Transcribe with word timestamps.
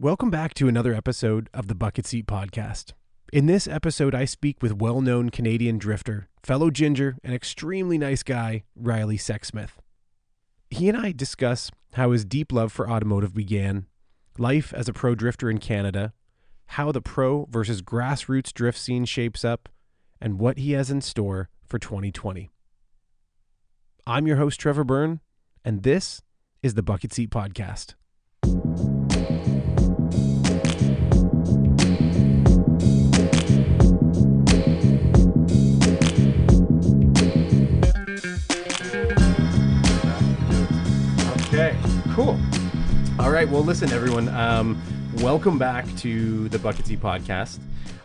Welcome 0.00 0.30
back 0.30 0.54
to 0.54 0.68
another 0.68 0.94
episode 0.94 1.50
of 1.52 1.66
the 1.66 1.74
Bucket 1.74 2.06
Seat 2.06 2.28
Podcast. 2.28 2.92
In 3.32 3.46
this 3.46 3.66
episode, 3.66 4.14
I 4.14 4.26
speak 4.26 4.62
with 4.62 4.74
well 4.74 5.00
known 5.00 5.28
Canadian 5.28 5.76
drifter, 5.76 6.28
fellow 6.40 6.70
ginger, 6.70 7.16
and 7.24 7.34
extremely 7.34 7.98
nice 7.98 8.22
guy, 8.22 8.62
Riley 8.76 9.18
Sexsmith. 9.18 9.72
He 10.70 10.88
and 10.88 10.96
I 10.96 11.10
discuss 11.10 11.72
how 11.94 12.12
his 12.12 12.24
deep 12.24 12.52
love 12.52 12.70
for 12.70 12.88
automotive 12.88 13.34
began, 13.34 13.86
life 14.38 14.72
as 14.72 14.88
a 14.88 14.92
pro 14.92 15.16
drifter 15.16 15.50
in 15.50 15.58
Canada, 15.58 16.12
how 16.66 16.92
the 16.92 17.02
pro 17.02 17.48
versus 17.50 17.82
grassroots 17.82 18.52
drift 18.52 18.78
scene 18.78 19.04
shapes 19.04 19.44
up, 19.44 19.68
and 20.20 20.38
what 20.38 20.58
he 20.58 20.72
has 20.72 20.92
in 20.92 21.00
store 21.00 21.48
for 21.66 21.80
2020. 21.80 22.50
I'm 24.06 24.28
your 24.28 24.36
host, 24.36 24.60
Trevor 24.60 24.84
Byrne, 24.84 25.18
and 25.64 25.82
this 25.82 26.22
is 26.62 26.74
the 26.74 26.84
Bucket 26.84 27.12
Seat 27.12 27.30
Podcast. 27.30 27.94
Right, 43.38 43.48
well, 43.50 43.62
listen, 43.62 43.92
everyone. 43.92 44.28
Um, 44.30 44.82
welcome 45.18 45.58
back 45.58 45.86
to 45.98 46.48
the 46.48 46.58
Bucket 46.58 46.88
Seat 46.88 46.98
Podcast. 46.98 47.60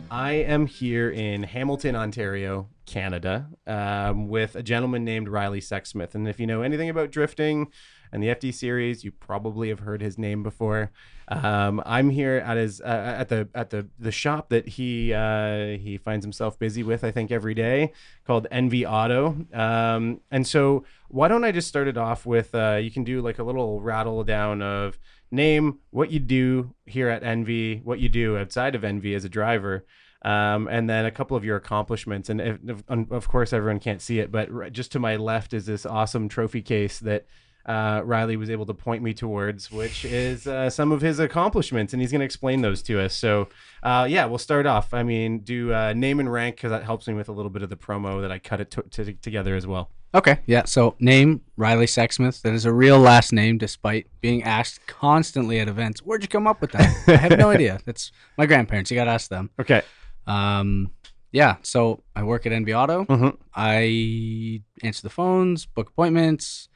I 0.08 0.34
am 0.34 0.64
here 0.64 1.10
in 1.10 1.42
Hamilton, 1.42 1.96
Ontario, 1.96 2.68
Canada, 2.86 3.48
um, 3.66 4.28
with 4.28 4.54
a 4.54 4.62
gentleman 4.62 5.04
named 5.04 5.28
Riley 5.28 5.60
Sexsmith. 5.60 6.14
And 6.14 6.28
if 6.28 6.38
you 6.38 6.46
know 6.46 6.62
anything 6.62 6.88
about 6.88 7.10
drifting 7.10 7.72
and 8.12 8.22
the 8.22 8.28
FD 8.28 8.54
series, 8.54 9.02
you 9.02 9.10
probably 9.10 9.70
have 9.70 9.80
heard 9.80 10.00
his 10.00 10.18
name 10.18 10.44
before. 10.44 10.92
Um, 11.26 11.82
I'm 11.84 12.10
here 12.10 12.36
at 12.36 12.56
his 12.56 12.80
uh, 12.80 13.16
at 13.18 13.28
the 13.28 13.48
at 13.56 13.70
the 13.70 13.88
the 13.98 14.12
shop 14.12 14.50
that 14.50 14.68
he 14.68 15.12
uh, 15.12 15.78
he 15.78 15.98
finds 15.98 16.24
himself 16.24 16.60
busy 16.60 16.84
with. 16.84 17.02
I 17.02 17.10
think 17.10 17.32
every 17.32 17.54
day 17.54 17.92
called 18.24 18.46
Envy 18.52 18.86
Auto. 18.86 19.36
Um, 19.52 20.20
and 20.30 20.46
so 20.46 20.84
why 21.08 21.26
don't 21.26 21.44
I 21.44 21.50
just 21.50 21.66
start 21.66 21.88
it 21.88 21.96
off 21.96 22.24
with 22.24 22.54
uh, 22.54 22.78
you 22.80 22.92
can 22.92 23.02
do 23.02 23.20
like 23.20 23.40
a 23.40 23.42
little 23.42 23.80
rattle 23.80 24.22
down 24.22 24.62
of 24.62 24.96
name 25.34 25.78
what 25.90 26.10
you 26.10 26.20
do 26.20 26.74
here 26.86 27.08
at 27.08 27.22
Envy, 27.22 27.80
what 27.84 27.98
you 27.98 28.08
do 28.08 28.38
outside 28.38 28.74
of 28.74 28.84
Envy 28.84 29.14
as 29.14 29.24
a 29.24 29.28
driver. 29.28 29.84
Um, 30.22 30.68
and 30.68 30.88
then 30.88 31.04
a 31.04 31.10
couple 31.10 31.36
of 31.36 31.44
your 31.44 31.56
accomplishments. 31.56 32.30
And 32.30 32.40
if, 32.40 32.82
of 32.88 33.28
course, 33.28 33.52
everyone 33.52 33.78
can't 33.78 34.00
see 34.00 34.20
it, 34.20 34.32
but 34.32 34.72
just 34.72 34.90
to 34.92 34.98
my 34.98 35.16
left 35.16 35.52
is 35.52 35.66
this 35.66 35.84
awesome 35.84 36.30
trophy 36.30 36.62
case 36.62 36.98
that 37.00 37.26
uh, 37.66 38.00
Riley 38.04 38.36
was 38.36 38.48
able 38.48 38.64
to 38.66 38.72
point 38.74 39.02
me 39.02 39.12
towards, 39.12 39.70
which 39.70 40.04
is 40.04 40.46
uh, 40.46 40.70
some 40.70 40.92
of 40.92 41.02
his 41.02 41.18
accomplishments, 41.18 41.92
and 41.92 42.00
he's 42.00 42.10
going 42.10 42.20
to 42.20 42.24
explain 42.24 42.62
those 42.62 42.82
to 42.84 43.00
us. 43.00 43.14
So, 43.14 43.48
uh, 43.82 44.06
yeah, 44.08 44.24
we'll 44.24 44.38
start 44.38 44.64
off. 44.66 44.94
I 44.94 45.02
mean, 45.02 45.40
do 45.40 45.74
uh, 45.74 45.92
name 45.94 46.20
and 46.20 46.32
rank 46.32 46.56
because 46.56 46.70
that 46.70 46.84
helps 46.84 47.06
me 47.06 47.14
with 47.14 47.28
a 47.28 47.32
little 47.32 47.50
bit 47.50 47.62
of 47.62 47.68
the 47.68 47.76
promo 47.76 48.22
that 48.22 48.32
I 48.32 48.38
cut 48.38 48.60
it 48.60 48.70
to- 48.72 48.82
to- 48.82 49.14
together 49.14 49.56
as 49.56 49.66
well. 49.66 49.90
Okay, 50.14 50.38
yeah. 50.46 50.64
So 50.64 50.94
name 51.00 51.40
Riley 51.56 51.86
Sexsmith. 51.86 52.42
That 52.42 52.54
is 52.54 52.64
a 52.64 52.72
real 52.72 52.98
last 53.00 53.32
name, 53.32 53.58
despite 53.58 54.06
being 54.20 54.44
asked 54.44 54.86
constantly 54.86 55.58
at 55.58 55.66
events. 55.68 56.00
Where'd 56.00 56.22
you 56.22 56.28
come 56.28 56.46
up 56.46 56.60
with 56.60 56.70
that? 56.72 56.88
I 57.08 57.16
have 57.16 57.36
no 57.36 57.50
idea. 57.56 57.80
That's 57.84 58.12
my 58.38 58.46
grandparents. 58.46 58.90
You 58.90 58.94
got 58.96 59.04
to 59.06 59.10
ask 59.10 59.28
them. 59.28 59.50
Okay. 59.60 59.82
Um, 60.26 60.92
yeah. 61.32 61.56
So 61.62 62.04
I 62.14 62.22
work 62.22 62.46
at 62.46 62.52
NV 62.52 62.72
Auto. 62.80 63.04
Mhm. 63.06 63.36
I 63.56 64.62
answer 64.86 65.02
the 65.02 65.10
phones, 65.10 65.66
book 65.66 65.88
appointments, 65.88 66.68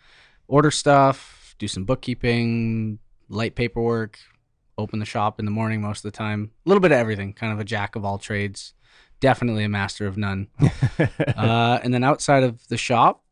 order 0.48 0.72
stuff, 0.72 1.54
do 1.60 1.68
some 1.68 1.84
bookkeeping, 1.84 2.98
light 3.28 3.54
paperwork, 3.54 4.18
open 4.76 4.98
the 4.98 5.04
shop 5.06 5.38
in 5.38 5.44
the 5.44 5.52
morning 5.52 5.80
most 5.80 6.04
of 6.04 6.10
the 6.10 6.16
time. 6.16 6.50
A 6.66 6.68
little 6.68 6.80
bit 6.80 6.90
of 6.90 6.98
everything. 6.98 7.34
Kind 7.34 7.52
of 7.52 7.60
a 7.60 7.64
jack 7.64 7.94
of 7.94 8.04
all 8.04 8.18
trades. 8.18 8.74
Definitely 9.20 9.62
a 9.62 9.68
master 9.68 10.08
of 10.08 10.16
none. 10.16 10.48
uh, 11.36 11.78
and 11.84 11.94
then 11.94 12.02
outside 12.02 12.42
of 12.42 12.66
the 12.66 12.76
shop, 12.76 13.22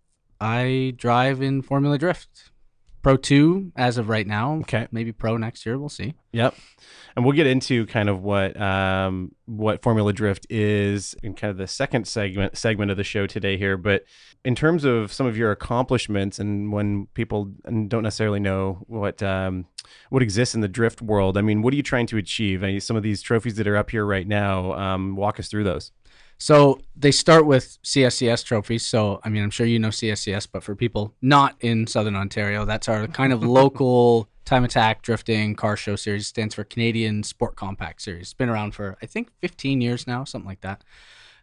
I 0.41 0.95
drive 0.97 1.43
in 1.43 1.63
Formula 1.63 1.99
Drift. 1.99 2.51
Pro 3.07 3.17
2 3.17 3.71
as 3.77 3.99
of 3.99 4.09
right 4.09 4.27
now. 4.27 4.57
Okay. 4.63 4.89
Maybe 4.91 5.13
Pro 5.13 5.37
next 5.37 5.65
year. 5.65 5.79
We'll 5.79 5.89
see. 5.89 6.15
Yep. 6.33 6.57
And 7.15 7.25
we'll 7.25 7.37
get 7.37 7.47
into 7.47 7.87
kind 7.87 8.09
of 8.09 8.25
what 8.25 8.61
um, 8.61 9.31
what 9.45 9.81
Formula 9.81 10.13
Drift 10.13 10.45
is 10.51 11.15
in 11.23 11.35
kind 11.35 11.53
of 11.53 11.57
the 11.57 11.69
second 11.69 12.09
segment 12.09 12.59
segment 12.59 12.91
of 12.91 12.97
the 12.97 13.05
show 13.05 13.29
today 13.29 13.57
here. 13.57 13.77
But 13.77 14.07
in 14.45 14.57
terms 14.57 14.85
of 14.85 15.13
some 15.13 15.25
of 15.25 15.37
your 15.37 15.53
accomplishments, 15.53 16.41
and 16.41 16.73
when 16.73 17.07
people 17.15 17.53
don't 17.65 18.03
necessarily 18.03 18.41
know 18.41 18.85
what 18.89 19.23
um, 19.23 19.67
what 20.11 20.21
exists 20.21 20.57
in 20.57 20.61
the 20.61 20.67
drift 20.67 21.01
world, 21.01 21.39
I 21.39 21.43
mean, 21.43 21.63
what 21.63 21.73
are 21.75 21.77
you 21.77 21.85
trying 21.85 22.09
to 22.09 22.17
achieve? 22.17 22.65
I 22.65 22.73
mean, 22.73 22.81
some 22.81 22.97
of 22.97 23.05
these 23.05 23.23
trophies 23.23 23.55
that 23.55 23.69
are 23.69 23.77
up 23.77 23.93
here 23.93 24.05
right 24.05 24.27
now. 24.27 24.73
Um, 24.73 25.15
walk 25.15 25.39
us 25.39 25.47
through 25.47 25.63
those. 25.63 25.93
So 26.39 26.81
they 26.95 27.11
start 27.11 27.47
with 27.47 27.79
CSCS 27.83 28.45
trophies. 28.45 28.87
So, 28.87 29.21
I 29.25 29.29
mean, 29.29 29.43
I'm 29.43 29.51
sure 29.51 29.67
you 29.67 29.79
know 29.79 29.89
CSCS, 29.89 30.49
but 30.53 30.63
for 30.63 30.75
people 30.75 31.15
not 31.23 31.57
in 31.61 31.87
Southern 31.87 32.15
Ontario, 32.15 32.65
that's 32.65 32.89
our 32.89 33.07
kind 33.07 33.33
of 33.33 33.43
local 33.45 34.29
time 34.45 34.65
attack 34.65 35.03
drifting 35.03 35.55
car 35.55 35.77
show 35.77 35.97
series. 35.97 36.23
It 36.23 36.27
stands 36.27 36.55
for 36.55 36.65
Canadian 36.65 37.23
Sport 37.23 37.57
Compact 37.57 38.03
Series. 38.03 38.23
It's 38.23 38.35
been 38.35 38.49
around 38.49 38.75
for, 38.75 38.99
I 39.03 39.07
think, 39.07 39.31
15 39.41 39.81
years 39.81 40.07
now, 40.07 40.25
something 40.25 40.49
like 40.49 40.61
that. 40.61 40.85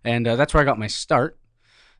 And 0.04 0.28
uh, 0.28 0.36
that's 0.36 0.54
where 0.54 0.62
I 0.62 0.66
got 0.66 0.80
my 0.80 0.88
start. 0.88 1.38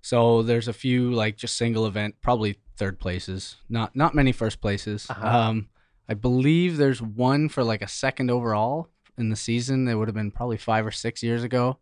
So 0.02 0.44
there's 0.44 0.68
a 0.68 0.74
few 0.74 1.12
like 1.12 1.38
just 1.38 1.56
single 1.56 1.88
event, 1.88 2.16
probably 2.22 2.60
third 2.76 3.00
places, 3.00 3.56
not 3.70 3.96
not 3.96 4.14
many 4.14 4.34
first 4.34 4.60
places. 4.60 5.08
Uh-huh. 5.10 5.26
Um, 5.26 5.70
I 6.10 6.14
believe 6.14 6.76
there's 6.76 7.02
one 7.02 7.48
for 7.48 7.64
like 7.64 7.82
a 7.82 7.88
second 7.88 8.30
overall 8.30 8.90
in 9.18 9.30
the 9.30 9.38
season. 9.38 9.88
It 9.88 9.96
would 9.96 10.10
have 10.10 10.16
been 10.16 10.32
probably 10.32 10.58
five 10.58 10.86
or 10.86 10.92
six 10.92 11.24
years 11.24 11.44
ago. 11.44 11.80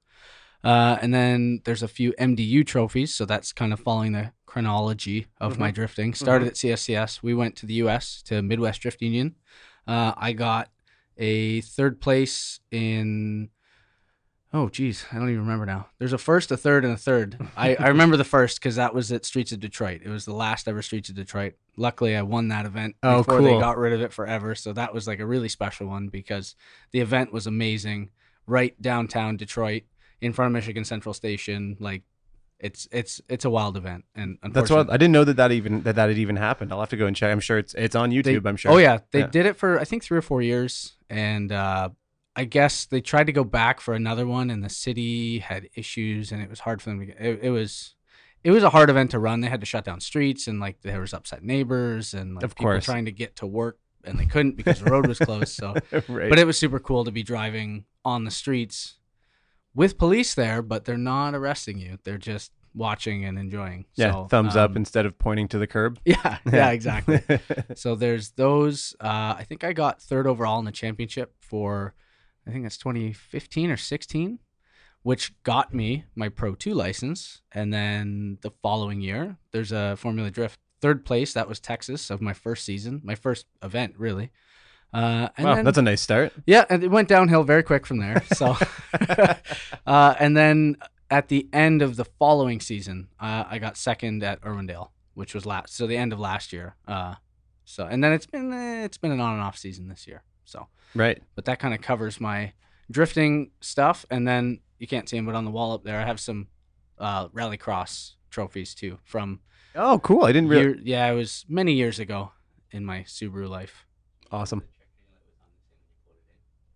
Uh, 0.64 0.98
and 1.02 1.14
then 1.14 1.62
there's 1.66 1.84
a 1.84 1.88
few 1.88 2.14
MDU 2.14 2.66
trophies. 2.66 3.14
So 3.16 3.26
that's 3.26 3.52
kind 3.52 3.74
of 3.74 3.80
following 3.80 4.12
the 4.12 4.32
chronology 4.46 5.28
of 5.40 5.58
my 5.58 5.72
drifting. 5.72 6.14
Started 6.14 6.50
at 6.50 6.54
CSCS. 6.56 7.24
We 7.24 7.34
went 7.34 7.56
to 7.58 7.66
the 7.66 7.76
US 7.76 8.22
to 8.24 8.42
Midwest 8.42 8.82
Drift 8.82 9.02
Union. 9.02 9.36
Uh, 9.88 10.14
I 10.16 10.34
got 10.34 10.70
a 11.18 11.62
third 11.62 12.02
place 12.02 12.60
in. 12.72 13.50
Oh, 14.54 14.68
geez. 14.68 15.06
I 15.12 15.16
don't 15.16 15.30
even 15.30 15.42
remember 15.44 15.66
now. 15.66 15.88
There's 15.98 16.12
a 16.12 16.18
first, 16.18 16.52
a 16.52 16.58
third, 16.58 16.84
and 16.84 16.94
a 16.94 16.98
third. 16.98 17.38
I, 17.56 17.76
I 17.76 17.88
remember 17.96 18.18
the 18.18 18.26
first 18.26 18.60
because 18.60 18.76
that 18.76 18.94
was 18.94 19.10
at 19.12 19.24
Streets 19.24 19.54
of 19.54 19.62
Detroit. 19.62 20.02
It 20.04 20.10
was 20.10 20.26
the 20.26 20.34
last 20.34 20.68
ever 20.68 20.82
Streets 20.82 21.08
of 21.08 21.16
Detroit. 21.16 21.54
Luckily, 21.78 22.18
I 22.18 22.22
won 22.22 22.50
that 22.50 22.66
event 22.66 22.98
Oh, 23.02 23.24
before 23.24 23.42
they 23.42 23.58
got 23.58 23.78
rid 23.78 23.94
of 23.94 24.02
it 24.02 24.12
forever. 24.12 24.54
So 24.56 24.74
that 24.74 24.94
was 24.94 25.08
like 25.08 25.22
a 25.22 25.26
really 25.26 25.48
special 25.48 25.88
one 25.88 26.10
because 26.10 26.56
the 26.92 27.00
event 27.00 27.32
was 27.32 27.48
amazing. 27.48 28.10
Right 28.46 28.80
downtown 28.82 29.38
Detroit, 29.38 29.84
in 30.22 30.34
front 30.34 30.48
of 30.48 30.54
Michigan 30.54 30.86
Central 30.86 31.14
Station. 31.14 31.76
Like, 31.80 32.04
it's 32.60 32.88
it's 32.92 33.20
it's 33.28 33.44
a 33.46 33.50
wild 33.50 33.76
event, 33.76 34.06
and 34.16 34.38
That's 34.52 34.70
what 34.70 34.90
I 34.90 34.98
didn't 34.98 35.12
know 35.14 35.24
that 35.24 35.38
that 35.38 35.52
even 35.52 35.82
that 35.82 35.96
that 35.96 36.10
had 36.10 36.18
even 36.18 36.36
happened. 36.36 36.72
I'll 36.72 36.80
have 36.80 36.90
to 36.90 36.98
go 36.98 37.08
and 37.08 37.16
check. 37.16 37.32
I'm 37.32 37.40
sure 37.40 37.58
it's 37.58 37.74
it's 37.74 37.96
on 37.96 38.12
YouTube. 38.12 38.44
They- 38.44 38.50
I'm 38.50 38.56
sure. 38.56 38.72
Oh 38.72 38.78
yeah, 38.78 39.00
they 39.12 39.20
Yeah. 39.22 39.28
did 39.28 39.46
it 39.48 39.58
for 39.58 39.80
I 39.80 39.84
think 39.84 40.04
three 40.04 40.18
or 40.18 40.22
four 40.22 40.42
years, 40.44 40.94
and 41.10 41.52
uh, 41.52 41.90
I 42.36 42.46
guess 42.46 42.86
they 42.86 43.02
tried 43.02 43.26
to 43.26 43.32
go 43.34 43.44
back 43.44 43.82
for 43.82 43.94
another 43.96 44.28
one, 44.28 44.50
and 44.52 44.64
the 44.64 44.70
city 44.70 45.40
had 45.40 45.70
issues, 45.76 46.32
and 46.32 46.42
it 46.42 46.50
was 46.50 46.60
hard 46.62 46.82
for 46.82 46.92
them 46.92 47.00
to 47.00 47.06
get. 47.08 47.18
It, 47.20 47.40
it 47.44 47.50
was, 47.50 47.96
it 48.44 48.52
was 48.52 48.62
a 48.64 48.70
hard 48.70 48.90
event 48.92 49.12
to 49.12 49.20
run. 49.20 49.42
They 49.42 49.50
had 49.50 49.60
to 49.62 49.66
shut 49.66 49.84
down 49.84 50.00
streets, 50.00 50.48
and 50.48 50.60
like 50.60 50.82
there 50.82 51.02
was 51.02 51.14
upset 51.16 51.44
neighbors, 51.44 52.14
and 52.14 52.36
like 52.36 52.44
Of 52.44 52.56
people 52.56 52.72
course. 52.74 52.86
trying 52.86 53.06
to 53.06 53.12
get 53.12 53.36
to 53.38 53.48
work, 53.48 53.80
and 54.04 54.20
they 54.20 54.28
couldn't 54.28 54.56
because 54.56 54.82
the 54.82 54.92
road 54.92 55.08
was 55.08 55.18
closed. 55.18 55.50
So, 55.56 55.74
right. 56.08 56.30
but 56.30 56.38
it 56.38 56.46
was 56.46 56.60
super 56.60 56.80
cool 56.80 57.06
to 57.06 57.12
be 57.12 57.24
driving 57.24 57.86
on 58.06 58.24
the 58.24 58.32
streets 58.32 59.00
with 59.74 59.98
police 59.98 60.34
there, 60.36 60.62
but 60.62 60.86
they're 60.86 60.98
not 60.98 61.34
arresting 61.34 61.80
you. 61.80 61.98
They're 62.04 62.18
just 62.18 62.52
watching 62.74 63.26
and 63.26 63.38
enjoying. 63.38 63.86
yeah, 63.96 64.12
So, 64.12 64.28
thumbs 64.30 64.56
up 64.56 64.72
um, 64.72 64.78
instead 64.78 65.06
of 65.06 65.18
pointing 65.18 65.48
to 65.50 65.58
the 65.58 65.68
curb. 65.68 66.00
Yeah, 66.06 66.38
yeah, 66.52 66.72
exactly. 66.72 67.22
So 67.76 67.96
there's 67.96 68.32
those. 68.32 68.96
Uh, 69.00 69.36
I 69.38 69.46
think 69.48 69.64
I 69.64 69.74
got 69.74 70.02
third 70.02 70.28
overall 70.28 70.60
in 70.60 70.66
the 70.66 70.72
championship 70.72 71.34
for, 71.40 71.94
I 72.48 72.52
think 72.52 72.64
that's 72.64 72.78
2015 72.78 73.72
or 73.72 73.78
16, 73.78 74.40
which 75.04 75.34
got 75.44 75.74
me 75.74 76.06
my 76.16 76.30
Pro 76.30 76.56
2 76.56 76.74
license. 76.74 77.42
And 77.52 77.74
then 77.74 78.38
the 78.42 78.52
following 78.62 79.02
year, 79.02 79.38
there's 79.52 79.72
a 79.72 79.96
Formula 79.98 80.30
Drift 80.32 80.60
third 80.82 81.06
place. 81.06 81.34
That 81.34 81.50
was 81.50 81.60
Texas 81.60 82.10
of 82.10 82.22
my 82.22 82.34
first 82.34 82.66
season, 82.66 83.02
my 83.04 83.16
first 83.16 83.46
event, 83.62 83.96
really. 83.98 84.32
Uh, 84.94 85.30
and 85.38 85.46
wow, 85.46 85.56
then, 85.56 85.66
that's 85.66 85.78
a 85.78 85.82
nice 85.82 86.02
start. 86.02 86.34
yeah, 86.46 86.66
and 86.70 86.84
it 86.84 86.90
went 86.90 87.08
downhill 87.08 87.44
very 87.44 87.64
quick 87.64 87.86
from 87.86 88.00
there. 88.00 88.24
So, 88.34 88.58
uh, 89.86 90.16
and 90.20 90.36
then 90.36 90.78
at 91.10 91.28
the 91.30 91.48
end 91.54 91.82
of 91.82 91.96
the 91.96 92.06
following 92.06 92.60
season, 92.60 93.08
uh, 93.20 93.46
I 93.50 93.60
got 93.60 93.78
second 93.78 94.24
at 94.24 94.42
Irwindale, 94.42 94.90
which 95.14 95.34
was 95.34 95.46
last. 95.46 95.74
So 95.76 95.88
the 95.88 95.98
end 95.98 96.14
of 96.14 96.20
last 96.20 96.52
year. 96.54 96.76
Uh, 96.88 97.16
so 97.66 97.86
and 97.86 98.04
then 98.04 98.12
it's 98.12 98.26
been 98.26 98.52
eh, 98.52 98.84
it's 98.84 98.98
been 98.98 99.12
an 99.12 99.20
on 99.22 99.34
and 99.34 99.42
off 99.42 99.58
season 99.58 99.88
this 99.88 100.08
year. 100.08 100.24
So, 100.46 100.68
Right. 100.94 101.22
but 101.36 101.46
that 101.46 101.60
kind 101.60 101.74
of 101.74 101.82
covers 101.82 102.20
my 102.20 102.52
drifting 102.90 103.52
stuff. 103.62 104.06
And 104.10 104.28
then 104.28 104.60
you 104.80 104.88
can't 104.88 105.08
see 105.08 105.16
them, 105.18 105.26
but 105.26 105.36
on 105.36 105.46
the 105.46 105.52
wall 105.52 105.72
up 105.74 105.84
there, 105.86 106.00
I 106.02 106.06
have 106.06 106.20
some 106.20 106.48
uh, 106.98 107.30
rallycross 107.30 108.14
trophies 108.30 108.76
too 108.76 108.98
from 109.06 109.40
Oh, 109.74 110.00
cool. 110.00 110.26
I 110.26 110.34
didn't 110.34 110.50
really. 110.50 110.64
year, 110.64 110.78
yeah, 110.84 111.10
it 111.10 111.16
was 111.16 111.46
many 111.48 111.72
years 111.74 111.98
ago 112.00 112.32
in 112.72 112.84
my 112.84 113.02
Subaru 113.02 113.48
life. 113.50 113.86
Awesome. 114.32 114.64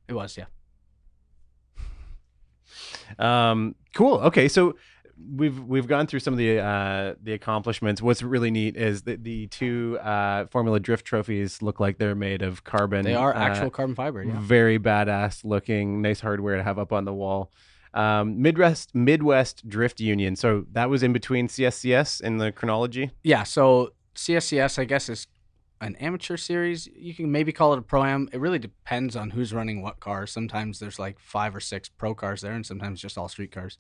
It 0.08 0.14
was, 0.14 0.38
yeah. 0.38 0.46
Um, 3.20 3.76
cool. 3.94 4.16
Okay, 4.20 4.48
so 4.48 4.76
we've 5.34 5.60
we've 5.60 5.88
gone 5.88 6.08
through 6.08 6.20
some 6.20 6.34
of 6.34 6.38
the 6.38 6.60
uh, 6.60 7.16
the 7.22 7.34
accomplishments. 7.34 8.02
What's 8.02 8.22
really 8.22 8.52
neat 8.52 8.76
is 8.76 9.04
that 9.04 9.24
the 9.24 9.48
two 9.48 9.98
uh, 10.00 10.46
Formula 10.48 10.80
Drift 10.80 11.06
trophies 11.06 11.62
look 11.62 11.80
like 11.80 11.98
they're 11.98 12.16
made 12.16 12.42
of 12.42 12.64
carbon. 12.64 13.06
They 13.06 13.16
are 13.16 13.36
uh, 13.36 13.40
actual 13.40 13.70
carbon 13.70 13.96
fiber. 13.96 14.24
Yeah. 14.24 14.40
Very 14.40 14.80
badass 14.80 15.44
looking, 15.44 16.02
nice 16.02 16.20
hardware 16.20 16.58
to 16.58 16.64
have 16.64 16.80
up 16.80 16.92
on 16.92 17.06
the 17.06 17.14
wall. 17.14 17.52
Um, 17.94 18.42
Midwest 18.42 18.94
Midwest 18.94 19.68
Drift 19.68 20.00
Union. 20.00 20.36
So 20.36 20.66
that 20.74 20.90
was 20.90 21.02
in 21.04 21.14
between 21.14 21.48
CSCS 21.48 22.22
in 22.22 22.38
the 22.38 22.52
chronology. 22.52 23.12
Yeah. 23.24 23.44
So 23.44 23.94
CSCS, 24.16 24.80
I 24.80 24.86
guess, 24.86 25.08
is 25.10 25.28
an 25.82 25.96
amateur 25.98 26.38
series. 26.38 26.88
You 26.96 27.14
can 27.14 27.32
maybe 27.32 27.52
call 27.52 27.74
it 27.74 27.80
a 27.80 27.82
pro 27.82 28.04
am. 28.04 28.30
It 28.32 28.40
really 28.40 28.60
depends 28.60 29.16
on 29.16 29.30
who's 29.32 29.54
running 29.54 29.82
what 29.82 30.00
cars. 30.00 30.32
Sometimes 30.32 30.80
there's 30.80 30.98
like 31.00 31.20
five 31.20 31.56
or 31.56 31.60
six 31.60 31.90
pro 31.90 32.16
cars 32.16 32.42
there, 32.42 32.54
and 32.54 32.66
sometimes 32.66 33.02
just 33.02 33.18
all 33.18 33.28
street 33.28 33.52
cars. 33.52 33.78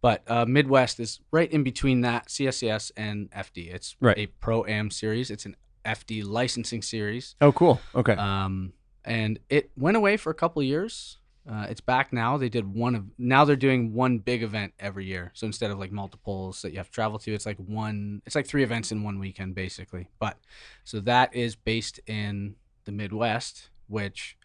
But 0.00 0.22
uh, 0.26 0.44
Midwest 0.46 1.00
is 1.00 1.20
right 1.30 1.50
in 1.50 1.62
between 1.62 2.00
that 2.02 2.28
CSCS 2.28 2.92
and 2.96 3.30
FD. 3.32 3.72
It's 3.74 3.96
Right. 4.00 4.18
a 4.18 4.26
pro 4.26 4.64
am 4.64 4.90
series. 4.90 5.30
It's 5.30 5.44
an 5.46 5.56
FD 5.84 6.24
licensing 6.24 6.82
series. 6.82 7.34
Oh, 7.40 7.52
cool. 7.52 7.80
Okay. 7.94 8.12
Um, 8.14 8.72
and 9.04 9.38
it 9.48 9.70
went 9.76 9.96
away 9.96 10.16
for 10.16 10.30
a 10.30 10.34
couple 10.34 10.60
of 10.62 10.66
years. 10.66 11.18
Uh, 11.48 11.66
it's 11.68 11.80
back 11.80 12.12
now. 12.12 12.36
They 12.36 12.48
did 12.48 12.72
one 12.72 12.94
of 12.94 13.04
now 13.18 13.44
they're 13.44 13.56
doing 13.56 13.92
one 13.92 14.18
big 14.18 14.42
event 14.42 14.74
every 14.78 15.06
year. 15.06 15.32
So 15.34 15.46
instead 15.46 15.70
of 15.70 15.78
like 15.78 15.90
multiples 15.90 16.62
that 16.62 16.70
you 16.70 16.78
have 16.78 16.86
to 16.86 16.92
travel 16.92 17.18
to, 17.20 17.34
it's 17.34 17.46
like 17.46 17.56
one. 17.56 18.22
It's 18.26 18.36
like 18.36 18.46
three 18.46 18.62
events 18.62 18.92
in 18.92 19.02
one 19.02 19.18
weekend 19.18 19.54
basically. 19.54 20.08
But 20.20 20.38
so 20.84 21.00
that 21.00 21.34
is 21.34 21.56
based 21.56 21.98
in 22.06 22.54
the 22.84 22.92
Midwest, 22.92 23.70
which 23.88 24.36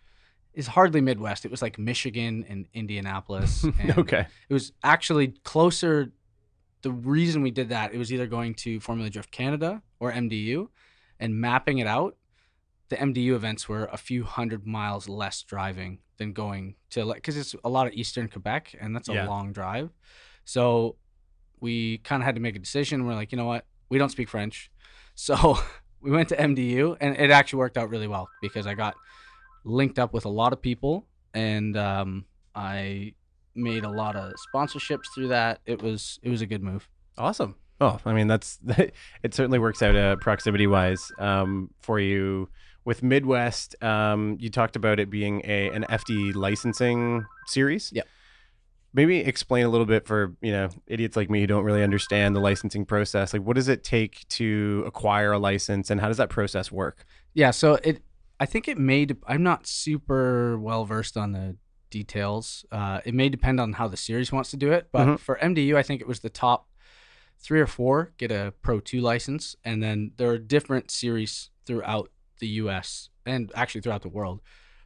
is 0.53 0.67
hardly 0.67 1.01
Midwest. 1.01 1.45
It 1.45 1.51
was 1.51 1.61
like 1.61 1.77
Michigan 1.77 2.43
and 2.49 2.67
Indianapolis. 2.73 3.63
And 3.79 3.97
okay. 3.99 4.25
it 4.49 4.53
was 4.53 4.71
actually 4.83 5.27
closer. 5.43 6.11
The 6.81 6.91
reason 6.91 7.43
we 7.43 7.51
did 7.51 7.69
that, 7.69 7.93
it 7.93 7.97
was 7.99 8.11
either 8.11 8.25
going 8.25 8.55
to 8.55 8.79
Formula 8.79 9.09
Drift 9.09 9.29
Canada 9.29 9.83
or 9.99 10.11
MDU, 10.11 10.67
and 11.19 11.35
mapping 11.35 11.77
it 11.77 11.87
out. 11.87 12.15
The 12.89 12.95
MDU 12.97 13.35
events 13.35 13.67
were 13.67 13.85
a 13.85 13.97
few 13.97 14.23
hundred 14.23 14.65
miles 14.65 15.09
less 15.09 15.43
driving 15.43 15.99
than 16.17 16.33
going 16.33 16.75
to 16.91 17.03
like 17.05 17.17
because 17.17 17.37
it's 17.37 17.55
a 17.63 17.69
lot 17.69 17.85
of 17.87 17.93
Eastern 17.93 18.27
Quebec 18.29 18.75
and 18.79 18.95
that's 18.95 19.09
a 19.09 19.13
Yeah. 19.13 19.27
long 19.27 19.51
drive. 19.53 19.89
So 20.45 20.95
we 21.59 21.97
kind 21.99 22.21
of 22.21 22.25
had 22.25 22.35
to 22.35 22.41
make 22.41 22.55
a 22.55 22.59
decision. 22.59 23.05
We're 23.05 23.15
like, 23.15 23.31
you 23.31 23.37
know 23.37 23.45
what, 23.45 23.65
we 23.89 23.97
don't 23.97 24.09
speak 24.09 24.29
French, 24.29 24.71
so 25.15 25.57
we 26.01 26.11
went 26.11 26.29
to 26.29 26.35
MDU, 26.37 26.95
and 27.01 27.17
it 27.17 27.31
actually 27.31 27.57
worked 27.59 27.77
out 27.77 27.89
really 27.89 28.07
well 28.07 28.29
because 28.41 28.67
I 28.67 28.73
got 28.75 28.95
linked 29.65 29.99
up 29.99 30.13
with 30.13 30.25
a 30.25 30.29
lot 30.29 30.53
of 30.53 30.61
people 30.61 31.05
and 31.33 31.75
um, 31.75 32.25
I 32.55 33.13
made 33.53 33.83
a 33.83 33.89
lot 33.89 34.15
of 34.15 34.33
sponsorships 34.53 35.05
through 35.13 35.29
that. 35.29 35.59
It 35.65 35.81
was 35.81 36.19
it 36.23 36.29
was 36.29 36.41
a 36.41 36.45
good 36.45 36.63
move. 36.63 36.87
Awesome. 37.17 37.55
Oh, 37.81 37.99
I 38.05 38.13
mean 38.13 38.27
that's 38.27 38.59
it. 38.67 38.93
Certainly 39.31 39.59
works 39.59 39.81
out 39.81 39.95
uh, 39.95 40.15
proximity 40.17 40.67
wise 40.67 41.11
um, 41.19 41.71
for 41.79 41.99
you. 41.99 42.49
With 42.87 43.03
Midwest, 43.03 43.75
um, 43.83 44.37
you 44.39 44.49
talked 44.49 44.77
about 44.77 44.97
it 44.97 45.09
being 45.09 45.41
a 45.43 45.67
an 45.71 45.83
FD 45.89 46.33
licensing 46.35 47.25
series. 47.45 47.91
Yeah. 47.93 48.03
Maybe 48.93 49.17
explain 49.17 49.65
a 49.65 49.69
little 49.69 49.85
bit 49.85 50.07
for 50.07 50.37
you 50.41 50.53
know 50.53 50.69
idiots 50.87 51.17
like 51.17 51.29
me 51.29 51.41
who 51.41 51.47
don't 51.47 51.65
really 51.65 51.83
understand 51.83 52.33
the 52.33 52.39
licensing 52.39 52.85
process. 52.85 53.33
Like, 53.33 53.41
what 53.41 53.57
does 53.57 53.67
it 53.67 53.83
take 53.83 54.25
to 54.29 54.85
acquire 54.87 55.33
a 55.33 55.37
license, 55.37 55.89
and 55.89 55.99
how 55.99 56.07
does 56.07 56.15
that 56.15 56.29
process 56.29 56.71
work? 56.71 57.05
Yeah, 57.33 57.51
so 57.51 57.77
it 57.83 58.03
I 58.39 58.45
think 58.45 58.69
it 58.69 58.77
may 58.77 59.03
de- 59.03 59.17
I'm 59.27 59.43
not 59.43 59.67
super 59.67 60.57
well 60.57 60.85
versed 60.85 61.17
on 61.17 61.33
the 61.33 61.57
details. 61.89 62.63
Uh, 62.71 63.01
it 63.03 63.13
may 63.13 63.27
depend 63.27 63.59
on 63.59 63.73
how 63.73 63.89
the 63.89 63.97
series 63.97 64.31
wants 64.31 64.49
to 64.51 64.57
do 64.57 64.71
it, 64.71 64.87
but 64.93 65.05
Mhm. 65.07 65.19
for 65.19 65.37
MDU 65.41 65.75
I 65.75 65.83
think 65.83 65.99
it 65.99 66.07
was 66.07 66.21
the 66.21 66.29
top 66.29 66.69
3 67.37 67.59
or 67.59 67.67
4 67.67 68.13
get 68.17 68.31
a 68.31 68.53
Pro 68.61 68.79
2 68.79 69.01
license 69.01 69.57
and 69.65 69.83
then 69.83 70.11
there 70.15 70.29
are 70.29 70.37
different 70.37 70.89
series 70.89 71.49
throughout 71.65 72.09
the 72.39 72.47
US 72.63 73.09
and 73.25 73.51
actually 73.55 73.81
throughout 73.81 74.01
the 74.01 74.09
world. 74.09 74.41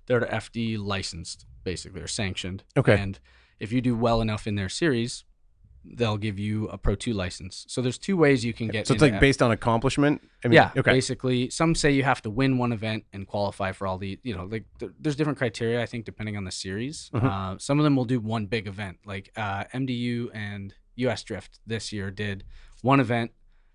They're 0.08 0.22
FD 0.22 0.78
licensed 0.80 1.46
basically 1.64 2.02
or 2.02 2.08
sanctioned. 2.08 2.64
Okay. 2.76 2.98
And 3.00 3.20
if 3.60 3.72
you 3.72 3.82
do 3.82 3.96
well 3.96 4.20
enough 4.22 4.48
in 4.48 4.56
their 4.56 4.70
series, 4.70 5.24
they'll 5.84 6.18
give 6.18 6.38
you 6.38 6.68
a 6.68 6.78
Pro 6.78 6.94
2 6.96 7.14
license. 7.14 7.66
So 7.68 7.82
there's 7.82 7.98
two 7.98 8.16
ways 8.18 8.44
you 8.46 8.54
can 8.54 8.68
get 8.68 8.86
so 8.88 8.94
it's 8.94 9.02
like 9.02 9.20
based 9.20 9.42
on 9.42 9.52
accomplishment. 9.52 10.22
I 10.44 10.48
mean, 10.48 10.56
yeah, 10.56 10.72
Okay. 10.78 10.92
basically, 10.92 11.50
some 11.50 11.74
say 11.76 11.92
you 11.92 12.04
have 12.04 12.22
to 12.24 12.30
win 12.30 12.58
one 12.60 12.72
event 12.72 13.06
and 13.14 13.26
qualify 13.28 13.72
for 13.72 13.88
all 13.88 13.98
the, 13.98 14.20
you 14.24 14.36
know, 14.36 14.46
like 14.46 14.66
th- 14.80 14.92
there's 15.00 15.16
different 15.16 15.38
criteria. 15.40 15.82
I 15.82 15.86
think 15.88 16.06
depending 16.06 16.38
on 16.38 16.44
the 16.44 16.52
series. 16.52 17.10
Mhm. 17.14 17.24
Uh, 17.24 17.58
some 17.58 17.80
of 17.80 17.84
them 17.84 17.96
will 17.96 18.06
do 18.06 18.20
one 18.20 18.46
big 18.46 18.68
event, 18.68 18.98
like 19.06 19.32
uh, 19.36 19.64
MDU 19.74 20.30
and 20.34 20.74
US 20.98 21.24
Drift 21.24 21.60
this 21.66 21.92
year 21.92 22.12
did 22.12 22.44
one 22.82 23.00
event. 23.00 23.32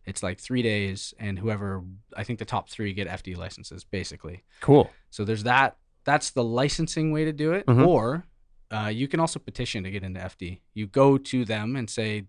It's 0.07 0.23
like 0.23 0.39
three 0.41 0.63
days, 0.63 1.13
and 1.19 1.39
whoever 1.39 1.83
I 2.17 2.23
think 2.25 2.39
the 2.39 2.45
top 2.45 2.69
three 2.71 2.93
get 2.93 3.09
FD 3.09 3.37
licenses, 3.37 3.85
basically. 3.85 4.45
Cool. 4.61 4.91
So 5.11 5.25
there's 5.25 5.43
that. 5.45 5.77
That's 6.05 6.31
the 6.31 6.45
licensing 6.45 7.11
way 7.11 7.25
to 7.25 7.33
do 7.33 7.53
it. 7.53 7.67
Mhm. 7.67 7.87
Or 7.87 8.25
uh, 8.71 8.91
you 8.95 9.09
can 9.09 9.19
also 9.21 9.39
petition 9.41 9.83
to 9.85 9.91
get 9.91 10.03
into 10.05 10.21
FD. 10.21 10.61
You 10.75 10.87
go 10.87 11.19
to 11.19 11.45
them 11.45 11.75
and 11.77 11.91
say, 11.91 12.25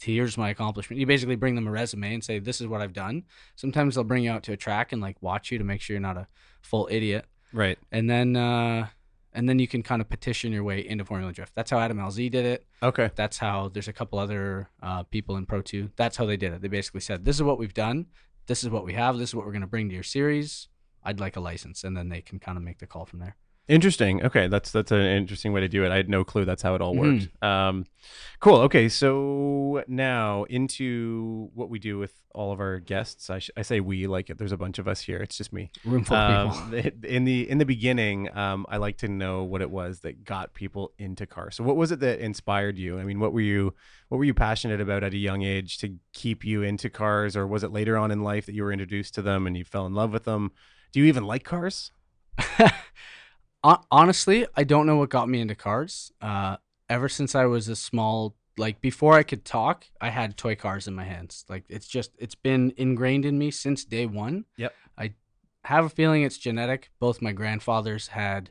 "Here's 0.00 0.36
my 0.36 0.50
accomplishment." 0.50 0.98
You 0.98 1.06
basically 1.06 1.36
bring 1.36 1.54
them 1.54 1.68
a 1.68 1.70
resume 1.70 2.14
and 2.14 2.24
say, 2.24 2.40
"This 2.40 2.60
is 2.60 2.66
what 2.66 2.80
I've 2.80 2.92
done." 2.92 3.22
Sometimes 3.54 3.94
they'll 3.94 4.04
bring 4.04 4.24
you 4.24 4.30
out 4.32 4.42
to 4.44 4.52
a 4.52 4.56
track 4.56 4.92
and 4.92 5.00
like 5.00 5.22
watch 5.22 5.52
you 5.52 5.58
to 5.58 5.64
make 5.64 5.80
sure 5.80 5.94
you're 5.94 6.00
not 6.00 6.16
a 6.16 6.26
full 6.60 6.88
idiot, 6.90 7.26
Right. 7.52 7.78
and 7.92 8.10
then 8.10 8.34
uh, 8.36 8.88
and 9.34 9.48
then 9.48 9.58
you 9.58 9.68
can 9.68 9.82
kind 9.82 10.02
of 10.02 10.08
petition 10.08 10.52
your 10.52 10.64
way 10.64 10.86
into 10.86 11.04
Formula 11.04 11.32
Drift. 11.32 11.54
That's 11.54 11.70
how 11.70 11.78
Adam 11.78 11.98
LZ 11.98 12.30
did 12.30 12.44
it. 12.44 12.66
Okay. 12.82 13.10
That's 13.14 13.38
how 13.38 13.68
there's 13.68 13.88
a 13.88 13.92
couple 13.92 14.18
other 14.18 14.68
uh, 14.82 15.02
people 15.04 15.36
in 15.36 15.46
Pro 15.46 15.62
2. 15.62 15.90
That's 15.96 16.16
how 16.16 16.26
they 16.26 16.36
did 16.36 16.52
it. 16.52 16.62
They 16.62 16.68
basically 16.68 17.00
said, 17.00 17.24
"This 17.24 17.36
is 17.36 17.42
what 17.42 17.58
we've 17.58 17.74
done. 17.74 18.06
This 18.46 18.64
is 18.64 18.70
what 18.70 18.84
we 18.84 18.92
have. 18.94 19.18
This 19.18 19.30
is 19.30 19.34
what 19.34 19.46
we're 19.46 19.52
going 19.52 19.62
to 19.62 19.66
bring 19.68 19.88
to 19.88 19.94
your 19.94 20.02
series. 20.02 20.68
I'd 21.04 21.20
like 21.20 21.36
a 21.36 21.40
license," 21.40 21.84
and 21.84 21.96
then 21.96 22.08
they 22.08 22.20
can 22.20 22.38
kind 22.38 22.58
of 22.58 22.64
make 22.64 22.78
the 22.78 22.86
call 22.86 23.06
from 23.06 23.20
there. 23.20 23.36
Interesting. 23.68 24.22
Okay, 24.24 24.48
that's 24.48 24.72
that's 24.72 24.90
an 24.90 25.00
interesting 25.00 25.52
way 25.52 25.60
to 25.60 25.68
do 25.68 25.84
it. 25.84 25.92
I 25.92 25.96
had 25.96 26.08
no 26.08 26.24
clue 26.24 26.44
that's 26.44 26.62
how 26.62 26.74
it 26.74 26.80
all 26.82 26.94
worked. 26.96 27.28
Mhm. 27.40 27.46
Um, 27.46 27.86
cool. 28.40 28.56
Okay, 28.62 28.88
so 28.88 29.84
now 29.86 30.42
into 30.44 31.48
what 31.54 31.70
we 31.70 31.78
do 31.78 31.96
with 31.96 32.12
all 32.34 32.50
of 32.52 32.58
our 32.60 32.80
guests. 32.80 33.30
I, 33.30 33.38
sh- 33.38 33.50
I 33.56 33.62
say 33.62 33.78
we 33.80 34.06
like 34.08 34.30
it. 34.30 34.38
there's 34.38 34.52
a 34.52 34.56
bunch 34.56 34.78
of 34.78 34.88
us 34.88 35.02
here. 35.02 35.18
It's 35.18 35.36
just 35.36 35.52
me. 35.52 35.70
Room 35.84 36.02
full 36.02 36.16
of 36.16 36.52
people. 36.72 36.78
Um, 36.80 36.92
in 37.04 37.24
the 37.24 37.48
in 37.48 37.58
the 37.58 37.64
beginning, 37.64 38.36
um, 38.36 38.66
I 38.68 38.78
like 38.78 38.96
to 38.98 39.08
know 39.08 39.44
what 39.44 39.62
it 39.62 39.70
was 39.70 40.00
that 40.00 40.24
got 40.24 40.54
people 40.54 40.92
into 40.98 41.24
cars. 41.24 41.54
So, 41.54 41.62
what 41.62 41.76
was 41.76 41.92
it 41.92 42.00
that 42.00 42.18
inspired 42.18 42.78
you? 42.78 42.98
I 42.98 43.04
mean, 43.04 43.20
what 43.20 43.32
were 43.32 43.40
you 43.40 43.74
what 44.08 44.18
were 44.18 44.24
you 44.24 44.34
passionate 44.34 44.80
about 44.80 45.04
at 45.04 45.14
a 45.14 45.18
young 45.18 45.42
age 45.42 45.78
to 45.78 45.94
keep 46.12 46.44
you 46.44 46.62
into 46.62 46.90
cars, 46.90 47.36
or 47.36 47.46
was 47.46 47.62
it 47.62 47.70
later 47.70 47.96
on 47.96 48.10
in 48.10 48.22
life 48.24 48.44
that 48.46 48.54
you 48.54 48.64
were 48.64 48.72
introduced 48.72 49.14
to 49.14 49.22
them 49.22 49.46
and 49.46 49.56
you 49.56 49.64
fell 49.64 49.86
in 49.86 49.94
love 49.94 50.12
with 50.12 50.24
them? 50.24 50.50
Do 50.90 50.98
you 50.98 51.06
even 51.06 51.24
like 51.24 51.44
cars? 51.44 51.92
Hon- 53.64 53.84
Honestly, 53.90 54.46
I 54.56 54.64
don't 54.64 54.86
know 54.86 54.96
what 54.96 55.10
got 55.10 55.28
me 55.28 55.40
into 55.40 55.54
cars. 55.54 56.12
Uh, 56.20 56.56
ever 56.88 57.08
since 57.08 57.34
I 57.34 57.44
was 57.46 57.68
a 57.68 57.76
small, 57.76 58.36
like 58.58 58.80
before 58.80 59.14
I 59.14 59.22
could 59.22 59.44
talk, 59.44 59.86
I 60.00 60.10
had 60.10 60.36
toy 60.36 60.54
cars 60.56 60.86
in 60.88 60.94
my 60.94 61.04
hands. 61.04 61.44
Like 61.48 61.64
it's 61.68 61.86
just, 61.86 62.10
it's 62.18 62.34
been 62.34 62.72
ingrained 62.76 63.24
in 63.24 63.38
me 63.38 63.50
since 63.50 63.84
day 63.84 64.06
one. 64.06 64.44
Yep. 64.56 64.74
I 64.98 65.14
have 65.64 65.84
a 65.84 65.88
feeling 65.88 66.22
it's 66.22 66.38
genetic. 66.38 66.90
Both 66.98 67.22
my 67.22 67.32
grandfathers 67.32 68.08
had. 68.08 68.50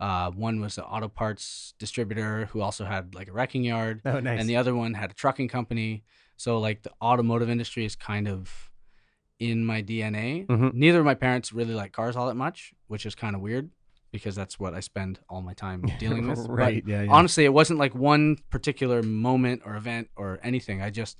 Uh, 0.00 0.30
one 0.32 0.60
was 0.60 0.78
an 0.78 0.84
auto 0.84 1.06
parts 1.08 1.74
distributor 1.78 2.46
who 2.46 2.60
also 2.60 2.84
had 2.84 3.14
like 3.14 3.28
a 3.28 3.32
wrecking 3.32 3.62
yard. 3.62 4.00
Oh, 4.04 4.18
nice. 4.18 4.40
and 4.40 4.48
the 4.48 4.56
other 4.56 4.74
one 4.74 4.94
had 4.94 5.10
a 5.12 5.14
trucking 5.14 5.46
company. 5.48 6.02
So 6.36 6.58
like 6.58 6.82
the 6.82 6.90
automotive 7.00 7.48
industry 7.48 7.84
is 7.84 7.94
kind 7.94 8.26
of 8.26 8.70
in 9.38 9.64
my 9.64 9.80
DNA. 9.80 10.46
Mhm. 10.46 10.74
Neither 10.74 10.98
of 10.98 11.04
my 11.04 11.14
parents 11.14 11.52
really 11.52 11.74
like 11.74 11.92
cars 11.92 12.16
all 12.16 12.26
that 12.26 12.34
much, 12.34 12.74
which 12.88 13.06
is 13.06 13.14
kind 13.14 13.36
of 13.36 13.42
weird 13.42 13.70
because 14.12 14.34
that's 14.36 14.60
what 14.60 14.74
I 14.74 14.80
spend 14.80 15.18
all 15.28 15.42
my 15.42 15.54
time 15.54 15.82
dealing 15.98 16.28
with. 16.28 16.38
Right. 16.48 16.84
Yeah. 16.86 17.02
yeah. 17.02 17.10
honestly, 17.12 17.44
it 17.44 17.52
wasn't 17.52 17.78
like 17.78 17.94
one 17.94 18.36
particular 18.50 19.02
moment 19.02 19.62
or 19.64 19.74
event 19.74 20.10
or 20.16 20.38
anything. 20.42 20.80
I 20.82 20.90
just 20.90 21.18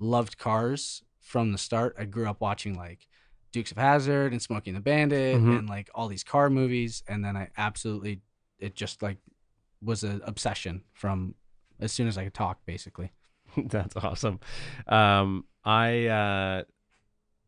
loved 0.00 0.38
cars 0.38 1.02
from 1.20 1.52
the 1.52 1.58
start. 1.58 1.94
I 1.98 2.04
grew 2.06 2.26
up 2.28 2.40
watching 2.40 2.74
like 2.74 3.06
Dukes 3.52 3.70
of 3.70 3.76
Hazzard 3.76 4.32
and 4.32 4.40
Smokey 4.40 4.70
and 4.70 4.76
the 4.76 4.80
Bandit 4.80 5.36
Mhm. 5.36 5.58
and 5.58 5.68
like 5.68 5.90
all 5.94 6.08
these 6.08 6.24
car 6.24 6.48
movies, 6.50 7.02
and 7.06 7.24
then 7.24 7.36
I 7.36 7.50
absolutely 7.56 8.22
it 8.58 8.74
just 8.74 9.02
like 9.02 9.18
was 9.82 10.02
an 10.02 10.22
obsession 10.24 10.82
from 10.92 11.34
as 11.80 11.92
soon 11.92 12.06
as 12.08 12.16
I 12.16 12.24
could 12.24 12.34
talk, 12.34 12.64
basically. 12.64 13.12
That's 13.56 13.96
awesome. 13.96 14.40
Um, 14.86 15.44
I 15.64 16.06
uh, 16.06 16.62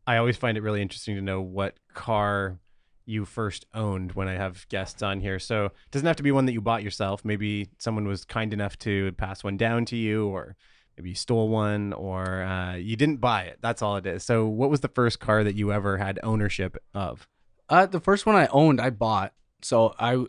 I 0.05 0.17
always 0.17 0.37
find 0.37 0.57
it 0.57 0.61
really 0.61 0.81
interesting 0.81 1.15
to 1.15 1.21
know 1.21 1.41
what 1.41 1.77
car 1.93 2.59
you 3.05 3.25
first 3.25 3.65
owned 3.73 4.13
when 4.13 4.27
I 4.27 4.33
have 4.33 4.67
guests 4.69 5.01
on 5.01 5.19
here. 5.19 5.39
So 5.39 5.65
it 5.65 5.91
doesn't 5.91 6.07
have 6.07 6.15
to 6.17 6.23
be 6.23 6.31
one 6.31 6.45
that 6.45 6.53
you 6.53 6.61
bought 6.61 6.83
yourself. 6.83 7.23
Maybe 7.23 7.69
someone 7.77 8.07
was 8.07 8.25
kind 8.25 8.53
enough 8.53 8.77
to 8.79 9.11
pass 9.13 9.43
one 9.43 9.57
down 9.57 9.85
to 9.85 9.95
you, 9.95 10.27
or 10.27 10.55
maybe 10.97 11.09
you 11.09 11.15
stole 11.15 11.49
one, 11.49 11.93
or 11.93 12.43
uh, 12.43 12.75
you 12.75 12.95
didn't 12.95 13.17
buy 13.17 13.43
it. 13.43 13.59
That's 13.61 13.81
all 13.81 13.97
it 13.97 14.05
is. 14.05 14.23
So 14.23 14.47
what 14.47 14.69
was 14.69 14.81
the 14.81 14.87
first 14.87 15.19
car 15.19 15.43
that 15.43 15.55
you 15.55 15.71
ever 15.71 15.97
had 15.97 16.19
ownership 16.23 16.77
of? 16.93 17.27
Uh, 17.69 17.85
the 17.85 17.99
first 17.99 18.25
one 18.25 18.35
I 18.35 18.47
owned, 18.47 18.79
I 18.79 18.89
bought. 18.89 19.33
So 19.61 19.95
I 19.99 20.25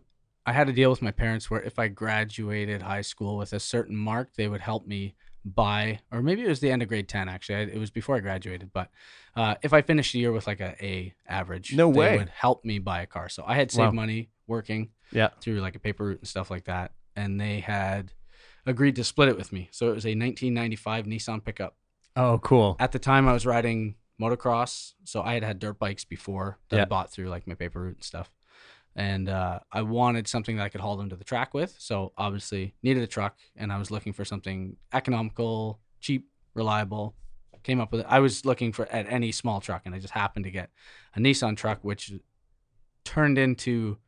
I 0.48 0.52
had 0.52 0.68
a 0.68 0.72
deal 0.72 0.90
with 0.90 1.02
my 1.02 1.10
parents 1.10 1.50
where 1.50 1.60
if 1.60 1.78
I 1.78 1.88
graduated 1.88 2.82
high 2.82 3.02
school 3.02 3.36
with 3.36 3.52
a 3.52 3.58
certain 3.58 3.96
mark, 3.96 4.34
they 4.36 4.46
would 4.46 4.60
help 4.60 4.86
me 4.86 5.16
buy, 5.54 6.00
or 6.12 6.20
maybe 6.22 6.42
it 6.42 6.48
was 6.48 6.60
the 6.60 6.70
end 6.70 6.82
of 6.82 6.88
grade 6.88 7.08
10, 7.08 7.28
actually. 7.28 7.56
I, 7.56 7.60
it 7.62 7.78
was 7.78 7.90
before 7.90 8.16
I 8.16 8.20
graduated. 8.20 8.72
But 8.72 8.90
uh, 9.36 9.54
if 9.62 9.72
I 9.72 9.80
finished 9.82 10.12
the 10.12 10.18
year 10.18 10.32
with 10.32 10.46
like 10.46 10.60
a 10.60 10.74
A 10.84 11.14
average, 11.28 11.72
No 11.74 11.90
they 11.92 11.98
way. 11.98 12.16
would 12.18 12.28
help 12.28 12.64
me 12.64 12.78
buy 12.78 13.02
a 13.02 13.06
car. 13.06 13.28
So 13.28 13.44
I 13.46 13.54
had 13.54 13.70
saved 13.70 13.86
Wow. 13.86 13.92
money 13.92 14.30
working 14.46 14.90
Yeah. 15.12 15.28
through 15.40 15.60
like 15.60 15.76
a 15.76 15.78
paper 15.78 16.04
route 16.06 16.18
and 16.18 16.28
stuff 16.28 16.50
like 16.50 16.64
that. 16.64 16.92
And 17.14 17.40
they 17.40 17.60
had 17.60 18.12
agreed 18.66 18.96
to 18.96 19.04
split 19.04 19.28
it 19.28 19.36
with 19.38 19.52
me. 19.52 19.68
So 19.72 19.88
it 19.90 19.94
was 19.94 20.04
a 20.04 20.10
1995 20.14 21.06
Nissan 21.06 21.44
pickup. 21.44 21.76
Oh, 22.16 22.38
cool. 22.38 22.76
At 22.78 22.92
the 22.92 22.98
time, 22.98 23.28
I 23.28 23.32
was 23.32 23.46
riding 23.46 23.94
motocross. 24.20 24.94
So 25.04 25.22
I 25.22 25.34
had 25.34 25.44
had 25.44 25.58
dirt 25.58 25.78
bikes 25.78 26.04
before 26.04 26.58
that 26.70 26.76
Yeah. 26.76 26.82
I 26.82 26.86
bought 26.86 27.10
through 27.12 27.28
like 27.28 27.46
my 27.46 27.54
paper 27.54 27.80
route 27.82 27.96
and 27.96 28.04
stuff. 28.04 28.30
And 28.96 29.28
uh, 29.28 29.60
I 29.70 29.82
wanted 29.82 30.26
something 30.26 30.56
that 30.56 30.62
I 30.64 30.68
could 30.70 30.80
haul 30.80 30.96
them 30.96 31.10
to 31.10 31.16
the 31.16 31.24
track 31.24 31.52
with. 31.52 31.76
So 31.78 32.12
obviously 32.16 32.74
needed 32.82 33.02
a 33.02 33.06
truck, 33.06 33.36
and 33.54 33.70
I 33.70 33.78
was 33.78 33.90
looking 33.90 34.14
for 34.14 34.24
something 34.24 34.76
economical, 34.92 35.80
cheap, 36.00 36.28
reliable. 36.54 37.14
Came 37.62 37.80
up 37.80 37.92
with 37.92 38.02
it. 38.02 38.06
I 38.08 38.20
was 38.20 38.44
looking 38.44 38.72
for 38.72 38.86
at 38.86 39.06
any 39.12 39.32
small 39.32 39.60
truck, 39.60 39.82
and 39.84 39.94
I 39.94 39.98
just 39.98 40.14
happened 40.14 40.44
to 40.44 40.50
get 40.50 40.70
a 41.14 41.18
Nissan 41.18 41.56
truck, 41.56 41.80
which 41.82 42.12
turned 43.04 43.38
into 43.38 43.98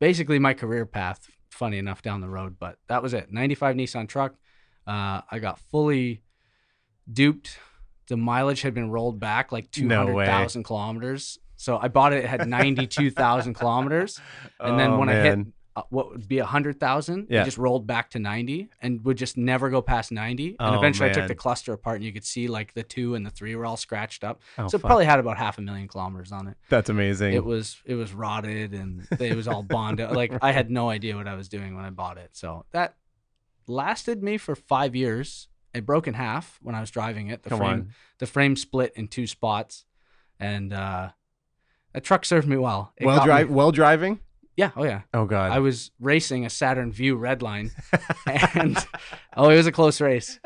basically 0.00 0.38
my 0.38 0.54
career 0.54 0.84
path. 0.84 1.26
Funny 1.50 1.78
enough, 1.78 2.02
down 2.02 2.20
the 2.20 2.28
road, 2.28 2.56
but 2.58 2.78
that 2.88 3.02
was 3.02 3.14
it. 3.14 3.32
95 3.32 3.76
Nissan 3.76 4.08
truck. 4.08 4.34
Uh, 4.86 5.22
I 5.30 5.38
got 5.40 5.58
fully 5.58 6.22
duped. 7.10 7.58
The 8.08 8.16
mileage 8.16 8.62
had 8.62 8.74
been 8.74 8.90
rolled 8.90 9.18
back 9.18 9.52
like 9.52 9.68
No 9.78 10.04
200,000 10.04 10.64
kilometers. 10.64 11.38
So 11.56 11.78
I 11.78 11.88
bought 11.88 12.12
it, 12.12 12.24
it 12.24 12.28
had 12.28 12.48
92,000 12.48 13.54
kilometers. 13.54 14.20
And 14.60 14.78
then 14.78 14.92
Oh, 14.92 14.98
when 14.98 15.08
I 15.08 15.14
hit 15.14 15.38
uh, 15.74 15.82
what 15.90 16.08
would 16.10 16.26
be 16.26 16.38
100,000, 16.40 17.26
Yeah. 17.28 17.42
it 17.42 17.44
just 17.44 17.58
rolled 17.58 17.86
back 17.86 18.08
to 18.12 18.18
90 18.18 18.70
and 18.80 19.04
would 19.04 19.18
just 19.18 19.36
never 19.36 19.68
go 19.68 19.82
past 19.82 20.10
90. 20.10 20.56
And 20.58 20.74
Oh, 20.74 20.78
eventually 20.78 21.10
I 21.10 21.12
took 21.12 21.28
the 21.28 21.34
cluster 21.34 21.74
apart 21.74 21.96
and 21.96 22.04
you 22.06 22.14
could 22.14 22.24
see 22.24 22.48
like 22.48 22.72
the 22.72 22.82
two 22.82 23.14
and 23.14 23.26
the 23.26 23.30
three 23.30 23.54
were 23.56 23.66
all 23.66 23.76
scratched 23.76 24.24
up. 24.24 24.40
Oh, 24.56 24.68
so 24.68 24.76
it 24.76 24.80
probably 24.80 25.04
had 25.04 25.18
about 25.20 25.36
half 25.36 25.58
a 25.58 25.60
million 25.60 25.86
kilometers 25.86 26.32
on 26.32 26.48
it. 26.48 26.56
That's 26.70 26.88
amazing. 26.88 27.34
It 27.34 27.44
was 27.44 27.76
it 27.84 27.94
was 27.94 28.14
rotted 28.14 28.72
and 28.72 29.06
it 29.20 29.36
was 29.36 29.46
all 29.48 29.62
bonded. 29.62 30.10
like 30.16 30.32
I 30.40 30.52
had 30.52 30.70
no 30.70 30.88
idea 30.88 31.14
what 31.14 31.28
I 31.28 31.34
was 31.34 31.50
doing 31.50 31.76
when 31.76 31.84
I 31.84 31.90
bought 31.90 32.16
it. 32.16 32.30
So 32.32 32.64
that 32.72 32.94
lasted 33.66 34.22
me 34.22 34.38
for 34.38 34.54
five 34.54 34.94
years. 34.96 35.48
It 35.74 35.84
broke 35.84 36.08
in 36.08 36.14
half 36.14 36.58
when 36.62 36.74
I 36.74 36.80
was 36.80 36.90
driving 36.90 37.28
it. 37.28 37.42
The 37.42 37.50
Come 37.50 37.58
frame 37.58 37.70
on. 37.70 37.90
the 38.18 38.26
frame 38.26 38.56
split 38.56 38.94
in 38.96 39.08
two 39.08 39.26
spots, 39.26 39.84
and 40.40 40.72
uh, 40.72 41.10
that 41.96 42.04
truck 42.04 42.26
served 42.26 42.46
me 42.46 42.58
well. 42.58 42.92
It 42.98 43.06
Well 43.06 43.24
got 43.26 43.48
me- 43.48 43.54
Well 43.54 43.72
driving. 43.72 44.20
yeah, 44.54 44.70
oh 44.76 44.84
yeah. 44.84 45.00
Oh 45.14 45.24
God. 45.24 45.50
I 45.50 45.60
was 45.60 45.90
racing 45.98 46.44
a 46.44 46.50
Saturn 46.50 46.92
Vue 46.92 47.16
Redline, 47.18 47.70
and 48.54 48.76
oh, 49.34 49.48
it 49.48 49.56
was 49.56 49.66
a 49.66 49.72
close 49.72 49.98
race. 50.00 50.38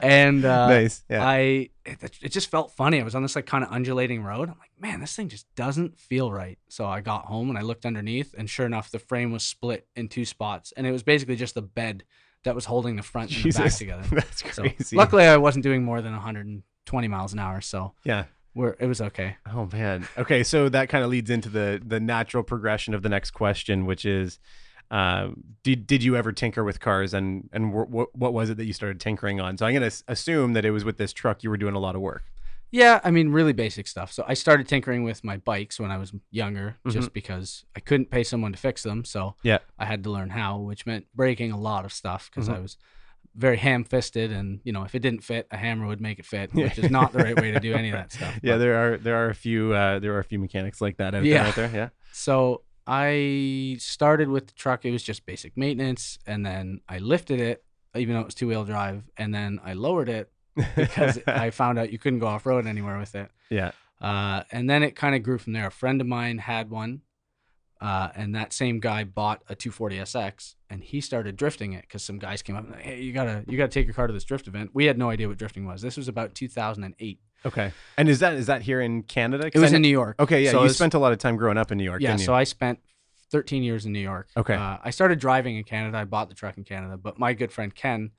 And 0.00 0.44
uh, 0.44 0.68
nice. 0.68 1.02
Yeah. 1.10 1.26
I 1.26 1.70
it, 1.84 2.18
it 2.22 2.28
just 2.30 2.48
felt 2.50 2.70
funny. 2.72 3.00
I 3.00 3.02
was 3.02 3.14
on 3.16 3.22
this 3.22 3.34
like 3.34 3.46
kind 3.46 3.64
of 3.64 3.72
undulating 3.72 4.22
road. 4.22 4.48
I'm 4.48 4.58
like, 4.58 4.70
man, 4.78 5.00
this 5.00 5.16
thing 5.16 5.28
just 5.28 5.52
doesn't 5.56 5.98
feel 5.98 6.30
right. 6.30 6.58
So 6.68 6.86
I 6.86 7.00
got 7.00 7.24
home 7.24 7.48
and 7.48 7.58
I 7.58 7.62
looked 7.62 7.84
underneath, 7.84 8.34
and 8.38 8.48
sure 8.48 8.66
enough, 8.66 8.90
the 8.92 9.00
frame 9.00 9.32
was 9.32 9.42
split 9.42 9.88
in 9.96 10.06
two 10.08 10.24
spots, 10.24 10.72
and 10.76 10.86
it 10.86 10.92
was 10.92 11.02
basically 11.02 11.34
just 11.36 11.54
the 11.54 11.62
bed 11.62 12.04
that 12.44 12.54
was 12.54 12.66
holding 12.66 12.94
the 12.94 13.02
front 13.02 13.30
and 13.34 13.42
the 13.42 13.50
back 13.50 13.64
Jesus. 13.64 13.78
together. 13.78 14.02
That's 14.12 14.54
So 14.54 14.62
crazy. 14.62 14.94
luckily, 14.96 15.24
I 15.24 15.38
wasn't 15.38 15.64
doing 15.64 15.82
more 15.82 16.00
than 16.00 16.12
120 16.12 17.08
miles 17.08 17.32
an 17.32 17.40
hour, 17.40 17.60
so 17.60 17.94
Yeah. 18.04 18.24
It 18.66 18.86
was 18.86 19.00
okay. 19.00 19.36
Oh 19.52 19.68
man. 19.72 20.06
Okay, 20.16 20.42
so 20.42 20.68
that 20.68 20.88
kind 20.88 21.04
of 21.04 21.10
leads 21.10 21.30
into 21.30 21.48
the 21.48 21.80
the 21.84 22.00
natural 22.00 22.42
progression 22.42 22.94
of 22.94 23.02
the 23.02 23.08
next 23.08 23.30
question, 23.30 23.86
which 23.86 24.04
is, 24.04 24.38
uh, 24.90 25.28
did 25.62 25.86
did 25.86 26.02
you 26.02 26.16
ever 26.16 26.32
tinker 26.32 26.64
with 26.64 26.80
cars, 26.80 27.14
and 27.14 27.48
and 27.52 27.72
wh- 27.72 27.90
what 27.90 28.14
what 28.16 28.32
was 28.32 28.50
it 28.50 28.56
that 28.56 28.64
you 28.64 28.72
started 28.72 29.00
tinkering 29.00 29.40
on? 29.40 29.56
So 29.58 29.66
I'm 29.66 29.74
gonna 29.74 29.90
assume 30.08 30.52
that 30.54 30.64
it 30.64 30.70
was 30.70 30.84
with 30.84 30.96
this 30.98 31.12
truck 31.12 31.42
you 31.42 31.50
were 31.50 31.56
doing 31.56 31.74
a 31.74 31.78
lot 31.78 31.94
of 31.94 32.00
work. 32.00 32.24
Yeah, 32.70 33.00
I 33.02 33.10
mean, 33.10 33.30
really 33.30 33.54
basic 33.54 33.86
stuff. 33.88 34.12
So 34.12 34.24
I 34.28 34.34
started 34.34 34.68
tinkering 34.68 35.02
with 35.02 35.24
my 35.24 35.38
bikes 35.38 35.80
when 35.80 35.90
I 35.90 35.96
was 35.96 36.12
younger, 36.30 36.76
just 36.86 37.14
because 37.14 37.64
I 37.74 37.80
couldn't 37.80 38.10
pay 38.10 38.22
someone 38.22 38.52
to 38.52 38.58
fix 38.58 38.82
them. 38.82 39.06
So 39.06 39.20
Mm-hmm. 39.20 39.46
Yeah. 39.48 39.58
I 39.78 39.86
had 39.86 40.04
to 40.04 40.10
learn 40.10 40.28
how, 40.30 40.58
which 40.58 40.84
meant 40.84 41.06
breaking 41.14 41.50
a 41.50 41.58
lot 41.58 41.86
of 41.86 41.94
stuff 41.94 42.28
because 42.30 42.46
Mhm. 42.48 42.56
I 42.56 42.58
was 42.60 42.76
very 43.38 43.56
ham-fisted, 43.56 44.32
and 44.32 44.60
you 44.64 44.72
know, 44.72 44.82
if 44.84 44.94
it 44.94 44.98
didn't 45.00 45.22
fit, 45.24 45.46
a 45.50 45.56
hammer 45.56 45.86
would 45.86 46.00
make 46.00 46.18
it 46.18 46.26
fit, 46.26 46.52
which 46.52 46.78
is 46.78 46.90
not 46.90 47.12
the 47.12 47.20
right 47.20 47.40
way 47.40 47.52
to 47.52 47.60
do 47.60 47.72
any 47.74 47.88
of 47.90 47.94
that 47.94 48.12
stuff. 48.16 48.38
Yeah, 48.42 48.54
But- 48.54 48.58
there 48.58 48.74
are 48.94 48.96
there 48.98 49.16
are 49.16 49.30
a 49.30 49.34
few 49.34 49.72
uh, 49.72 49.98
there 50.00 50.12
are 50.14 50.18
a 50.18 50.24
few 50.24 50.38
mechanics 50.38 50.80
like 50.80 50.96
that 50.98 51.14
out 51.14 51.24
Yeah. 51.24 51.38
there. 51.38 51.46
Out 51.48 51.54
there. 51.54 51.70
Yeah. 51.74 51.88
So 52.12 52.62
I 52.86 53.76
started 53.78 54.28
with 54.28 54.46
the 54.48 54.52
truck. 54.54 54.84
It 54.84 54.90
was 54.90 55.02
just 55.02 55.24
basic 55.26 55.56
maintenance, 55.56 56.18
and 56.26 56.44
then 56.44 56.80
I 56.88 56.98
lifted 56.98 57.38
it, 57.40 57.64
even 57.94 58.14
though 58.14 58.20
it 58.22 58.26
was 58.26 58.34
two-wheel 58.34 58.64
drive, 58.64 59.04
and 59.16 59.32
then 59.34 59.60
I 59.64 59.74
lowered 59.74 60.08
it 60.08 60.30
because 60.76 61.18
I 61.26 61.50
found 61.50 61.78
out 61.78 61.92
you 61.92 61.98
couldn't 61.98 62.18
go 62.18 62.26
off 62.26 62.44
road 62.46 62.66
anywhere 62.66 62.98
with 62.98 63.14
it. 63.14 63.30
yeah. 63.50 63.70
Uh, 64.00 64.44
and 64.52 64.70
then 64.70 64.82
it 64.84 64.94
kind 64.94 65.16
of 65.16 65.22
grew 65.24 65.38
from 65.38 65.52
there. 65.54 65.66
A 65.66 65.70
friend 65.72 66.00
of 66.00 66.06
mine 66.06 66.38
had 66.38 66.70
one, 66.70 67.00
uh, 67.80 68.08
and 68.16 68.34
that 68.34 68.52
same 68.52 68.80
guy 68.80 69.04
bought 69.04 69.42
a 69.48 69.54
240 69.54 69.98
SX, 69.98 70.54
and 70.70 70.82
he 70.82 71.00
started 71.00 71.36
drifting 71.36 71.72
it 71.74 71.82
because 71.82 72.02
some 72.02 72.18
guys 72.18 72.42
came 72.42 72.56
up 72.56 72.64
and 72.64 72.72
like, 72.72 72.82
hey, 72.82 73.00
you 73.00 73.12
gotta 73.12 73.44
you 73.46 73.56
gotta 73.56 73.70
take 73.70 73.86
your 73.86 73.94
car 73.94 74.06
to 74.06 74.12
this 74.12 74.24
drift 74.24 74.48
event. 74.48 74.70
We 74.74 74.86
had 74.86 74.98
no 74.98 75.10
idea 75.10 75.28
what 75.28 75.38
drifting 75.38 75.64
was. 75.66 75.80
This 75.82 75.96
was 75.96 76.08
about 76.08 76.34
2008. 76.34 77.20
Okay. 77.46 77.72
And 77.96 78.08
is 78.08 78.18
that 78.18 78.34
is 78.34 78.46
that 78.46 78.62
here 78.62 78.80
in 78.80 79.02
Canada? 79.04 79.46
It 79.52 79.58
was 79.58 79.72
in 79.72 79.82
New 79.82 79.88
York. 79.88 80.16
Okay, 80.18 80.42
yeah, 80.44 80.50
So 80.50 80.58
you 80.58 80.62
was- 80.64 80.76
spent 80.76 80.94
a 80.94 80.98
lot 80.98 81.12
of 81.12 81.18
time 81.18 81.36
growing 81.36 81.56
up 81.58 81.70
in 81.70 81.78
New 81.78 81.84
York. 81.84 82.02
yeah. 82.02 82.16
So 82.16 82.34
I 82.34 82.44
spent 82.44 82.80
13 83.30 83.62
years 83.62 83.86
in 83.86 83.92
New 83.92 84.00
York. 84.00 84.28
Okay. 84.36 84.54
Uh, 84.54 84.78
I 84.82 84.90
started 84.90 85.18
driving 85.20 85.56
in 85.56 85.62
Canada. 85.64 85.98
I 85.98 86.04
bought 86.04 86.28
the 86.30 86.34
truck 86.34 86.56
in 86.58 86.64
Canada, 86.64 86.96
but 86.96 87.18
my 87.18 87.32
good 87.34 87.52
friend 87.52 87.74
Ken 87.74 88.10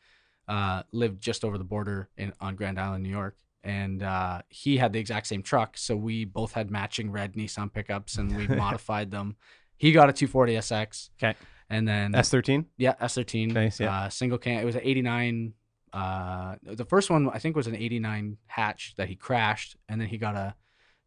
uh, 0.48 0.84
lived 0.92 1.22
just 1.22 1.44
over 1.44 1.58
the 1.58 1.64
border 1.64 2.10
in 2.16 2.32
on 2.40 2.56
Grand 2.56 2.80
Island, 2.80 3.04
New 3.04 3.10
York, 3.10 3.36
and 3.64 4.02
uh, 4.04 4.42
he 4.50 4.78
had 4.78 4.94
the 4.94 5.00
exact 5.00 5.28
same 5.28 5.44
truck. 5.44 5.78
So 5.78 5.96
we 5.96 6.26
both 6.26 6.54
had 6.54 6.72
matching 6.72 7.12
red 7.12 7.34
Nissan 7.34 7.72
pickups, 7.74 8.18
and 8.18 8.36
we 8.36 8.48
modified 8.56 9.12
them. 9.12 9.36
He 9.78 9.92
got 9.92 10.10
a 10.10 10.14
240 10.14 10.54
SX. 10.56 11.10
Okay. 11.22 11.38
And 11.70 11.88
then 11.88 12.14
S13. 12.14 12.66
yeah, 12.78 12.96
S13. 13.02 13.52
Nice, 13.54 13.80
yeah. 13.80 13.94
Uh, 14.06 14.10
single 14.10 14.38
cam. 14.38 14.60
It 14.62 14.66
was 14.66 14.76
an 14.76 14.82
89. 14.84 15.54
Uh, 15.94 16.56
the 16.64 16.86
first 16.86 17.10
one 17.10 17.30
I 17.30 17.40
think 17.40 17.56
was 17.56 17.68
an 17.68 17.76
89 17.76 18.38
hatch 18.48 18.94
that 18.98 19.08
he 19.08 19.16
crashed, 19.16 19.76
and 19.88 20.00
then 20.02 20.08
he 20.08 20.18
got 20.18 20.36
a 20.36 20.56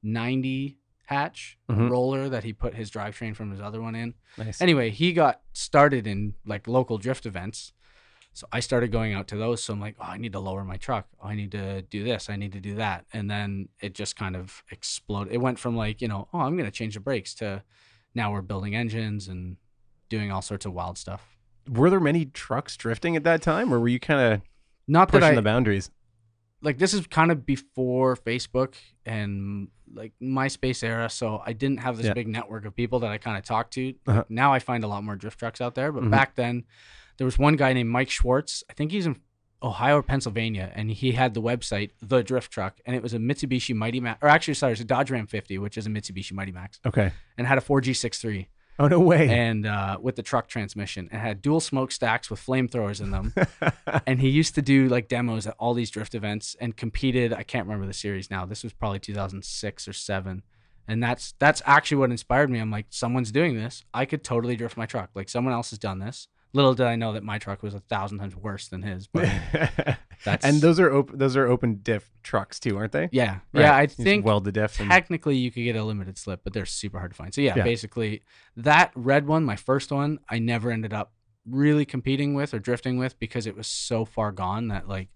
90 0.02 0.78
hatch 1.06 1.58
Mhm. 1.68 1.90
roller 1.90 2.28
that 2.28 2.44
he 2.44 2.52
put 2.52 2.74
his 2.74 2.90
drivetrain 2.90 3.34
from 3.36 3.50
his 3.50 3.60
other 3.60 3.80
one 3.82 3.94
in. 3.94 4.14
Nice. 4.38 4.60
Anyway, 4.60 4.90
he 4.90 5.12
got 5.12 5.42
started 5.52 6.06
in 6.06 6.34
like 6.46 6.66
local 6.66 6.98
drift 6.98 7.26
events. 7.26 7.72
So 8.34 8.46
I 8.50 8.60
started 8.60 8.90
going 8.90 9.12
out 9.12 9.28
to 9.28 9.36
those. 9.36 9.62
So 9.62 9.72
I'm 9.74 9.80
like, 9.80 9.96
oh, 10.00 10.04
I 10.04 10.16
need 10.16 10.32
to 10.32 10.38
lower 10.40 10.64
my 10.64 10.76
truck. 10.78 11.06
Oh, 11.22 11.28
I 11.28 11.34
need 11.34 11.50
to 11.52 11.82
do 11.82 12.02
this. 12.02 12.30
I 12.30 12.36
need 12.36 12.52
to 12.52 12.60
do 12.60 12.76
that. 12.76 13.04
And 13.12 13.30
then 13.30 13.68
it 13.80 13.94
just 13.94 14.16
kind 14.16 14.34
of 14.36 14.62
exploded. 14.70 15.32
It 15.34 15.38
went 15.38 15.58
from 15.58 15.76
like, 15.76 16.00
you 16.00 16.08
know, 16.08 16.28
oh, 16.32 16.38
I'm 16.40 16.56
going 16.56 16.64
to 16.64 16.70
change 16.70 16.94
the 16.94 17.00
brakes 17.00 17.34
to 17.36 17.62
now 18.14 18.32
we're 18.32 18.40
building 18.42 18.74
engines 18.74 19.28
and 19.28 19.56
doing 20.08 20.30
all 20.32 20.42
sorts 20.42 20.64
of 20.66 20.72
wild 20.72 20.96
stuff. 20.98 21.36
were 21.70 21.90
there 21.90 22.00
many 22.00 22.24
trucks 22.26 22.76
drifting 22.76 23.16
at 23.16 23.24
that 23.24 23.40
time, 23.42 23.72
or 23.72 23.78
were 23.80 23.88
you 23.88 24.00
kind 24.00 24.20
of 24.34 24.40
Not 24.88 25.08
pushing 25.08 25.32
I 25.32 25.34
the 25.34 25.42
boundaries? 25.42 25.90
like 26.64 26.78
this 26.78 26.94
is 26.94 27.06
kind 27.08 27.30
of 27.32 27.44
before 27.44 28.14
Facebook 28.16 28.74
and 29.04 29.68
like 29.92 30.12
MySpace 30.22 30.82
era, 30.84 31.10
so 31.10 31.42
I 31.44 31.52
didn't 31.52 31.78
have 31.78 31.96
this 31.96 32.06
Yeah. 32.06 32.12
big 32.14 32.28
network 32.28 32.64
of 32.66 32.74
people 32.76 33.00
that 33.00 33.10
I 33.10 33.18
kind 33.18 33.36
of 33.36 33.44
talked 33.44 33.72
to. 33.74 33.94
Uh-huh. 34.06 34.24
Now 34.28 34.52
I 34.52 34.58
find 34.58 34.84
a 34.84 34.86
lot 34.86 35.02
more 35.04 35.16
drift 35.16 35.38
trucks 35.38 35.60
out 35.60 35.74
there, 35.74 35.90
but 35.92 36.04
Mhm. 36.04 36.10
back 36.10 36.34
then 36.34 36.64
there 37.22 37.26
was 37.26 37.38
one 37.38 37.54
guy 37.54 37.72
named 37.72 37.88
Mike 37.88 38.10
Schwartz. 38.10 38.64
I 38.68 38.72
think 38.72 38.90
he's 38.90 39.06
in 39.06 39.20
Ohio 39.62 39.98
or 39.98 40.02
Pennsylvania, 40.02 40.72
and 40.74 40.90
he 40.90 41.12
had 41.12 41.34
the 41.34 41.40
website 41.40 41.90
The 42.02 42.20
Drift 42.24 42.50
Truck, 42.50 42.80
and 42.84 42.96
it 42.96 43.02
was 43.02 43.14
a 43.14 43.18
Mitsubishi 43.18 43.76
Mighty 43.76 44.00
Max, 44.00 44.18
or 44.20 44.28
actually, 44.28 44.54
sorry, 44.54 44.72
it 44.72 44.74
was 44.74 44.80
a 44.80 44.84
Dodge 44.86 45.08
Ram 45.12 45.28
50, 45.28 45.56
which 45.58 45.78
is 45.78 45.86
a 45.86 45.88
Mitsubishi 45.88 46.32
Mighty 46.32 46.50
Max, 46.50 46.80
Okay. 46.84 47.12
and 47.38 47.46
had 47.46 47.58
a 47.58 47.60
4G63 47.60 48.46
Oh 48.80 48.88
no 48.88 48.98
way. 48.98 49.28
and 49.28 49.66
uh, 49.66 49.98
with 50.02 50.16
the 50.16 50.24
truck 50.24 50.48
transmission, 50.48 51.08
and 51.12 51.20
had 51.20 51.42
dual 51.42 51.60
smokestacks 51.60 52.28
with 52.28 52.44
flamethrowers 52.44 53.00
in 53.00 53.12
them. 53.12 53.32
And 54.04 54.20
he 54.20 54.28
used 54.30 54.56
to 54.56 54.62
do 54.62 54.88
like 54.88 55.06
demos 55.06 55.46
at 55.46 55.54
all 55.60 55.74
these 55.74 55.90
drift 55.90 56.16
events 56.16 56.56
and 56.60 56.76
competed 56.76 57.32
i 57.32 57.44
can't 57.44 57.66
remember 57.68 57.86
the 57.86 57.92
series 57.92 58.30
now 58.32 58.44
this 58.46 58.64
was 58.64 58.72
probably 58.72 58.98
2006 58.98 59.86
or 59.86 59.92
7 59.92 60.42
and 60.88 61.02
that's 61.02 61.34
that's 61.38 61.62
actually 61.66 61.98
what 61.98 62.10
inspired 62.10 62.50
me. 62.50 62.58
I'm 62.58 62.70
like 62.72 62.86
someone's 62.90 63.30
doing 63.30 63.54
this. 63.56 63.84
I 63.94 64.06
could 64.06 64.24
totally 64.24 64.56
drift 64.56 64.76
my 64.76 64.86
truck. 64.86 65.10
Like 65.14 65.28
someone 65.28 65.54
else 65.54 65.70
has 65.70 65.78
done 65.78 66.00
this 66.00 66.26
little 66.54 66.74
did 66.74 66.86
i 66.86 66.96
know 66.96 67.12
that 67.14 67.22
my 67.22 67.38
truck 67.38 67.62
was 67.62 67.74
a 67.74 67.80
thousand 67.80 68.18
times 68.18 68.36
worse 68.36 68.68
than 68.68 68.82
his 68.82 69.06
but 69.06 69.28
that's 70.24 70.44
and 70.44 70.60
those 70.60 70.78
are 70.78 70.90
open. 70.90 71.18
Those 71.18 71.36
are 71.36 71.46
open 71.46 71.80
diff 71.82 72.08
trucks 72.22 72.60
too, 72.60 72.76
aren't 72.76 72.92
they? 72.92 73.08
yeah 73.12 73.38
Right. 73.52 73.62
yeah 73.62 73.76
i 73.76 73.86
think 73.86 74.24
weld 74.24 74.44
the 74.44 74.52
diff. 74.52 74.78
And, 74.80 74.90
technically 74.90 75.36
you 75.36 75.50
could 75.50 75.64
get 75.64 75.76
a 75.76 75.82
limited 75.84 76.16
slip 76.18 76.42
but 76.44 76.52
they're 76.52 76.66
super 76.66 76.98
hard 76.98 77.10
to 77.12 77.16
find 77.16 77.34
so 77.34 77.40
yeah, 77.40 77.56
Yeah. 77.56 77.64
basically 77.64 78.22
that 78.56 78.92
red 78.94 79.26
one 79.26 79.44
my 79.44 79.56
first 79.56 79.90
one 79.90 80.18
i 80.28 80.38
never 80.38 80.70
ended 80.70 80.92
up 80.92 81.12
really 81.48 81.84
competing 81.84 82.34
with 82.34 82.54
or 82.54 82.58
drifting 82.60 82.98
with 82.98 83.18
because 83.18 83.46
it 83.48 83.56
was 83.56 83.66
so 83.66 84.04
far 84.04 84.30
gone 84.30 84.68
that 84.68 84.86
like 84.88 85.08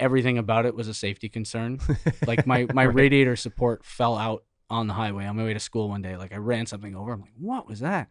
everything 0.00 0.38
about 0.38 0.66
it 0.66 0.74
was 0.74 0.88
a 0.88 0.94
safety 0.94 1.28
concern 1.28 1.78
like 2.26 2.46
my 2.46 2.66
my 2.72 2.86
Right. 2.86 2.94
radiator 2.94 3.36
support 3.36 3.84
fell 3.84 4.16
out 4.16 4.42
on 4.68 4.86
the 4.88 4.94
highway 4.94 5.26
on 5.26 5.36
my 5.36 5.44
way 5.44 5.52
to 5.54 5.60
school 5.60 5.88
one 5.88 6.02
day 6.02 6.16
like 6.16 6.32
i 6.32 6.36
ran 6.36 6.66
something 6.66 6.96
over 6.96 7.12
i'm 7.12 7.20
like 7.20 7.34
what 7.38 7.68
was 7.68 7.80
that 7.80 8.08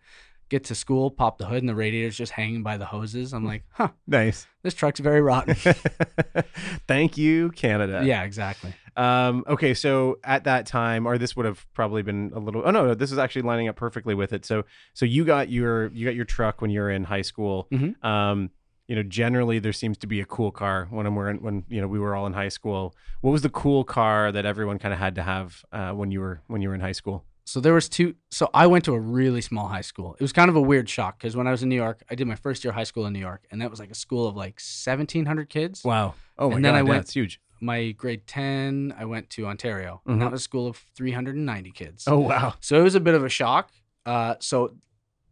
Get 0.51 0.65
to 0.65 0.75
school, 0.75 1.09
pop 1.09 1.37
the 1.37 1.45
hood, 1.45 1.63
and 1.63 1.69
the 1.69 1.73
radiator's 1.75 2.17
just 2.17 2.33
hanging 2.33 2.61
by 2.61 2.75
the 2.75 2.85
hoses. 2.85 3.31
I'm 3.33 3.45
like, 3.45 3.63
huh, 3.71 3.87
Nice. 4.05 4.45
this 4.63 4.73
truck's 4.73 4.99
very 4.99 5.21
rotten. 5.21 5.55
Thank 6.87 7.17
you, 7.17 7.51
Canada. 7.51 8.01
yeah, 8.05 8.23
exactly. 8.23 8.73
Um, 8.97 9.45
okay, 9.47 9.73
so 9.73 10.19
at 10.23 10.43
that 10.43 10.65
time, 10.65 11.05
or 11.07 11.17
this 11.17 11.35
would 11.37 11.45
have 11.45 11.65
probably 11.73 12.01
been 12.01 12.31
a 12.35 12.39
little. 12.39 12.63
Oh 12.65 12.71
no, 12.71 12.85
no, 12.87 12.93
this 12.93 13.11
is 13.11 13.17
actually 13.17 13.43
lining 13.43 13.69
up 13.69 13.75
perfectly 13.77 14.13
with 14.13 14.33
it. 14.33 14.43
So, 14.45 14.65
so 14.93 15.05
you 15.05 15.23
got 15.23 15.49
your 15.49 15.87
you 15.93 16.05
got 16.05 16.15
your 16.15 16.25
truck 16.25 16.61
when 16.61 16.69
you're 16.69 16.89
in 16.91 17.05
high 17.05 17.21
school. 17.21 17.67
Mhm. 17.71 18.03
Um, 18.03 18.49
you 18.87 18.95
know, 18.97 19.03
generally 19.03 19.59
there 19.59 19.71
seems 19.71 19.97
to 19.99 20.07
be 20.07 20.19
a 20.19 20.25
cool 20.25 20.51
car 20.51 20.87
when 20.89 21.05
I'm 21.05 21.17
in, 21.17 21.37
when 21.41 21.63
you 21.69 21.79
know 21.79 21.87
we 21.87 21.97
were 21.99 22.13
all 22.13 22.27
in 22.27 22.33
high 22.33 22.49
school. 22.49 22.93
What 23.21 23.31
was 23.31 23.41
the 23.41 23.49
cool 23.49 23.85
car 23.85 24.33
that 24.33 24.45
everyone 24.45 24.79
kind 24.79 24.93
of 24.93 24.99
had 24.99 25.15
to 25.15 25.23
have 25.23 25.63
uh, 25.71 25.91
when 25.91 26.11
you 26.11 26.19
were 26.19 26.41
when 26.47 26.61
you 26.61 26.67
were 26.67 26.75
in 26.75 26.81
high 26.81 26.91
school? 26.91 27.23
So 27.51 27.59
there 27.59 27.73
was 27.73 27.89
two. 27.89 28.15
So 28.29 28.49
I 28.53 28.65
went 28.67 28.85
to 28.85 28.93
a 28.93 28.99
really 28.99 29.41
small 29.41 29.67
high 29.67 29.81
school. 29.81 30.15
It 30.17 30.21
was 30.21 30.31
kind 30.31 30.47
of 30.49 30.55
a 30.55 30.61
weird 30.61 30.87
shock 30.87 31.19
because 31.19 31.35
when 31.35 31.47
I 31.47 31.51
was 31.51 31.63
in 31.63 31.67
New 31.67 31.75
York, 31.75 32.01
I 32.09 32.15
did 32.15 32.25
my 32.25 32.35
first 32.35 32.63
year 32.63 32.69
of 32.71 32.75
high 32.75 32.85
school 32.85 33.05
in 33.07 33.11
New 33.11 33.19
York, 33.19 33.45
and 33.51 33.61
that 33.61 33.69
was 33.69 33.77
like 33.77 33.91
a 33.91 33.95
school 33.95 34.25
of 34.25 34.37
like 34.37 34.61
1,700 34.61 35.49
kids. 35.49 35.83
Wow. 35.83 36.13
Oh 36.37 36.49
my 36.49 36.55
And 36.55 36.63
then 36.65 36.73
god, 36.73 36.79
I 36.79 36.81
went- 36.83 37.01
it's 37.01 37.13
huge. 37.13 37.41
My 37.59 37.91
grade 37.91 38.25
10, 38.25 38.95
I 38.97 39.03
went 39.03 39.29
to 39.31 39.45
Ontario, 39.47 40.01
and 40.05 40.15
Mhm. 40.15 40.19
that 40.21 40.31
was 40.31 40.39
a 40.41 40.43
school 40.43 40.65
of 40.65 40.77
390 40.95 41.71
kids. 41.71 42.05
Oh 42.07 42.19
wow. 42.19 42.53
So 42.61 42.79
it 42.79 42.83
was 42.83 42.95
a 42.95 43.01
bit 43.01 43.15
of 43.15 43.23
a 43.25 43.29
shock. 43.29 43.69
Uh, 44.05 44.35
so 44.39 44.73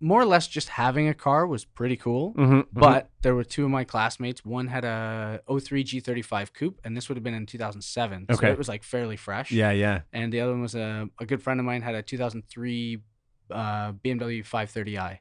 more 0.01 0.21
or 0.21 0.25
less, 0.25 0.47
just 0.47 0.69
having 0.69 1.07
a 1.07 1.13
car 1.13 1.45
was 1.45 1.65
pretty 1.65 1.97
cool. 1.97 2.33
Mm-hmm, 2.35 2.61
But 2.71 3.09
there 3.21 3.35
were 3.35 3.43
two 3.43 3.65
of 3.65 3.69
my 3.71 3.83
classmates. 3.83 4.45
One 4.45 4.67
had 4.67 4.85
a 4.85 5.41
03 5.47 5.83
G35 5.83 6.53
coupe, 6.53 6.79
and 6.83 6.95
this 6.95 7.09
would 7.09 7.17
have 7.17 7.23
been 7.23 7.33
in 7.33 7.45
2007. 7.45 8.27
So 8.33 8.47
it 8.47 8.57
was 8.57 8.67
like 8.69 8.83
fairly 8.83 9.17
fresh. 9.17 9.51
yeah, 9.51 9.71
yeah. 9.71 10.01
And 10.13 10.31
the 10.31 10.41
other 10.41 10.51
one 10.53 10.61
was 10.61 10.75
a, 10.75 11.09
a 11.19 11.25
good 11.25 11.41
friend 11.41 11.59
of 11.59 11.65
mine 11.65 11.81
had 11.81 11.95
a 11.95 12.01
2003 12.01 12.99
uh, 13.51 13.91
BMW 13.93 14.45
530i 14.45 15.19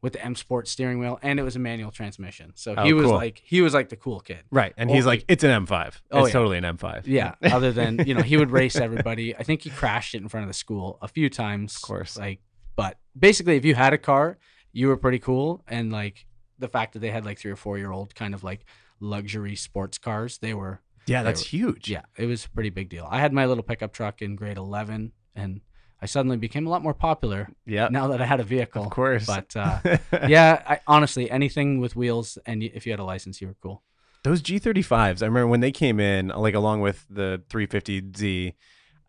with 0.00 0.12
the 0.12 0.24
M 0.24 0.36
Sport 0.36 0.68
steering 0.68 1.00
wheel, 1.00 1.18
and 1.22 1.40
it 1.40 1.42
was 1.42 1.56
a 1.56 1.58
manual 1.58 1.90
transmission. 1.90 2.52
So 2.54 2.74
Oh, 2.78 2.84
he 2.84 2.92
was 2.92 3.06
cool. 3.06 3.14
like 3.14 3.42
he 3.44 3.62
was 3.62 3.74
like 3.74 3.88
the 3.88 3.96
cool 3.96 4.20
kid. 4.20 4.44
Right, 4.50 4.72
and 4.76 4.88
he's 4.90 5.04
like, 5.06 5.24
it's 5.26 5.42
an 5.42 5.66
M5. 5.66 5.88
It's 5.88 6.00
Oh, 6.12 6.26
yeah. 6.26 6.32
totally 6.32 6.58
an 6.58 6.64
M5. 6.64 7.02
Yeah. 7.06 7.34
Other 7.42 7.72
than 7.72 7.98
you 8.06 8.14
know 8.14 8.22
he 8.22 8.36
would 8.36 8.50
race 8.52 8.76
everybody. 8.76 9.34
I 9.34 9.42
think 9.42 9.62
he 9.62 9.70
crashed 9.70 10.14
it 10.14 10.22
in 10.22 10.28
front 10.28 10.44
of 10.44 10.48
the 10.48 10.54
school 10.54 10.98
a 11.02 11.08
few 11.08 11.28
times. 11.28 11.74
Of 11.76 11.82
course. 11.82 12.16
Like, 12.16 12.40
but 12.78 12.96
basically, 13.18 13.56
if 13.56 13.64
you 13.64 13.74
had 13.74 13.92
a 13.92 13.98
car, 13.98 14.38
you 14.72 14.86
were 14.86 14.96
pretty 14.96 15.18
cool, 15.18 15.64
and 15.66 15.90
like 15.90 16.26
the 16.60 16.68
fact 16.68 16.92
that 16.92 17.00
they 17.00 17.10
had 17.10 17.24
like 17.24 17.36
three 17.36 17.50
or 17.50 17.56
four 17.56 17.76
year 17.76 17.90
old 17.90 18.14
kind 18.14 18.34
of 18.34 18.44
like 18.44 18.64
luxury 19.00 19.56
sports 19.56 19.98
cars, 19.98 20.38
they 20.38 20.54
were 20.54 20.80
Yeah, 21.08 21.24
that's 21.24 21.42
huge. 21.42 21.90
Yeah, 21.90 22.02
it 22.16 22.26
was 22.26 22.44
a 22.44 22.50
pretty 22.50 22.70
big 22.70 22.88
deal. 22.88 23.08
I 23.10 23.18
had 23.18 23.32
my 23.32 23.46
little 23.46 23.64
pickup 23.64 23.92
truck 23.92 24.22
in 24.22 24.36
grade 24.36 24.58
11, 24.58 25.10
and 25.34 25.60
I 26.00 26.06
suddenly 26.06 26.36
became 26.36 26.68
a 26.68 26.70
lot 26.70 26.84
more 26.84 26.94
popular 26.94 27.48
yeah. 27.66 27.88
now 27.90 28.06
that 28.06 28.22
I 28.22 28.26
had 28.26 28.38
a 28.38 28.44
vehicle. 28.44 28.84
Of 28.84 28.90
course. 28.90 29.26
But 29.26 29.56
uh, 29.56 29.80
yeah, 30.28 30.62
I, 30.64 30.78
honestly, 30.86 31.28
anything 31.28 31.80
with 31.80 31.96
wheels 31.96 32.38
and 32.46 32.62
if 32.62 32.86
you 32.86 32.92
had 32.92 33.00
a 33.00 33.04
license, 33.04 33.40
you 33.40 33.48
were 33.48 33.56
cool. 33.60 33.82
Those 34.22 34.40
G35s, 34.40 35.20
I 35.20 35.26
remember 35.26 35.48
when 35.48 35.60
they 35.60 35.72
came 35.72 35.98
in, 35.98 36.28
like 36.28 36.54
along 36.54 36.82
with 36.82 37.04
the 37.10 37.42
350Z, 37.50 38.54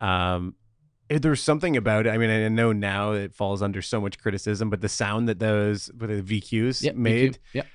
um, 0.00 0.56
there's 1.10 1.42
something 1.42 1.76
about 1.76 2.06
it. 2.06 2.10
I 2.10 2.18
mean, 2.18 2.30
I 2.30 2.48
know 2.48 2.72
now 2.72 3.12
it 3.12 3.34
falls 3.34 3.62
under 3.62 3.82
so 3.82 4.00
much 4.00 4.18
criticism, 4.18 4.70
but 4.70 4.80
the 4.80 4.88
sound 4.88 5.28
that 5.28 5.38
those 5.40 5.90
with 5.98 6.10
the 6.26 6.40
VQs 6.40 6.82
Yep, 6.82 6.94
made 6.94 7.38
Yep. 7.52 7.66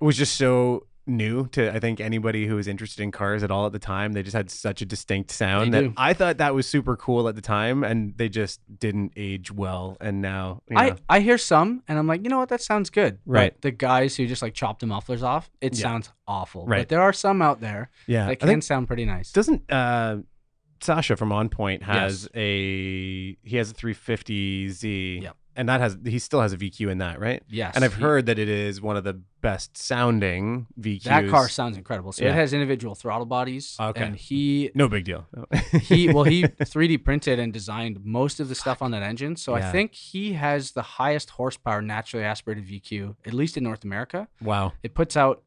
was 0.00 0.16
just 0.16 0.36
so 0.36 0.86
new 1.06 1.46
to 1.48 1.74
I 1.74 1.80
think 1.80 2.00
anybody 2.00 2.46
who 2.46 2.56
was 2.56 2.68
interested 2.68 3.02
in 3.02 3.10
cars 3.10 3.42
at 3.42 3.50
all 3.50 3.64
at 3.64 3.72
the 3.72 3.78
time. 3.78 4.12
They 4.12 4.22
just 4.22 4.36
had 4.36 4.50
such 4.50 4.82
a 4.82 4.84
distinct 4.84 5.30
sound 5.30 5.72
They 5.72 5.80
that 5.80 5.88
do. 5.88 5.94
I 5.96 6.12
thought 6.12 6.36
that 6.36 6.54
was 6.54 6.66
super 6.66 6.96
cool 6.96 7.28
at 7.28 7.34
the 7.34 7.40
time, 7.40 7.82
and 7.82 8.12
they 8.18 8.28
just 8.28 8.60
didn't 8.78 9.12
age 9.16 9.50
well. 9.50 9.96
And 10.02 10.20
now, 10.20 10.60
you 10.68 10.76
I, 10.76 10.88
know, 10.90 10.96
I 11.08 11.20
hear 11.20 11.38
some, 11.38 11.82
and 11.88 11.98
I'm 11.98 12.06
like, 12.06 12.24
you 12.24 12.28
know 12.28 12.38
what? 12.38 12.50
That 12.50 12.60
sounds 12.60 12.90
good. 12.90 13.20
But 13.26 13.32
Right. 13.32 13.60
the 13.62 13.70
guys 13.70 14.16
who 14.16 14.26
just 14.26 14.42
like 14.42 14.52
chop 14.52 14.80
the 14.80 14.86
mufflers 14.86 15.22
off, 15.22 15.50
it 15.62 15.74
Yeah. 15.78 15.82
sounds 15.82 16.12
awful. 16.26 16.66
Right. 16.66 16.80
But 16.80 16.88
there 16.90 17.00
are 17.00 17.14
some 17.14 17.40
out 17.40 17.60
there 17.60 17.88
yeah, 18.06 18.26
that 18.26 18.36
can 18.40 18.48
think 18.48 18.62
sound 18.62 18.86
pretty 18.86 19.06
nice. 19.06 19.32
doesn't 19.32 19.70
uh 19.72 20.18
Sasha 20.80 21.16
from 21.16 21.32
On 21.32 21.48
Point 21.48 21.82
has 21.82 22.24
Yes. 22.24 22.30
a 22.34 23.36
he 23.42 23.56
has 23.56 23.70
a 23.70 23.74
350Z. 23.74 25.22
Yep. 25.22 25.36
And 25.56 25.68
that 25.68 25.80
has 25.80 25.98
he 26.06 26.20
still 26.20 26.40
has 26.40 26.52
a 26.52 26.56
VQ 26.56 26.88
in 26.88 26.98
that, 26.98 27.18
right? 27.18 27.42
yes. 27.48 27.74
And 27.74 27.84
I've 27.84 27.96
he- 27.96 28.00
heard 28.02 28.26
that 28.26 28.38
it 28.38 28.48
is 28.48 28.80
one 28.80 28.96
of 28.96 29.02
the 29.02 29.20
best 29.40 29.76
sounding 29.76 30.66
VQs. 30.80 31.02
that 31.04 31.28
car 31.28 31.48
sounds 31.48 31.76
incredible. 31.76 32.12
So 32.12 32.24
Yeah. 32.24 32.30
it 32.30 32.34
has 32.34 32.52
individual 32.52 32.94
throttle 32.94 33.26
bodies. 33.26 33.76
Okay. 33.80 34.04
And 34.04 34.14
he 34.14 34.70
no 34.74 34.88
big 34.88 35.04
deal. 35.04 35.26
he 35.82 36.12
well 36.12 36.24
he 36.24 36.44
3D 36.44 36.98
printed 37.04 37.40
and 37.40 37.52
designed 37.52 38.04
most 38.04 38.38
of 38.38 38.48
the 38.48 38.54
stuff 38.54 38.82
on 38.82 38.92
that 38.92 39.02
engine. 39.02 39.34
So 39.34 39.56
Yeah. 39.56 39.68
I 39.68 39.72
think 39.72 39.94
he 39.94 40.34
has 40.34 40.72
the 40.72 40.82
highest 40.82 41.30
horsepower 41.30 41.82
naturally 41.82 42.24
aspirated 42.24 42.64
VQ, 42.66 43.16
at 43.26 43.34
least 43.34 43.56
in 43.56 43.64
North 43.64 43.82
America. 43.84 44.28
wow. 44.40 44.72
It 44.84 44.94
puts 44.94 45.16
out 45.16 45.42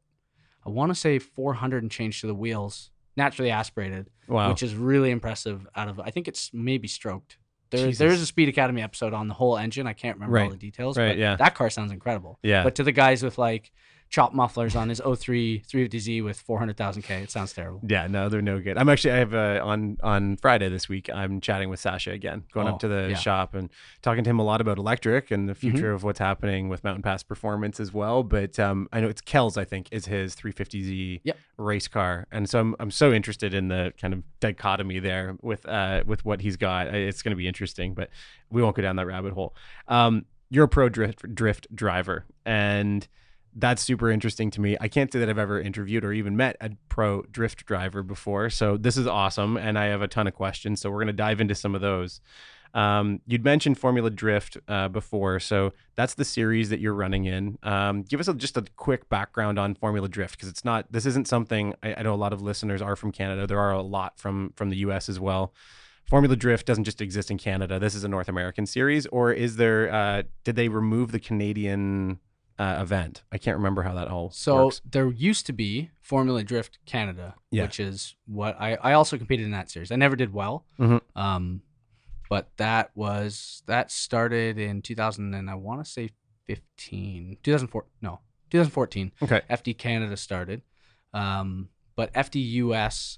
I 0.66 0.70
want 0.70 0.92
to 0.92 0.96
say 0.96 1.18
400 1.20 1.82
and 1.82 1.92
change 1.92 2.22
to 2.22 2.28
the 2.28 2.36
wheels, 2.36 2.92
naturally 3.18 3.52
aspirated, 3.52 4.10
Wow. 4.28 4.50
which 4.50 4.64
is 4.64 4.74
really 4.76 5.12
impressive. 5.12 5.66
Out 5.76 5.88
of 5.90 6.00
I 6.00 6.10
think 6.12 6.28
it's 6.28 6.52
maybe 6.54 6.88
stroked. 6.88 7.38
There, 7.70 7.90
there 7.92 8.10
is 8.10 8.22
a 8.22 8.26
Speed 8.26 8.50
Academy 8.50 8.82
episode 8.82 9.14
on 9.14 9.30
the 9.30 9.34
whole 9.34 9.58
engine. 9.58 9.88
I 9.88 9.94
can't 9.94 10.18
remember 10.18 10.40
all 10.40 10.50
the 10.50 10.58
details. 10.58 10.98
Right, 10.98 11.10
but 11.10 11.18
yeah. 11.18 11.38
That 11.38 11.56
car 11.56 11.70
sounds 11.70 11.94
incredible. 11.94 12.38
Yeah. 12.44 12.64
But 12.64 12.76
to 12.76 12.84
the 12.84 12.92
guys 12.92 13.24
with 13.24 13.38
like 13.38 13.72
chop 14.12 14.34
mufflers 14.34 14.76
on 14.76 14.90
his 14.90 15.00
03 15.00 15.64
350Z 15.68 16.24
with 16.24 16.40
400,000 16.40 17.02
K, 17.02 17.24
it 17.24 17.32
sounds 17.32 17.54
terrible. 17.54 17.80
Yeah, 17.88 18.08
no, 18.08 18.28
they're 18.30 18.42
no 18.42 18.60
good. 18.60 18.78
I'm 18.78 18.90
actually 18.90 19.14
I 19.14 19.18
have 19.18 19.34
uh, 19.34 19.62
on 19.64 19.98
on 20.04 20.36
Friday 20.38 20.68
this 20.70 20.88
week. 20.90 21.10
I'm 21.12 21.40
chatting 21.42 21.70
with 21.70 21.80
Sasha 21.80 22.12
again, 22.12 22.44
going 22.54 22.68
Oh, 22.68 22.72
up 22.74 22.80
to 22.82 22.88
the 22.90 23.08
yeah. 23.12 23.16
shop 23.16 23.56
and 23.56 23.70
talking 24.02 24.24
to 24.26 24.30
him 24.30 24.38
a 24.38 24.44
lot 24.44 24.62
about 24.62 24.78
electric 24.78 25.32
and 25.32 25.48
the 25.50 25.54
Mm-hmm. 25.54 25.60
future 25.72 25.92
of 25.94 26.04
what's 26.04 26.20
happening 26.20 26.68
with 26.70 26.84
Mountain 26.84 27.04
Pass 27.04 27.24
Performance 27.24 27.80
as 27.80 27.94
well. 27.94 28.22
But 28.24 28.60
um, 28.60 28.90
I 28.92 29.00
know 29.00 29.08
it's 29.08 29.22
Kells, 29.22 29.58
I 29.58 29.64
think, 29.64 29.88
is 29.92 30.06
his 30.08 30.36
350Z 30.36 31.22
Yep. 31.24 31.38
race 31.58 31.88
car, 31.88 32.28
and 32.34 32.50
so 32.50 32.60
I'm 32.60 32.76
I'm 32.80 32.92
so 32.92 33.14
interested 33.14 33.54
in 33.54 33.70
the 33.70 33.94
kind 34.00 34.14
of 34.14 34.24
dichotomy 34.42 35.00
there 35.00 35.38
with 35.42 35.66
uh 35.68 36.04
with 36.06 36.26
what 36.26 36.42
he's 36.42 36.58
got. 36.58 36.88
It's 36.94 37.22
going 37.22 37.32
to 37.32 37.38
be 37.38 37.48
interesting, 37.48 37.94
but 37.94 38.10
we 38.50 38.62
won't 38.62 38.76
go 38.76 38.82
down 38.82 38.98
that 38.98 39.08
rabbit 39.08 39.32
hole. 39.34 39.56
Um, 39.88 40.26
you're 40.50 40.66
a 40.66 40.68
pro 40.68 40.90
drift 40.90 41.34
drift 41.34 41.74
driver, 41.74 42.26
and 42.46 43.08
that's 43.56 43.82
super 43.82 44.10
interesting 44.10 44.52
to 44.52 44.62
me. 44.62 44.78
I 44.80 44.88
can't 44.88 45.12
say 45.12 45.20
that 45.20 45.30
I've 45.30 45.38
ever 45.38 45.60
interviewed 45.60 46.04
or 46.04 46.14
even 46.14 46.38
met 46.38 46.58
a 46.62 46.72
pro 46.90 47.24
drift 47.24 47.66
driver 47.66 48.04
before. 48.04 48.50
So 48.50 48.78
this 48.78 48.98
is 48.98 49.08
awesome. 49.08 49.58
And 49.58 49.78
I 49.78 49.86
have 49.86 50.02
a 50.02 50.08
ton 50.08 50.28
of 50.28 50.34
questions. 50.34 50.82
So 50.82 50.90
we're 50.90 50.98
going 50.98 51.08
to 51.08 51.14
dive 51.14 51.42
into 51.42 51.56
some 51.56 51.76
of 51.76 51.82
those. 51.82 52.22
Um, 52.74 53.20
you'd 53.28 53.44
mentioned 53.44 53.78
Formula 53.78 54.10
Drift 54.10 54.58
uh, 54.68 54.88
before. 54.88 55.40
So 55.42 55.74
that's 55.96 56.14
the 56.14 56.24
series 56.24 56.70
that 56.70 56.80
you're 56.80 56.94
running 56.94 57.26
in. 57.26 57.58
Um, 57.64 58.04
give 58.04 58.22
us 58.22 58.30
a, 58.30 58.34
just 58.34 58.56
a 58.56 58.64
quick 58.78 59.10
background 59.10 59.60
on 59.60 59.76
Formula 59.76 60.08
Drift 60.08 60.38
because 60.38 60.48
it's 60.48 60.64
not, 60.64 60.90
this 60.90 61.06
isn't 61.06 61.28
something 61.28 61.74
I, 61.84 61.96
I 61.96 62.04
know 62.04 62.14
a 62.14 62.16
lot 62.16 62.32
of 62.32 62.42
listeners 62.42 62.82
are 62.82 62.96
from 62.96 63.12
Canada. 63.12 63.46
There 63.46 63.60
are 63.60 63.74
a 63.74 63.82
lot 63.82 64.18
from, 64.18 64.54
from 64.56 64.70
the 64.70 64.78
US 64.78 65.10
as 65.10 65.20
well. 65.20 65.54
Formula 66.10 66.36
Drift 66.36 66.66
doesn't 66.66 66.84
just 66.84 67.02
exist 67.02 67.32
in 67.32 67.38
Canada. 67.38 67.80
This 67.80 67.96
is 67.96 68.04
a 68.04 68.08
North 68.08 68.28
American 68.28 68.66
series, 68.66 69.06
or 69.08 69.32
is 69.32 69.56
there? 69.56 69.90
Uh, 69.94 70.24
did 70.44 70.58
they 70.58 70.68
remove 70.68 71.14
the 71.14 71.22
Canadian 71.22 72.20
uh, 72.62 72.82
event? 72.82 73.24
I 73.32 73.38
can't 73.38 73.58
remember 73.58 73.82
how 73.84 73.94
that 73.96 74.08
all 74.08 74.30
So 74.32 74.66
works. 74.66 74.82
there 74.90 75.10
used 75.10 75.46
to 75.48 75.54
be 75.54 75.90
Formula 76.00 76.44
Drift 76.44 76.78
Canada, 76.86 77.36
Yeah. 77.50 77.64
which 77.64 77.80
is 77.80 78.16
what 78.28 78.56
I, 78.60 78.76
I 78.76 78.94
also 78.94 79.18
competed 79.18 79.46
in 79.46 79.52
that 79.52 79.70
series. 79.72 79.92
I 79.92 79.96
never 79.96 80.16
did 80.16 80.34
well, 80.34 80.66
Mhm. 80.80 81.02
um, 81.16 81.62
but 82.30 82.56
that 82.58 82.92
was 82.96 83.64
that 83.66 83.92
started 83.92 84.58
in 84.58 84.82
2000 84.82 85.34
and 85.34 85.50
I 85.50 85.56
want 85.56 85.84
to 85.84 85.90
say 85.92 86.10
15, 86.48 87.38
2004, 87.44 87.86
no, 88.02 88.20
2014. 88.52 89.12
Okay. 89.24 89.42
FD 89.50 89.78
Canada 89.78 90.16
started, 90.18 90.62
um, 91.14 91.70
but 91.96 92.12
FD 92.14 92.36
US, 92.64 93.18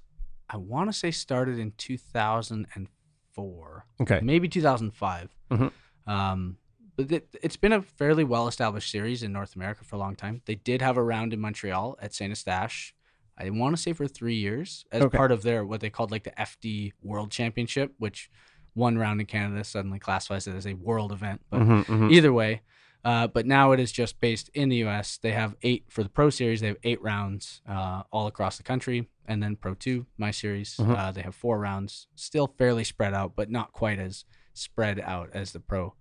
I 0.49 0.57
want 0.57 0.89
to 0.89 0.93
say 0.93 1.11
started 1.11 1.59
in 1.59 1.71
2004 1.77 3.85
Okay. 4.01 4.19
maybe 4.21 4.47
2005. 4.47 5.29
Mhm. 5.51 5.71
Um, 6.07 6.57
it's 6.97 7.57
been 7.57 7.73
a 7.73 7.81
fairly 7.81 8.23
well 8.23 8.47
established 8.47 8.91
series 8.91 9.23
in 9.23 9.31
North 9.33 9.55
America 9.55 9.83
for 9.83 9.95
a 9.95 9.99
long 9.99 10.15
time. 10.15 10.41
They 10.45 10.55
did 10.55 10.81
have 10.81 10.97
a 10.97 11.03
round 11.03 11.33
in 11.33 11.39
Montreal 11.39 11.97
at 12.01 12.13
Saint 12.13 12.29
Eustache. 12.29 12.93
I 13.37 13.49
want 13.49 13.75
to 13.75 13.81
say 13.81 13.93
for 13.93 14.07
three 14.07 14.35
years 14.35 14.85
as 14.91 15.01
Okay. 15.03 15.17
part 15.17 15.31
of 15.31 15.41
their 15.41 15.65
what 15.65 15.81
they 15.81 15.89
called 15.89 16.11
like 16.11 16.23
the 16.23 16.31
FD 16.39 16.93
World 17.01 17.31
Championship, 17.31 17.93
which 17.97 18.29
one 18.73 18.97
round 18.97 19.19
in 19.19 19.25
Canada 19.25 19.63
suddenly 19.63 19.99
classifies 19.99 20.47
it 20.47 20.55
as 20.55 20.67
a 20.67 20.73
world 20.75 21.11
event. 21.11 21.41
But 21.49 21.61
Mhm, 21.61 21.85
mhm. 21.85 22.11
either 22.11 22.31
way, 22.31 22.61
uh, 23.03 23.27
but 23.27 23.45
now 23.47 23.71
it 23.71 23.79
is 23.79 23.91
just 23.91 24.19
based 24.19 24.49
in 24.53 24.69
the 24.69 24.77
U.S. 24.77 25.17
They 25.17 25.31
have 25.31 25.55
eight 25.63 25.85
for 25.89 26.03
the 26.03 26.09
Pro 26.09 26.29
Series. 26.29 26.61
They 26.61 26.67
have 26.67 26.77
eight 26.83 27.01
rounds 27.01 27.61
uh, 27.67 28.03
all 28.11 28.27
across 28.27 28.57
the 28.57 28.63
country, 28.63 29.09
and 29.25 29.41
then 29.41 29.55
Pro 29.55 29.73
Two, 29.73 30.05
my 30.17 30.29
series, 30.31 30.77
Mhm. 30.77 30.95
uh, 30.95 31.11
they 31.11 31.21
have 31.23 31.33
four 31.35 31.59
rounds. 31.59 32.07
Still 32.15 32.47
fairly 32.57 32.83
spread 32.83 33.13
out, 33.15 33.35
but 33.35 33.49
not 33.49 33.73
quite 33.73 33.97
as 33.99 34.25
spread 34.53 34.99
out 34.99 35.31
as 35.33 35.53
the 35.53 35.59
Pro 35.59 35.95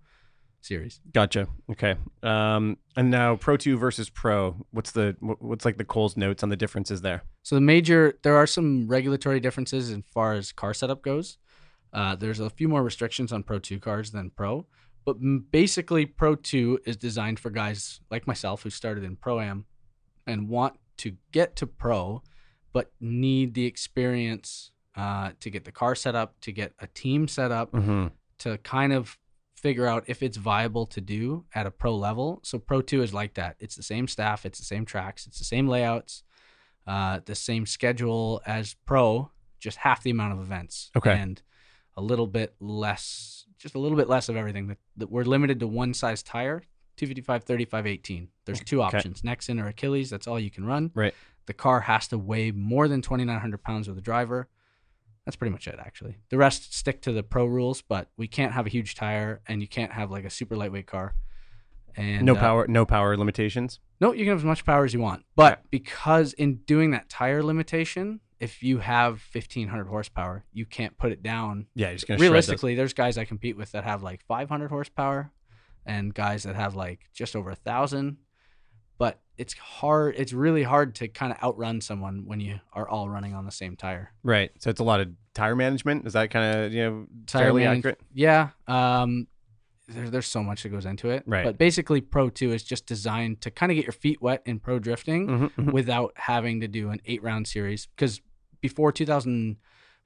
Series. 0.65 1.01
Gotcha. 1.11 1.47
Okay. 1.71 1.95
Um, 2.23 2.77
and 2.95 3.11
now 3.11 3.35
Pro 3.35 3.57
Two 3.57 3.77
versus 3.77 4.09
Pro. 4.09 4.55
What's 4.71 4.91
the 4.91 5.15
what's 5.19 5.65
like 5.65 5.77
the 5.77 5.83
Cole's 5.85 6.15
notes 6.17 6.41
on 6.43 6.49
the 6.49 6.55
differences 6.55 7.01
there? 7.01 7.23
So 7.43 7.55
the 7.55 7.61
major, 7.61 8.17
there 8.23 8.35
are 8.37 8.47
some 8.47 8.87
regulatory 8.87 9.39
differences 9.39 9.91
as 9.91 9.99
far 10.13 10.33
as 10.33 10.51
car 10.51 10.73
setup 10.73 11.01
goes. 11.03 11.37
Uh, 11.91 12.15
there's 12.15 12.39
a 12.39 12.49
few 12.49 12.67
more 12.69 12.81
restrictions 12.81 13.31
on 13.31 13.43
Pro 13.43 13.59
2 13.59 13.79
cars 13.79 14.11
than 14.11 14.29
Pro, 14.31 14.65
But 15.05 15.17
m- 15.17 15.45
basically, 15.51 16.05
Pro 16.07 16.35
2 16.35 16.79
is 16.85 16.97
designed 16.97 17.39
for 17.39 17.49
guys 17.51 17.99
like 18.09 18.25
myself 18.25 18.63
who 18.63 18.69
started 18.71 19.03
in 19.03 19.15
Pro 19.17 19.39
Am 19.41 19.65
and 20.25 20.49
want 20.49 20.79
to 20.97 21.17
get 21.31 21.55
to 21.57 21.67
Pro, 21.67 22.23
but 22.71 22.91
need 22.99 23.53
the 23.53 23.65
experience 23.65 24.71
uh, 24.95 25.31
to 25.41 25.49
get 25.49 25.65
the 25.65 25.71
car 25.71 25.93
set 25.95 26.15
up, 26.15 26.39
to 26.41 26.51
get 26.51 26.73
a 26.79 26.87
team 26.87 27.27
set 27.27 27.51
up, 27.51 27.71
Mm-hmm. 27.73 28.07
to 28.39 28.57
kind 28.59 28.93
of 28.93 29.17
figure 29.63 29.87
out 29.87 30.03
if 30.07 30.21
it's 30.21 30.35
viable 30.37 30.85
to 30.85 30.99
do 30.99 31.45
at 31.55 31.65
a 31.65 31.71
pro 31.71 31.95
level. 31.95 32.41
So 32.43 32.59
Pro 32.59 32.81
2 32.81 33.01
is 33.01 33.13
like 33.13 33.33
that. 33.35 33.55
It's 33.61 33.75
the 33.75 33.81
same 33.81 34.07
staff, 34.09 34.45
it's 34.45 34.59
the 34.59 34.65
same 34.65 34.85
tracks, 34.85 35.25
it's 35.25 35.39
the 35.39 35.45
same 35.45 35.67
layouts, 35.69 36.23
uh, 36.85 37.21
the 37.25 37.33
same 37.33 37.65
schedule 37.65 38.41
as 38.45 38.75
Pro, 38.85 39.31
just 39.59 39.77
half 39.77 40.03
the 40.03 40.11
amount 40.11 40.33
of 40.33 40.41
events. 40.41 40.91
Okay. 40.97 41.13
And 41.17 41.41
a 41.95 42.01
little 42.01 42.27
bit 42.27 42.53
less, 42.59 43.45
just 43.57 43.73
a 43.75 43.79
little 43.79 43.97
bit 43.97 44.09
less 44.09 44.27
of 44.27 44.35
everything. 44.35 44.67
That, 44.67 44.77
that 44.97 45.09
we're 45.09 45.23
limited 45.23 45.61
to 45.61 45.67
one 45.67 45.93
size 45.93 46.21
tire, 46.21 46.59
255, 46.97 47.43
35, 47.45 47.87
18. 47.87 48.27
There's 48.45 48.59
two 48.59 48.81
Okay. 48.83 48.97
options, 48.97 49.21
Nexen 49.21 49.63
or 49.63 49.67
Achilles. 49.67 50.09
That's 50.09 50.27
all 50.27 50.39
you 50.39 50.51
can 50.51 50.65
run. 50.65 50.91
Right. 50.93 51.13
The 51.45 51.53
car 51.53 51.79
has 51.81 52.07
to 52.09 52.17
weigh 52.17 52.51
more 52.51 52.87
than 52.89 53.01
2,900 53.01 53.63
pounds 53.63 53.87
with 53.87 53.95
the 53.95 54.01
driver. 54.01 54.49
That's 55.25 55.35
pretty 55.35 55.51
much 55.51 55.67
it, 55.67 55.79
actually. 55.79 56.17
The 56.29 56.37
rest 56.37 56.73
stick 56.73 57.01
to 57.03 57.11
the 57.11 57.23
pro 57.23 57.45
rules, 57.45 57.81
but 57.81 58.09
we 58.17 58.27
can't 58.27 58.51
have 58.51 58.65
a 58.65 58.69
huge 58.69 58.95
tire, 58.95 59.41
and 59.47 59.61
you 59.61 59.67
can't 59.67 59.91
have 59.91 60.11
like 60.11 60.25
a 60.25 60.29
super 60.29 60.55
lightweight 60.55 60.87
car. 60.87 61.15
And 61.95 62.25
no 62.25 62.35
uh, 62.35 62.39
power, 62.39 62.67
no 62.67 62.85
power 62.85 63.15
limitations. 63.15 63.79
no, 64.01 64.13
you 64.13 64.25
can 64.25 64.29
have 64.29 64.39
as 64.39 64.43
much 64.43 64.65
power 64.65 64.83
as 64.83 64.93
you 64.93 64.99
want, 64.99 65.23
but 65.35 65.61
because 65.69 66.33
in 66.33 66.55
doing 66.65 66.91
that 66.91 67.07
tire 67.07 67.43
limitation, 67.43 68.19
if 68.39 68.63
you 68.63 68.79
have 68.79 69.23
1,500 69.31 69.85
horsepower, 69.85 70.43
you 70.51 70.65
can't 70.65 70.97
put 70.97 71.11
it 71.11 71.23
down. 71.23 71.67
Yeah, 71.75 71.87
you're 71.87 71.95
just 71.95 72.07
gonna. 72.07 72.19
Realistically, 72.19 72.75
there's 72.75 72.93
guys 72.93 73.17
I 73.17 73.25
compete 73.25 73.55
with 73.55 73.71
that 73.71 73.83
have 73.83 74.03
like 74.03 74.25
500 74.25 74.69
horsepower, 74.69 75.31
and 75.85 76.13
guys 76.13 76.43
that 76.43 76.55
have 76.55 76.75
like 76.75 77.01
just 77.13 77.35
over 77.35 77.51
a 77.51 77.55
thousand. 77.55 78.17
It's 79.37 79.53
hard. 79.55 80.15
It's 80.17 80.31
really 80.33 80.63
hard 80.63 80.95
to 80.95 81.07
kind 81.07 81.31
of 81.33 81.41
outrun 81.43 81.81
someone 81.81 82.25
when 82.25 82.39
you 82.39 82.59
are 82.73 82.87
all 82.87 83.09
running 83.09 83.33
on 83.33 83.45
the 83.45 83.51
same 83.51 83.75
tire. 83.75 84.11
Right. 84.23 84.51
So 84.59 84.69
it's 84.69 84.79
a 84.79 84.83
lot 84.83 84.99
of 85.01 85.09
tire 85.33 85.55
management. 85.55 86.05
Is 86.05 86.13
that 86.13 86.29
kind 86.29 86.57
of 86.65 86.73
you 86.73 86.83
know 86.83 87.05
Tire 87.25 87.43
fairly 87.45 87.63
manage- 87.63 87.79
accurate? 87.79 88.01
Yeah. 88.13 88.49
Um, 88.67 89.27
there, 89.87 90.09
there's 90.09 90.27
so 90.27 90.41
much 90.43 90.63
that 90.63 90.69
goes 90.69 90.85
into 90.85 91.09
it. 91.09 91.23
Right. 91.25 91.43
But 91.43 91.57
basically, 91.57 91.99
Pro 91.99 92.29
2 92.29 92.53
is 92.53 92.63
just 92.63 92.85
designed 92.85 93.41
to 93.41 93.51
kind 93.51 93.71
of 93.71 93.75
get 93.75 93.85
your 93.85 93.91
feet 93.93 94.21
wet 94.21 94.41
in 94.45 94.59
pro 94.59 94.79
drifting 94.79 95.27
Mm-hmm, 95.27 95.71
without 95.71 96.13
having 96.15 96.61
to 96.61 96.67
do 96.69 96.89
an 96.89 97.01
eight 97.05 97.21
round 97.23 97.47
series. 97.47 97.87
Because 97.87 98.21
before 98.61 98.91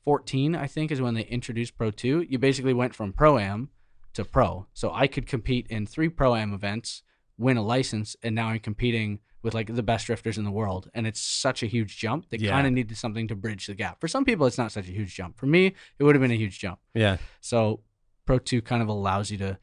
2014, 0.06 0.56
I 0.56 0.68
think, 0.68 0.92
is 0.92 1.02
when 1.02 1.14
they 1.14 1.24
introduced 1.24 1.78
Pro 1.78 1.92
2, 1.92 2.26
you 2.30 2.40
basically 2.40 2.74
went 2.74 2.96
from 2.96 3.14
Pro 3.14 3.38
Am 3.38 3.70
to 4.14 4.26
Pro. 4.26 4.68
So 4.74 4.92
I 4.94 5.08
could 5.08 5.28
compete 5.28 5.68
in 5.70 5.86
three 5.86 6.10
Pro 6.10 6.36
Am 6.36 6.54
events, 6.54 7.04
win 7.38 7.58
a 7.58 7.62
license, 7.64 8.16
and 8.24 8.34
now 8.36 8.48
I'm 8.48 8.60
competing 8.60 9.20
with 9.44 9.54
like 9.54 9.74
the 9.74 9.84
best 9.84 10.08
drifters 10.08 10.38
in 10.38 10.44
the 10.44 10.52
world. 10.52 10.90
And 10.94 11.06
it's 11.08 11.22
such 11.22 11.62
a 11.64 11.68
huge 11.68 11.98
jump. 11.98 12.30
They 12.30 12.38
Yeah. 12.38 12.52
kind 12.52 12.68
of 12.68 12.74
needed 12.74 12.98
something 12.98 13.28
to 13.28 13.36
bridge 13.36 13.68
the 13.68 13.76
gap. 13.76 14.02
For 14.02 14.08
some 14.08 14.26
people, 14.26 14.46
it's 14.48 14.58
not 14.58 14.72
such 14.72 14.88
a 14.88 14.92
huge 14.92 15.14
jump. 15.16 15.38
For 15.38 15.46
me, 15.46 15.68
it 16.00 16.04
would 16.04 16.16
have 16.16 16.22
been 16.22 16.32
a 16.32 16.36
huge 16.38 16.60
jump. 16.60 16.80
Yeah. 16.94 17.18
So 17.40 17.82
Pro 18.26 18.40
2 18.40 18.62
kind 18.62 18.82
of 18.82 18.88
allows 18.90 19.30
you 19.32 19.38
to 19.38 19.58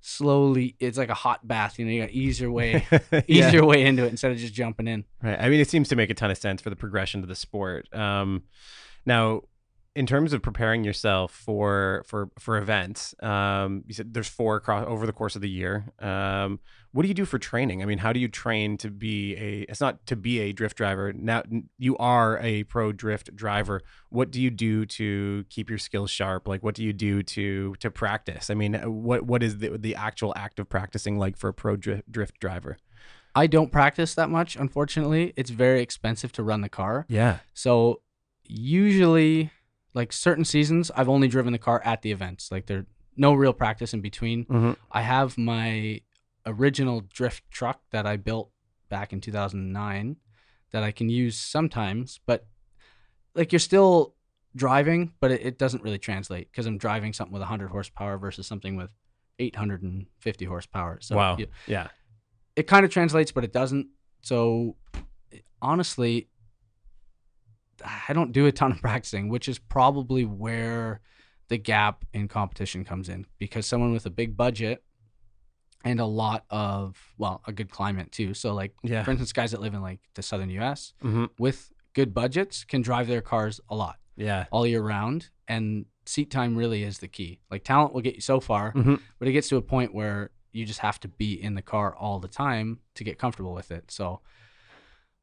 slowly 0.00 0.76
it's 0.78 0.96
like 0.96 1.08
a 1.10 1.14
hot 1.14 1.46
bath, 1.46 1.78
you 1.78 1.84
know, 1.84 1.90
you 1.92 2.00
got 2.00 2.10
easier 2.10 2.50
way 2.50 2.86
yeah. 3.12 3.22
easier 3.28 3.64
way 3.64 3.84
into 3.84 4.04
it 4.04 4.08
instead 4.08 4.30
of 4.32 4.38
just 4.38 4.54
jumping 4.54 4.86
in. 4.88 5.04
Right. 5.22 5.38
I 5.38 5.48
mean, 5.48 5.60
it 5.60 5.68
seems 5.68 5.88
to 5.88 5.96
make 5.96 6.10
a 6.10 6.14
ton 6.14 6.30
of 6.30 6.38
sense 6.38 6.62
for 6.62 6.70
the 6.70 6.76
progression 6.76 7.20
to 7.20 7.26
the 7.26 7.34
sport. 7.34 7.92
Um, 7.94 8.44
now, 9.04 9.42
in 9.98 10.06
terms 10.06 10.32
of 10.32 10.40
preparing 10.42 10.84
yourself 10.84 11.32
for 11.32 12.04
for 12.06 12.30
for 12.38 12.56
events, 12.56 13.16
um, 13.20 13.82
you 13.84 13.92
said 13.92 14.14
there's 14.14 14.28
four 14.28 14.54
across 14.54 14.86
over 14.86 15.06
the 15.06 15.12
course 15.12 15.34
of 15.34 15.42
the 15.42 15.50
year. 15.50 15.92
Um, 15.98 16.60
what 16.92 17.02
do 17.02 17.08
you 17.08 17.14
do 17.14 17.24
for 17.24 17.36
training? 17.36 17.82
I 17.82 17.84
mean, 17.84 17.98
how 17.98 18.12
do 18.12 18.20
you 18.20 18.28
train 18.28 18.76
to 18.78 18.92
be 18.92 19.34
a? 19.34 19.60
It's 19.68 19.80
not 19.80 20.06
to 20.06 20.14
be 20.14 20.38
a 20.38 20.52
drift 20.52 20.76
driver. 20.76 21.12
Now 21.12 21.42
you 21.78 21.96
are 21.96 22.38
a 22.38 22.62
pro 22.62 22.92
drift 22.92 23.34
driver. 23.34 23.82
What 24.08 24.30
do 24.30 24.40
you 24.40 24.50
do 24.50 24.86
to 24.86 25.44
keep 25.50 25.68
your 25.68 25.80
skills 25.80 26.12
sharp? 26.12 26.46
Like, 26.46 26.62
what 26.62 26.76
do 26.76 26.84
you 26.84 26.92
do 26.92 27.24
to 27.24 27.74
to 27.80 27.90
practice? 27.90 28.50
I 28.50 28.54
mean, 28.54 28.74
what 28.74 29.22
what 29.22 29.42
is 29.42 29.58
the 29.58 29.76
the 29.76 29.96
actual 29.96 30.32
act 30.36 30.60
of 30.60 30.68
practicing 30.68 31.18
like 31.18 31.36
for 31.36 31.48
a 31.48 31.52
pro 31.52 31.74
drift, 31.74 32.12
drift 32.12 32.38
driver? 32.38 32.76
I 33.34 33.48
don't 33.48 33.72
practice 33.72 34.14
that 34.14 34.30
much, 34.30 34.54
unfortunately. 34.54 35.32
It's 35.36 35.50
very 35.50 35.82
expensive 35.82 36.30
to 36.32 36.44
run 36.44 36.60
the 36.60 36.68
car. 36.68 37.04
Yeah. 37.08 37.38
So 37.52 38.02
usually 38.44 39.50
like 39.94 40.12
certain 40.12 40.44
seasons 40.44 40.90
I've 40.94 41.08
only 41.08 41.28
driven 41.28 41.52
the 41.52 41.58
car 41.58 41.82
at 41.84 42.02
the 42.02 42.12
events. 42.12 42.52
Like 42.52 42.66
there's 42.66 42.86
no 43.16 43.34
real 43.34 43.52
practice 43.52 43.94
in 43.94 44.00
between. 44.00 44.44
Mm-hmm. 44.44 44.72
I 44.92 45.02
have 45.02 45.36
my 45.36 46.00
original 46.46 47.02
drift 47.12 47.42
truck 47.50 47.80
that 47.90 48.06
I 48.06 48.16
built 48.16 48.50
back 48.88 49.12
in 49.12 49.20
2009 49.20 50.16
that 50.70 50.82
I 50.82 50.92
can 50.92 51.08
use 51.08 51.36
sometimes, 51.36 52.20
but 52.26 52.46
like 53.34 53.52
you're 53.52 53.58
still 53.58 54.14
driving, 54.54 55.12
but 55.20 55.30
it, 55.30 55.44
it 55.44 55.58
doesn't 55.58 55.82
really 55.82 55.98
translate 55.98 56.50
because 56.50 56.66
I'm 56.66 56.78
driving 56.78 57.12
something 57.12 57.32
with 57.32 57.40
100 57.40 57.68
horsepower 57.68 58.18
versus 58.18 58.46
something 58.46 58.76
with 58.76 58.90
850 59.38 60.44
horsepower. 60.44 60.98
So 61.00 61.16
wow. 61.16 61.36
you- 61.38 61.48
yeah. 61.66 61.88
it 62.56 62.66
kind 62.66 62.84
of 62.84 62.90
translates, 62.90 63.32
but 63.32 63.44
it 63.44 63.52
doesn't. 63.52 63.88
So 64.22 64.76
honestly, 65.62 66.28
I 67.84 68.12
don't 68.12 68.32
do 68.32 68.46
a 68.46 68.52
ton 68.52 68.72
of 68.72 68.80
practicing, 68.82 69.28
which 69.28 69.48
is 69.48 69.58
probably 69.58 70.24
where 70.24 71.00
the 71.48 71.56
gap 71.58 72.04
in 72.12 72.28
competition 72.28 72.84
comes 72.84 73.08
in 73.08 73.26
because 73.38 73.66
someone 73.66 73.92
with 73.92 74.04
a 74.06 74.10
big 74.10 74.36
budget 74.36 74.84
and 75.84 76.00
a 76.00 76.04
lot 76.04 76.44
of 76.50 76.96
well, 77.16 77.40
a 77.46 77.52
good 77.52 77.70
climate 77.70 78.12
too. 78.12 78.34
So 78.34 78.52
like 78.54 78.74
Yeah. 78.82 79.04
for 79.04 79.12
instance, 79.12 79.32
guys 79.32 79.52
that 79.52 79.60
live 79.60 79.74
in 79.74 79.80
like 79.82 80.00
the 80.14 80.22
southern 80.22 80.50
US 80.50 80.92
Mm-hmm. 81.02 81.26
with 81.38 81.72
good 81.94 82.12
budgets 82.12 82.64
can 82.64 82.82
drive 82.82 83.06
their 83.08 83.22
cars 83.22 83.60
a 83.68 83.74
lot 83.74 83.96
Yeah. 84.16 84.46
all 84.50 84.66
year 84.66 84.82
round 84.82 85.30
and 85.46 85.86
seat 86.04 86.30
time 86.30 86.56
really 86.56 86.82
is 86.82 86.98
the 86.98 87.08
key. 87.08 87.40
Like 87.50 87.64
talent 87.64 87.92
will 87.94 88.00
get 88.02 88.14
you 88.16 88.20
so 88.20 88.40
far, 88.40 88.72
Mhm. 88.72 89.00
but 89.18 89.28
it 89.28 89.32
gets 89.32 89.48
to 89.48 89.56
a 89.56 89.62
point 89.62 89.94
where 89.94 90.30
you 90.52 90.64
just 90.66 90.80
have 90.80 90.98
to 91.00 91.08
be 91.08 91.32
in 91.40 91.54
the 91.54 91.62
car 91.62 91.94
all 91.94 92.18
the 92.18 92.28
time 92.28 92.80
to 92.94 93.04
get 93.04 93.18
comfortable 93.18 93.54
with 93.54 93.70
it. 93.70 93.90
So 93.90 94.20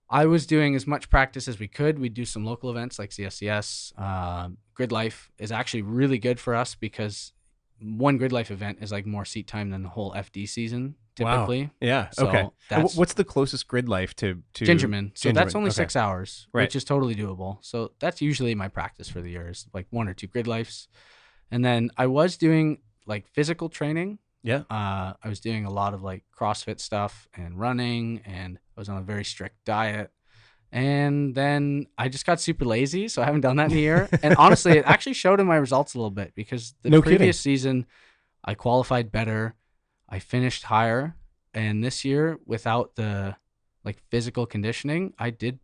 I 0.10 0.26
was 0.26 0.46
doing 0.46 0.76
as 0.76 0.86
much 0.86 1.10
practice 1.10 1.48
as 1.48 1.60
we 1.60 1.68
could. 1.68 2.00
We'd 2.00 2.13
do 2.13 2.26
some 2.26 2.46
local 2.46 2.70
events 2.70 3.00
like 3.00 3.10
CSCS. 3.10 4.00
Um, 4.00 4.58
Grid 4.74 4.91
Life 4.91 5.32
is 5.39 5.52
actually 5.52 5.82
really 5.82 6.20
good 6.20 6.39
for 6.39 6.56
us 6.56 6.76
because 6.76 7.34
one 7.82 8.18
Grid 8.18 8.32
Life 8.32 8.52
event 8.52 8.80
is 8.82 8.91
like 8.91 9.06
more 9.06 9.26
seat 9.26 9.48
time 9.48 9.72
than 9.72 9.84
the 9.84 9.89
whole 9.89 10.13
FD 10.13 10.48
season 10.48 10.96
typically. 11.15 11.63
Wow. 11.63 11.70
Yeah. 11.82 12.10
So 12.12 12.28
okay. 12.28 12.50
What's 12.96 13.13
the 13.13 13.24
closest 13.24 13.68
grid 13.68 13.89
life 13.89 14.15
to 14.18 14.41
to 14.54 14.65
Gingerman. 14.65 15.18
So 15.18 15.32
that's 15.32 15.56
only 15.56 15.70
okay. 15.70 15.76
six 15.76 15.96
hours, 15.96 16.48
Right. 16.54 16.63
which 16.63 16.76
is 16.76 16.84
totally 16.84 17.15
doable. 17.15 17.58
So 17.62 17.91
that's 18.00 18.22
usually 18.22 18.54
my 18.56 18.68
practice 18.68 19.10
for 19.10 19.22
the 19.22 19.32
year 19.32 19.50
is 19.50 19.68
like 19.74 19.88
one 19.89 20.08
or 20.08 20.13
two 20.13 20.28
grid 20.28 20.48
lives. 20.48 20.88
And 21.52 21.63
then 21.63 21.91
I 21.98 22.08
was 22.08 22.38
doing 22.38 22.80
like 23.06 23.28
physical 23.28 23.70
training. 23.70 24.20
Yeah. 24.46 24.60
Uh, 24.70 25.14
I 25.24 25.28
was 25.28 25.40
doing 25.40 25.66
a 25.66 25.72
lot 25.72 25.94
of 25.94 26.04
like 26.04 26.24
CrossFit 26.38 26.80
stuff 26.80 27.28
and 27.34 27.60
running, 27.60 28.22
and 28.26 28.58
I 28.78 28.80
was 28.80 28.88
on 28.90 28.98
a 28.98 29.02
very 29.02 29.26
strict 29.26 29.58
diet. 29.66 30.12
And 30.72 31.34
then 31.34 31.88
I 31.98 32.10
just 32.10 32.26
got 32.26 32.40
super 32.40 32.66
lazy, 32.66 33.08
so 33.08 33.22
I 33.22 33.26
haven't 33.26 33.42
done 33.42 33.56
that 33.58 33.72
in 33.72 33.78
a 33.78 33.82
year. 33.82 34.10
and 34.24 34.36
honestly, 34.36 34.74
it 34.74 34.86
actually 34.86 35.14
showed 35.14 35.40
in 35.40 35.48
my 35.48 35.56
results 35.56 35.96
a 35.96 35.98
little 35.98 36.12
bit 36.12 36.34
because 36.36 36.76
the 36.84 36.90
No 36.90 37.02
kidding. 37.02 37.18
previous 37.18 37.40
season 37.40 37.86
I 38.44 38.54
qualified 38.54 39.12
better, 39.12 39.56
I 40.08 40.20
finished 40.20 40.64
higher, 40.64 41.16
and 41.54 41.84
this 41.84 42.06
year 42.06 42.38
without 42.46 42.96
the 42.96 43.36
like 43.84 43.98
physical 44.12 44.46
conditioning, 44.46 45.14
I 45.18 45.30
did 45.32 45.60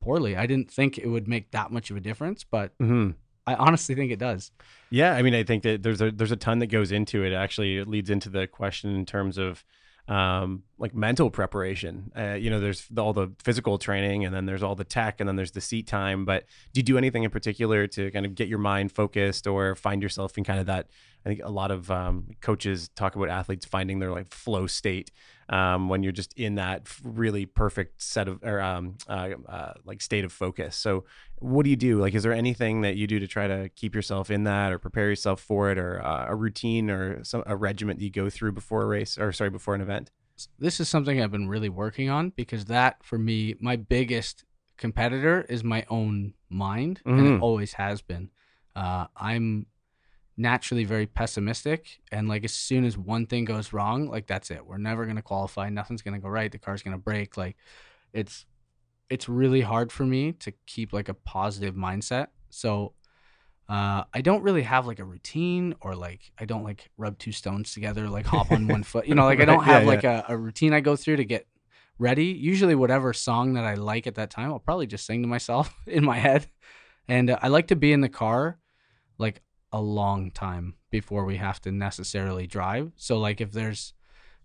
poorly. 0.00 0.36
I 0.36 0.46
didn't 0.46 0.70
think 0.70 0.96
it 0.98 1.08
would 1.08 1.26
make 1.28 1.50
that 1.50 1.70
much 1.72 1.90
of 1.90 1.96
a 1.96 2.00
difference, 2.00 2.44
but 2.44 2.72
hmm 2.78 3.10
I 3.46 3.54
honestly 3.54 3.94
think 3.94 4.10
it 4.10 4.18
does. 4.18 4.50
Yeah. 4.90 5.14
I 5.14 5.22
mean, 5.22 5.34
I 5.34 5.42
think 5.42 5.62
that 5.64 5.82
there's 5.82 6.00
a 6.00 6.10
there's 6.10 6.32
a 6.32 6.36
ton 6.36 6.60
that 6.60 6.68
goes 6.68 6.92
into 6.92 7.24
it. 7.24 7.32
Actually, 7.32 7.78
it 7.78 7.88
leads 7.88 8.10
into 8.10 8.28
the 8.28 8.46
question 8.46 8.94
in 8.94 9.06
terms 9.06 9.38
of 9.38 9.64
um 10.06 10.62
like 10.76 10.94
mental 10.94 11.30
preparation 11.30 12.12
uh, 12.14 12.34
you 12.34 12.50
know 12.50 12.60
there's 12.60 12.86
the, 12.90 13.02
all 13.02 13.14
the 13.14 13.32
physical 13.42 13.78
training 13.78 14.26
and 14.26 14.34
then 14.34 14.44
there's 14.44 14.62
all 14.62 14.74
the 14.74 14.84
tech 14.84 15.18
and 15.18 15.26
then 15.26 15.34
there's 15.34 15.52
the 15.52 15.62
seat 15.62 15.86
time 15.86 16.26
but 16.26 16.44
do 16.74 16.80
you 16.80 16.82
do 16.82 16.98
anything 16.98 17.22
in 17.22 17.30
particular 17.30 17.86
to 17.86 18.10
kind 18.10 18.26
of 18.26 18.34
get 18.34 18.46
your 18.46 18.58
mind 18.58 18.92
focused 18.92 19.46
or 19.46 19.74
find 19.74 20.02
yourself 20.02 20.36
in 20.36 20.44
kind 20.44 20.60
of 20.60 20.66
that 20.66 20.88
i 21.24 21.28
think 21.30 21.40
a 21.42 21.50
lot 21.50 21.70
of 21.70 21.90
um, 21.90 22.26
coaches 22.42 22.90
talk 22.90 23.16
about 23.16 23.30
athletes 23.30 23.64
finding 23.64 23.98
their 23.98 24.10
like 24.10 24.30
flow 24.30 24.66
state 24.66 25.10
um, 25.48 25.88
when 25.88 26.02
you're 26.02 26.12
just 26.12 26.32
in 26.38 26.54
that 26.56 26.88
really 27.02 27.46
perfect 27.46 28.02
set 28.02 28.28
of 28.28 28.42
or 28.42 28.60
um, 28.60 28.96
uh, 29.08 29.30
uh, 29.48 29.72
like 29.84 30.00
state 30.00 30.24
of 30.24 30.32
focus 30.32 30.76
so 30.76 31.04
what 31.38 31.64
do 31.64 31.70
you 31.70 31.76
do 31.76 32.00
like 32.00 32.14
is 32.14 32.22
there 32.22 32.32
anything 32.32 32.80
that 32.82 32.96
you 32.96 33.06
do 33.06 33.18
to 33.18 33.26
try 33.26 33.46
to 33.46 33.68
keep 33.70 33.94
yourself 33.94 34.30
in 34.30 34.44
that 34.44 34.72
or 34.72 34.78
prepare 34.78 35.08
yourself 35.08 35.40
for 35.40 35.70
it 35.70 35.78
or 35.78 36.04
uh, 36.04 36.26
a 36.28 36.34
routine 36.34 36.90
or 36.90 37.22
some 37.24 37.42
a 37.46 37.56
regiment 37.56 37.98
that 37.98 38.04
you 38.04 38.10
go 38.10 38.30
through 38.30 38.52
before 38.52 38.82
a 38.82 38.86
race 38.86 39.18
or 39.18 39.32
sorry 39.32 39.50
before 39.50 39.74
an 39.74 39.80
event 39.80 40.10
This 40.58 40.80
is 40.80 40.88
something 40.88 41.20
I've 41.22 41.30
been 41.30 41.48
really 41.48 41.68
working 41.68 42.10
on 42.10 42.30
because 42.30 42.64
that 42.64 43.04
for 43.04 43.18
me, 43.18 43.54
my 43.60 43.76
biggest 43.76 44.44
competitor 44.76 45.42
is 45.48 45.62
my 45.62 45.84
own 45.88 46.34
mind, 46.48 47.00
and 47.04 47.20
Mhm. 47.20 47.36
it 47.36 47.40
always 47.40 47.74
has 47.74 48.02
been. 48.02 48.30
Uh, 48.74 49.06
I'm 49.16 49.66
naturally 50.36 50.84
very 50.84 51.06
pessimistic 51.06 52.00
and 52.10 52.28
like 52.28 52.44
as 52.44 52.52
soon 52.52 52.84
as 52.84 52.98
one 52.98 53.26
thing 53.26 53.44
goes 53.44 53.72
wrong 53.72 54.08
like 54.08 54.26
that's 54.26 54.50
it 54.50 54.66
we're 54.66 54.78
never 54.78 55.04
going 55.04 55.16
to 55.16 55.22
qualify 55.22 55.68
nothing's 55.68 56.02
going 56.02 56.14
to 56.14 56.20
go 56.20 56.28
right 56.28 56.50
the 56.50 56.58
car's 56.58 56.82
going 56.82 56.96
to 56.96 57.02
break 57.02 57.36
like 57.36 57.56
it's 58.12 58.44
it's 59.08 59.28
really 59.28 59.60
hard 59.60 59.92
for 59.92 60.04
me 60.04 60.32
to 60.32 60.52
keep 60.66 60.92
like 60.92 61.08
a 61.08 61.14
positive 61.14 61.74
mindset 61.74 62.28
so 62.50 62.94
uh, 63.68 64.04
I 64.12 64.20
don't 64.20 64.42
really 64.42 64.62
have 64.62 64.86
like 64.86 64.98
a 64.98 65.04
routine 65.04 65.74
or 65.80 65.94
like 65.94 66.32
I 66.38 66.44
don't 66.44 66.64
like 66.64 66.90
rub 66.98 67.18
two 67.18 67.32
stones 67.32 67.72
together, 67.72 68.08
like 68.10 68.26
hop 68.26 68.52
on 68.52 68.68
one 68.68 68.82
foot. 68.82 69.06
You 69.06 69.14
know, 69.14 69.24
like 69.24 69.40
I 69.40 69.46
don't 69.46 69.60
yeah, 69.66 69.72
have 69.72 69.82
yeah. 69.84 69.88
like 69.88 70.04
a, 70.04 70.24
a 70.28 70.36
routine 70.36 70.74
I 70.74 70.80
go 70.80 70.96
through 70.96 71.16
to 71.16 71.24
get 71.24 71.46
ready. 71.98 72.26
Usually, 72.26 72.74
whatever 72.74 73.14
song 73.14 73.54
that 73.54 73.64
I 73.64 73.74
like 73.74 74.06
at 74.06 74.16
that 74.16 74.30
time, 74.30 74.50
I'll 74.50 74.58
probably 74.58 74.86
just 74.86 75.06
sing 75.06 75.22
to 75.22 75.28
myself 75.28 75.74
in 75.86 76.04
my 76.04 76.18
head. 76.18 76.46
And 77.08 77.30
uh, 77.30 77.38
I 77.40 77.48
like 77.48 77.68
to 77.68 77.76
be 77.76 77.92
in 77.92 78.02
the 78.02 78.08
car 78.08 78.58
like 79.16 79.40
a 79.74 79.80
long 79.80 80.30
time 80.30 80.74
before 80.90 81.24
we 81.24 81.36
have 81.36 81.60
to 81.62 81.72
necessarily 81.72 82.46
drive. 82.46 82.92
So, 82.96 83.18
like, 83.18 83.40
if 83.40 83.50
there's 83.52 83.92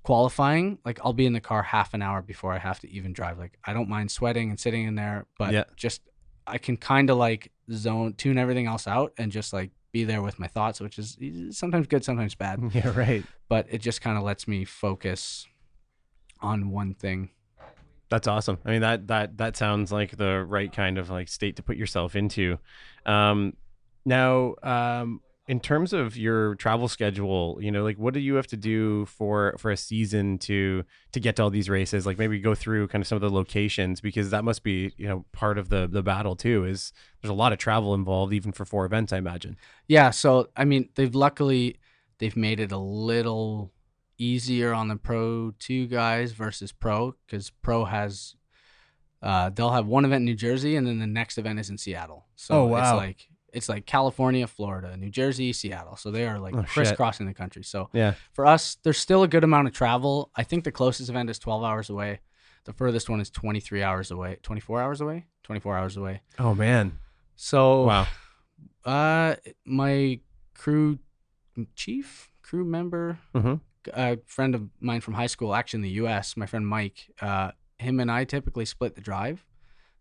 qualifying, 0.04 0.80
like 0.84 1.00
I'll 1.04 1.14
be 1.14 1.26
in 1.26 1.34
the 1.34 1.40
car 1.42 1.62
half 1.62 1.94
an 1.94 2.02
hour 2.02 2.22
before 2.22 2.52
I 2.54 2.58
have 2.58 2.80
to 2.80 2.90
even 2.90 3.14
drive. 3.14 3.38
Like, 3.38 3.58
I 3.66 3.74
don't 3.74 3.90
mind 3.90 4.10
sweating 4.12 4.50
and 4.50 4.60
sitting 4.60 4.86
in 4.88 4.96
there, 4.96 5.26
but 5.38 5.54
Yeah. 5.54 5.66
just 5.76 6.02
I 6.48 6.58
can 6.58 6.78
kind 6.78 7.10
of 7.10 7.18
like 7.18 7.52
zone, 7.72 8.14
tune 8.14 8.38
everything 8.38 8.66
else 8.66 8.88
out 8.88 9.14
and 9.18 9.32
just 9.32 9.54
like 9.54 9.70
be 9.92 10.04
there 10.04 10.22
with 10.22 10.40
my 10.40 10.48
thoughts, 10.48 10.80
which 10.80 10.98
is 10.98 11.18
sometimes 11.52 11.86
good, 11.88 12.04
sometimes 12.04 12.34
bad. 12.36 12.60
Yeah, 12.74 12.90
right. 12.98 13.24
But 13.50 13.68
it 13.70 13.80
just 13.82 14.02
kind 14.02 14.18
of 14.18 14.24
lets 14.24 14.48
me 14.48 14.66
focus 14.66 15.48
on 16.42 16.72
one 16.72 16.94
thing. 16.96 17.30
That's 18.10 18.28
awesome. 18.28 18.58
I 18.66 18.72
mean 18.72 18.82
that 18.82 19.08
that 19.08 19.38
that 19.38 19.56
sounds 19.58 19.92
like 19.92 20.18
the 20.18 20.44
right 20.44 20.72
kind 20.72 20.98
of 20.98 21.10
like 21.12 21.28
state 21.28 21.56
to 21.58 21.64
put 21.64 21.78
yourself 21.78 22.16
into. 22.16 22.58
Um, 23.06 23.54
now, 24.10 24.56
um, 24.64 25.22
in 25.48 25.60
terms 25.60 25.94
of 25.94 26.16
your 26.16 26.54
travel 26.56 26.88
schedule, 26.88 27.58
you 27.60 27.72
know, 27.72 27.84
like 27.84 27.98
what 27.98 28.14
do 28.14 28.20
you 28.20 28.36
have 28.36 28.46
to 28.48 28.58
do 28.58 29.06
for 29.06 29.56
for 29.58 29.72
a 29.72 29.78
season 29.78 30.38
to 30.40 30.84
to 31.14 31.20
get 31.20 31.36
to 31.38 31.44
all 31.44 31.50
these 31.50 31.70
races? 31.70 32.06
Like 32.06 32.20
maybe 32.20 32.40
go 32.40 32.54
through 32.54 32.88
kind 32.90 33.02
of 33.02 33.08
some 33.08 33.16
of 33.16 33.22
the 33.22 33.32
locations 33.32 34.00
because 34.00 34.30
that 34.30 34.44
must 34.44 34.62
be 34.64 34.94
you 34.98 35.08
know 35.08 35.26
part 35.32 35.58
of 35.58 35.70
the 35.70 35.88
the 35.88 36.04
battle 36.04 36.36
too. 36.36 36.66
Is 36.66 36.94
there's 37.22 37.32
a 37.32 37.42
lot 37.44 37.52
of 37.52 37.58
travel 37.58 37.96
involved 37.96 38.32
even 38.34 38.52
for 38.52 38.64
four 38.66 38.86
events, 38.86 39.12
I 39.12 39.18
imagine. 39.18 39.58
Yeah, 39.88 40.12
so 40.12 40.50
I 40.56 40.66
mean, 40.66 40.90
they've 40.96 41.16
luckily 41.16 41.78
they've 42.20 42.38
made 42.38 42.60
it 42.60 42.72
a 42.72 42.78
little 42.78 43.72
easier 44.20 44.72
on 44.74 44.88
the 44.88 44.98
Pro 44.98 45.54
2 45.58 45.88
guys 45.88 46.34
versus 46.34 46.72
Pro 46.72 47.16
cuz 47.28 47.50
Pro 47.64 47.86
has 47.86 48.36
uh 49.24 49.50
they'll 49.50 49.72
have 49.72 49.88
one 49.88 50.06
event 50.06 50.22
in 50.22 50.26
New 50.26 50.36
Jersey 50.36 50.76
and 50.76 50.86
then 50.86 51.00
the 51.00 51.08
next 51.08 51.38
event 51.40 51.58
is 51.60 51.70
in 51.72 51.78
Seattle. 51.80 52.28
So 52.36 52.54
Oh, 52.54 52.66
it's 52.76 52.92
wow. 52.92 52.98
like 52.98 53.30
it's 53.54 53.70
like 53.70 53.86
California, 53.86 54.46
Florida, 54.48 54.96
New 54.98 55.10
Jersey, 55.10 55.54
Seattle. 55.54 55.96
So 55.96 56.12
they 56.12 56.26
are 56.28 56.40
like 56.40 56.56
Oh, 56.56 56.64
crisscrossing 56.64 57.26
the 57.26 57.34
country. 57.34 57.64
So 57.64 57.90
Yeah. 57.94 58.14
for 58.34 58.46
us, 58.46 58.78
there's 58.84 58.98
still 58.98 59.24
a 59.24 59.28
good 59.28 59.44
amount 59.44 59.68
of 59.68 59.74
travel. 59.74 60.32
I 60.36 60.44
think 60.44 60.64
the 60.64 60.72
closest 60.72 61.10
event 61.10 61.30
is 61.30 61.40
12 61.40 61.64
hours 61.64 61.90
away. 61.90 62.20
The 62.66 62.74
furthest 62.74 63.10
one 63.10 63.20
is 63.22 63.30
23 63.30 63.82
hours 63.84 64.12
away, 64.12 64.38
24 64.44 64.82
hours 64.82 65.02
away, 65.02 65.26
24 65.44 65.78
hours 65.78 65.98
away. 65.98 66.22
Oh 66.38 66.54
man. 66.54 67.00
So 67.36 67.86
Wow. 67.86 68.08
uh, 68.86 69.36
my 69.66 70.20
crew 70.54 71.00
chief, 71.76 72.32
crew 72.42 72.66
member, 72.66 73.18
hmm 73.36 73.56
a 73.94 74.18
friend 74.26 74.56
of 74.56 74.70
mine 74.82 75.00
from 75.02 75.14
high 75.14 75.26
school, 75.28 75.56
actually 75.56 75.78
in 75.78 75.82
the 75.84 75.90
U.S. 76.02 76.36
My 76.36 76.46
friend 76.46 76.68
Mike, 76.68 77.10
uh, 77.22 77.52
him 77.78 78.00
and 78.02 78.12
I 78.12 78.26
typically 78.26 78.66
split 78.66 78.94
the 78.96 79.02
drive. 79.02 79.46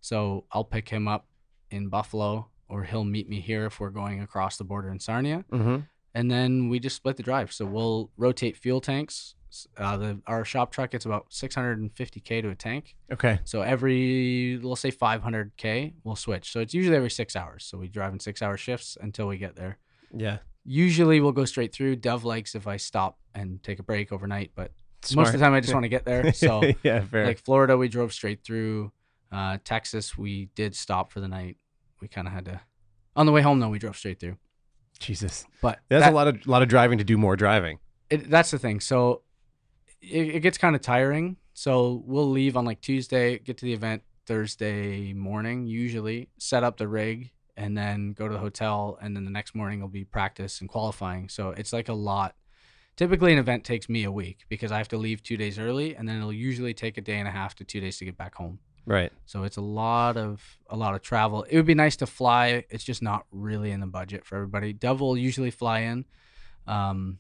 So 0.01 0.45
I'll 0.53 0.65
pick 0.65 0.89
him 0.89 1.07
up 1.07 1.27
in 1.71 1.89
Buffalo, 1.89 2.49
or 2.69 2.85
he'll 2.85 3.05
meet 3.05 3.29
me 3.29 3.41
here 3.41 3.67
if 3.67 3.81
we're 3.81 3.91
going 3.91 4.21
across 4.21 4.57
the 4.57 4.65
border 4.65 4.91
in 4.91 4.99
Sarnia, 5.01 5.45
hmm 5.51 5.79
and 6.15 6.31
then 6.31 6.69
we 6.69 6.81
just 6.81 6.97
split 6.97 7.17
the 7.17 7.23
drive. 7.23 7.53
So 7.53 7.65
we'll 7.65 8.11
rotate 8.17 8.57
fuel 8.57 8.81
tanks. 8.81 9.35
Uh, 9.77 9.97
the 9.97 10.21
our 10.27 10.45
shop 10.45 10.73
truck 10.73 10.91
gets 10.91 11.07
about 11.07 11.31
650k 11.31 12.43
to 12.43 12.49
a 12.51 12.55
tank. 12.55 12.97
Okay. 13.13 13.39
So 13.45 13.63
every 13.63 14.59
we'll 14.59 14.75
say 14.77 14.91
500k, 14.91 15.95
we'll 16.05 16.17
switch. 16.17 16.53
So 16.53 16.61
it's 16.61 16.75
usually 16.75 16.97
every 16.97 17.11
six 17.11 17.37
hours. 17.37 17.65
So 17.65 17.79
we 17.79 17.89
drive 17.89 18.13
in 18.13 18.21
six 18.21 18.43
hour 18.43 18.57
shifts 18.57 18.99
until 19.01 19.27
we 19.27 19.39
get 19.39 19.55
there. 19.55 19.79
Yeah. 20.13 20.39
Usually 20.65 21.21
we'll 21.21 21.33
go 21.33 21.45
straight 21.45 21.73
through. 21.73 21.97
Dove 21.97 22.25
likes 22.25 22.55
if 22.55 22.67
I 22.67 22.77
stop 22.77 23.19
and 23.35 23.63
take 23.63 23.79
a 23.79 23.83
break 23.83 24.13
overnight, 24.13 24.53
but 24.55 24.73
most 25.15 25.29
of 25.29 25.33
the 25.35 25.39
time 25.39 25.55
I 25.55 25.61
just 25.61 25.73
want 25.73 25.85
to 25.85 25.89
get 25.89 26.05
there. 26.05 26.33
So 26.33 26.63
yeah, 26.83 27.01
fair. 27.03 27.27
like 27.27 27.39
Florida, 27.39 27.77
we 27.77 27.89
drove 27.89 28.13
straight 28.13 28.43
through. 28.45 28.93
Uh, 29.31 29.59
Texas, 29.63 30.19
we 30.19 30.47
did 30.55 30.75
stop 30.75 31.13
for 31.13 31.21
the 31.21 31.29
night. 31.29 31.57
We 32.01 32.09
kind 32.09 32.27
of 32.27 32.33
had 32.33 32.45
to. 32.47 32.61
On 33.17 33.27
the 33.27 33.33
way 33.33 33.43
home, 33.43 33.59
though, 33.61 33.69
we 33.69 33.79
drove 33.79 33.97
straight 33.97 34.21
through. 34.21 34.37
Jesus. 34.99 35.47
But 35.63 35.79
That's 35.89 36.05
that- 36.05 36.13
a 36.13 36.17
lot 36.17 36.29
of 36.29 36.47
lot 36.47 36.63
of 36.63 36.69
driving 36.69 36.99
to 36.99 37.05
do 37.05 37.17
more 37.19 37.37
driving. 37.37 37.79
it, 38.11 38.29
that's 38.31 38.51
the 38.51 38.59
thing. 38.59 38.81
So 38.81 39.23
it, 40.01 40.37
it 40.37 40.41
gets 40.41 40.59
kind 40.59 40.75
of 40.77 40.83
tiring. 40.83 41.37
So 41.55 42.03
we'll 42.07 42.31
leave 42.31 42.57
on 42.57 42.65
like 42.65 42.81
Tuesday, 42.81 43.39
get 43.39 43.59
to 43.59 43.65
the 43.65 43.73
event 43.73 44.03
Thursday 44.27 45.13
morning, 45.13 45.67
usually 45.67 46.29
set 46.39 46.63
up 46.63 46.77
the 46.77 46.87
rig, 46.87 47.31
and 47.57 47.77
then 47.77 48.13
go 48.13 48.29
to 48.29 48.35
the 48.35 48.41
hotel. 48.41 48.99
And 49.01 49.17
then 49.17 49.25
the 49.25 49.31
next 49.31 49.55
morning 49.55 49.81
will 49.81 49.89
be 49.89 50.05
practice 50.05 50.61
and 50.61 50.69
qualifying. 50.69 51.29
So 51.29 51.51
it's 51.51 51.73
like 51.73 51.89
a 51.89 51.93
lot. 51.95 52.35
Typically, 52.97 53.33
an 53.33 53.39
event 53.39 53.63
takes 53.65 53.89
me 53.89 54.03
a 54.05 54.11
week 54.13 54.39
because 54.49 54.73
I 54.73 54.79
have 54.79 54.89
to 54.89 54.97
leave 54.97 55.23
two 55.23 55.37
days 55.37 55.59
early, 55.59 55.95
and 55.95 56.09
then 56.09 56.17
it'll 56.19 56.33
usually 56.33 56.75
take 56.75 56.99
a 56.99 57.01
day 57.01 57.19
and 57.19 57.29
a 57.29 57.31
half 57.31 57.55
to 57.57 57.65
two 57.65 57.81
days 57.81 57.97
to 57.99 58.05
get 58.05 58.17
back 58.17 58.35
home. 58.35 58.59
Right. 58.89 59.13
So 59.27 59.45
it's 59.45 59.57
a 59.59 59.61
lot 59.61 60.17
of 60.17 60.43
a 60.69 60.77
lot 60.77 60.95
of 60.95 61.03
travel. 61.03 61.45
It 61.45 61.57
would 61.57 61.67
be 61.67 61.75
nice 61.75 61.97
to 61.97 62.07
fly. 62.07 62.65
It's 62.71 62.85
just 62.85 63.03
not 63.03 63.27
really 63.31 63.71
in 63.71 63.81
the 63.81 63.87
budget 63.87 64.25
for 64.25 64.37
everybody. 64.37 64.73
Dove 64.73 65.01
will 65.01 65.17
usually 65.17 65.51
fly 65.51 65.81
in, 65.81 66.05
um, 66.67 67.19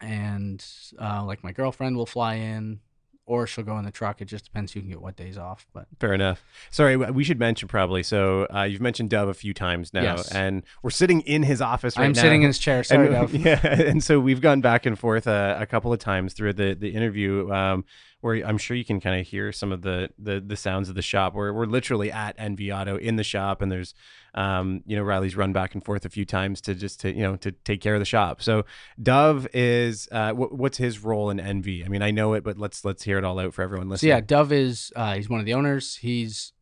and 0.00 0.64
uh, 1.00 1.24
like 1.24 1.42
my 1.42 1.52
girlfriend 1.52 1.96
will 1.96 2.06
fly 2.06 2.34
in, 2.34 2.80
or 3.24 3.46
she'll 3.46 3.64
go 3.64 3.78
in 3.78 3.84
the 3.84 3.90
truck. 3.90 4.20
It 4.20 4.26
just 4.26 4.44
depends 4.44 4.72
who 4.72 4.80
can 4.80 4.90
get 4.90 5.00
what 5.00 5.16
days 5.16 5.38
off. 5.38 5.66
But 5.72 5.86
Fair 5.98 6.12
enough. 6.12 6.44
Sorry, 6.70 6.96
we 6.96 7.24
should 7.24 7.38
mention 7.38 7.68
probably. 7.68 8.02
So 8.02 8.46
uh, 8.54 8.64
you've 8.64 8.82
mentioned 8.82 9.10
Dove 9.10 9.28
a 9.28 9.34
few 9.34 9.54
times 9.54 9.94
now, 9.94 10.02
Yes. 10.02 10.30
and 10.32 10.62
we're 10.82 10.90
sitting 10.90 11.22
in 11.22 11.42
his 11.42 11.60
office 11.62 11.96
right 11.96 12.04
I'm 12.04 12.12
now. 12.12 12.20
sitting 12.22 12.42
in 12.42 12.48
his 12.48 12.58
chair. 12.58 12.84
Sorry, 12.84 13.06
and, 13.06 13.14
Dove. 13.32 13.34
Yeah, 13.34 13.66
and 13.66 14.04
so 14.04 14.20
we've 14.20 14.40
gone 14.42 14.60
back 14.60 14.84
and 14.86 14.98
forth 14.98 15.26
uh, 15.26 15.56
a 15.58 15.66
couple 15.66 15.92
of 15.92 15.98
times 15.98 16.34
through 16.34 16.52
the 16.52 16.74
the 16.74 16.90
interview, 16.90 17.50
um, 17.50 17.84
where 18.26 18.44
I'm 18.46 18.58
sure 18.58 18.76
you 18.76 18.84
can 18.84 19.00
kind 19.00 19.18
of 19.20 19.26
hear 19.26 19.52
some 19.52 19.72
of 19.72 19.82
the, 19.82 20.10
the 20.18 20.42
the 20.44 20.56
sounds 20.56 20.88
of 20.88 20.94
the 20.96 21.02
shop. 21.02 21.34
Where 21.34 21.54
we're 21.54 21.64
literally 21.66 22.10
at 22.12 22.36
NV 22.36 22.76
Auto 22.78 22.96
in 22.96 23.16
the 23.16 23.22
shop, 23.24 23.62
and 23.62 23.70
there's, 23.72 23.94
um, 24.34 24.82
you 24.86 24.96
know, 24.96 25.02
Riley's 25.02 25.36
run 25.36 25.52
back 25.52 25.74
and 25.74 25.84
forth 25.84 26.04
a 26.04 26.08
few 26.10 26.24
times 26.24 26.60
to 26.62 26.74
just 26.74 27.00
to 27.00 27.12
you 27.14 27.22
know 27.22 27.36
to 27.36 27.52
take 27.52 27.80
care 27.80 27.94
of 27.94 28.00
the 28.00 28.04
shop. 28.04 28.42
So 28.42 28.64
Dove 29.02 29.46
is 29.54 30.08
uh, 30.12 30.32
wh- 30.32 30.52
what's 30.52 30.78
his 30.78 31.02
role 31.02 31.30
in 31.30 31.38
NV? 31.38 31.84
I 31.86 31.88
mean, 31.88 32.02
I 32.02 32.10
know 32.10 32.34
it, 32.34 32.42
but 32.44 32.58
let's 32.58 32.84
let's 32.84 33.04
hear 33.04 33.16
it 33.18 33.24
all 33.24 33.38
out 33.38 33.54
for 33.54 33.62
everyone 33.62 33.86
So 33.86 33.90
listening. 33.92 34.08
yeah, 34.10 34.20
Dove 34.20 34.52
is 34.52 34.92
uh, 34.96 35.14
he's 35.14 35.30
one 35.30 35.40
of 35.40 35.46
the 35.46 35.54
owners. 35.54 35.96
He's, 35.96 36.52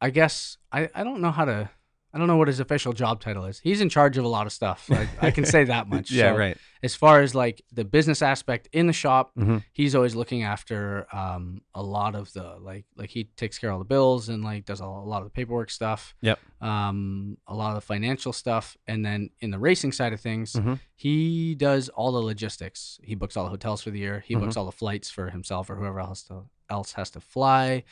I 0.00 0.10
guess 0.10 0.56
I, 0.72 0.88
I 0.94 1.04
don't 1.04 1.20
know 1.20 1.30
how 1.32 1.44
to 1.44 1.70
I 2.14 2.18
don't 2.18 2.28
know 2.28 2.36
what 2.36 2.46
his 2.46 2.60
official 2.60 2.92
job 2.92 3.20
title 3.20 3.44
is. 3.46 3.58
He's 3.58 3.80
in 3.80 3.88
charge 3.88 4.16
of 4.18 4.24
a 4.24 4.28
lot 4.28 4.46
of 4.46 4.52
stuff. 4.52 4.88
Like, 4.88 5.08
I 5.20 5.32
can 5.32 5.44
say 5.44 5.64
that 5.64 5.88
much. 5.88 6.10
yeah, 6.12 6.32
So 6.32 6.38
right. 6.38 6.56
As 6.80 6.94
far 6.94 7.22
as 7.22 7.34
like 7.34 7.62
the 7.72 7.84
business 7.84 8.22
aspect 8.22 8.68
in 8.72 8.86
the 8.86 8.92
shop, 8.92 9.32
Mhm. 9.36 9.64
he's 9.72 9.94
always 9.96 10.14
looking 10.14 10.42
after 10.44 11.06
um, 11.12 11.62
a 11.74 11.82
lot 11.82 12.14
of 12.14 12.32
the 12.32 12.56
like 12.60 12.84
like 12.94 13.10
he 13.10 13.24
takes 13.36 13.58
care 13.58 13.70
of 13.70 13.74
all 13.74 13.78
the 13.80 13.84
bills 13.86 14.28
and 14.28 14.44
like 14.44 14.64
does 14.64 14.80
a, 14.80 14.86
lot 14.86 15.18
of 15.22 15.24
the 15.24 15.30
paperwork 15.30 15.70
stuff. 15.70 16.14
Yep. 16.20 16.38
Um, 16.60 17.36
a 17.48 17.54
lot 17.54 17.70
of 17.70 17.74
the 17.76 17.80
financial 17.86 18.32
stuff, 18.32 18.76
and 18.86 19.04
then 19.04 19.30
in 19.40 19.50
the 19.50 19.58
racing 19.58 19.92
side 19.92 20.12
of 20.12 20.20
things, 20.20 20.52
Mhm. 20.52 20.78
he 20.94 21.54
does 21.54 21.88
all 21.88 22.12
the 22.12 22.20
logistics. 22.22 23.00
He 23.02 23.14
books 23.14 23.36
all 23.36 23.44
the 23.44 23.50
hotels 23.50 23.82
for 23.82 23.90
the 23.90 23.98
year. 23.98 24.22
He 24.26 24.34
Mm-hmm. 24.34 24.44
books 24.44 24.56
all 24.56 24.66
the 24.66 24.72
flights 24.72 25.10
for 25.10 25.30
himself 25.30 25.68
or 25.70 25.76
whoever 25.76 26.00
else 26.00 26.22
to, 26.24 26.44
else 26.70 26.92
has 26.92 27.10
to 27.10 27.20
fly. 27.20 27.84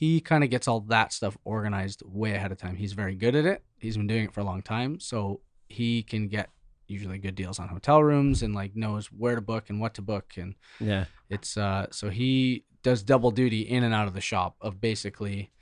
He 0.00 0.20
kind 0.20 0.42
of 0.42 0.50
gets 0.50 0.66
all 0.66 0.80
that 0.94 1.12
stuff 1.12 1.36
organized 1.44 2.02
way 2.04 2.32
ahead 2.34 2.50
of 2.50 2.58
time. 2.58 2.74
He's 2.74 2.94
very 2.94 3.14
good 3.14 3.36
at 3.36 3.44
it. 3.46 3.62
He's 3.78 3.96
been 3.96 4.08
doing 4.08 4.24
it 4.24 4.32
for 4.34 4.40
a 4.40 4.44
long 4.44 4.60
time, 4.60 4.98
so 4.98 5.40
he 5.68 6.02
can 6.02 6.26
get 6.26 6.50
usually 6.88 7.18
good 7.18 7.36
deals 7.36 7.60
on 7.60 7.68
hotel 7.68 8.02
rooms 8.02 8.42
and 8.42 8.56
like 8.56 8.74
knows 8.74 9.06
where 9.06 9.36
to 9.36 9.40
book 9.40 9.70
and 9.70 9.80
what 9.80 9.94
to 9.94 10.02
book 10.02 10.32
and 10.36 10.54
Yeah. 10.80 11.04
it's 11.30 11.56
uh 11.56 11.86
so 11.90 12.10
he 12.10 12.64
does 12.82 13.02
double 13.04 13.30
duty 13.30 13.62
in 13.62 13.84
and 13.84 13.94
out 13.94 14.06
of 14.08 14.14
the 14.14 14.20
shop 14.20 14.56
of 14.60 14.80
basically 14.80 15.52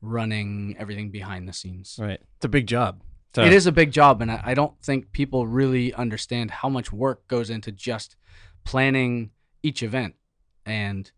running 0.00 0.74
everything 0.78 1.10
behind 1.10 1.46
the 1.46 1.52
scenes. 1.52 1.98
Right. 2.00 2.20
It's 2.36 2.44
a 2.44 2.48
big 2.48 2.66
job. 2.66 3.02
So, 3.34 3.42
It 3.44 3.52
is 3.52 3.66
a 3.66 3.72
big 3.72 3.92
job, 3.92 4.20
and 4.22 4.30
I, 4.30 4.40
I 4.44 4.54
don't 4.54 4.74
think 4.82 5.12
people 5.12 5.46
really 5.46 5.94
understand 5.94 6.50
how 6.50 6.68
much 6.68 6.92
work 6.92 7.28
goes 7.28 7.48
into 7.50 7.70
just 7.72 8.16
planning 8.64 9.30
each 9.62 9.82
event. 9.82 10.14
And 10.66 11.10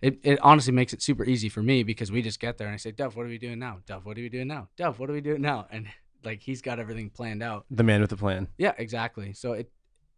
it, 0.00 0.18
it 0.22 0.38
honestly 0.42 0.72
makes 0.72 0.92
it 0.92 1.02
super 1.02 1.24
easy 1.24 1.48
for 1.48 1.62
me 1.62 1.82
because 1.82 2.12
we 2.12 2.22
just 2.22 2.40
get 2.40 2.58
there 2.58 2.66
and 2.66 2.74
I 2.74 2.78
say, 2.78 2.90
Duff, 2.92 3.16
what 3.16 3.26
are 3.26 3.28
we 3.28 3.38
doing 3.38 3.58
now? 3.58 3.78
Duff, 3.86 4.04
what 4.04 4.18
are 4.18 4.20
we 4.20 4.28
doing 4.28 4.48
now? 4.48 4.68
Duff, 4.76 4.98
what 4.98 5.10
are 5.10 5.12
we 5.12 5.20
doing 5.20 5.40
now? 5.40 5.66
And 5.70 5.86
like 6.24 6.42
he's 6.42 6.62
got 6.62 6.78
everything 6.78 7.10
planned 7.10 7.42
out. 7.42 7.66
the 7.70 7.82
man 7.82 8.00
with 8.00 8.10
the 8.10 8.16
plan. 8.16 8.48
Yeah, 8.58 8.72
exactly. 8.78 9.32
So 9.32 9.52
it 9.52 9.70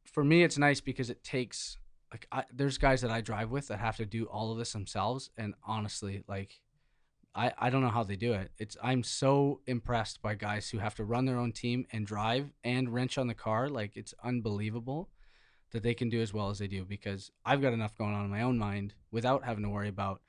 for 0.05 0.25
me 0.25 0.43
it's 0.43 0.59
nice 0.59 0.81
because 0.81 1.11
it 1.11 1.23
takes 1.23 1.79
like 2.11 2.27
I, 2.33 2.45
there's 2.53 2.79
guys 2.79 3.03
that 3.03 3.11
I 3.11 3.21
drive 3.21 3.51
with 3.51 3.69
that 3.69 3.79
have 3.79 3.97
to 3.99 4.07
do 4.07 4.25
all 4.25 4.51
of 4.51 4.59
this 4.59 4.73
themselves 4.73 5.31
and 5.37 5.55
honestly 5.67 6.25
like 6.27 6.61
I, 7.35 7.53
I 7.59 7.71
don't 7.71 7.83
know 7.83 7.91
how 7.91 8.03
they 8.03 8.17
do 8.17 8.33
it. 8.33 8.51
It's 8.59 8.77
I'm 8.83 9.05
so 9.05 9.61
impressed 9.67 10.23
by 10.23 10.35
guys 10.35 10.71
who 10.71 10.79
have 10.79 10.95
to 10.97 11.05
run 11.05 11.27
their 11.27 11.39
own 11.39 11.53
team 11.53 11.87
and 11.93 12.07
drive 12.07 12.51
and 12.65 12.93
wrench 12.93 13.17
on 13.17 13.29
the 13.29 13.35
car. 13.35 13.69
Like 13.69 13.97
it's 13.97 14.15
unbelievable 14.25 15.09
that 15.73 15.83
they 15.83 15.95
can 15.95 16.09
do 16.09 16.21
as 16.21 16.33
well 16.33 16.51
as 16.51 16.59
they 16.59 16.67
do 16.67 16.85
because 16.85 17.31
I've 17.45 17.61
got 17.63 17.73
enough 17.73 17.97
going 17.97 18.15
on 18.15 18.25
in 18.25 18.31
my 18.31 18.43
own 18.43 18.59
mind 18.59 18.95
without 19.11 19.45
having 19.45 19.65
to 19.65 19.71
worry 19.71 19.89
about 19.89 20.21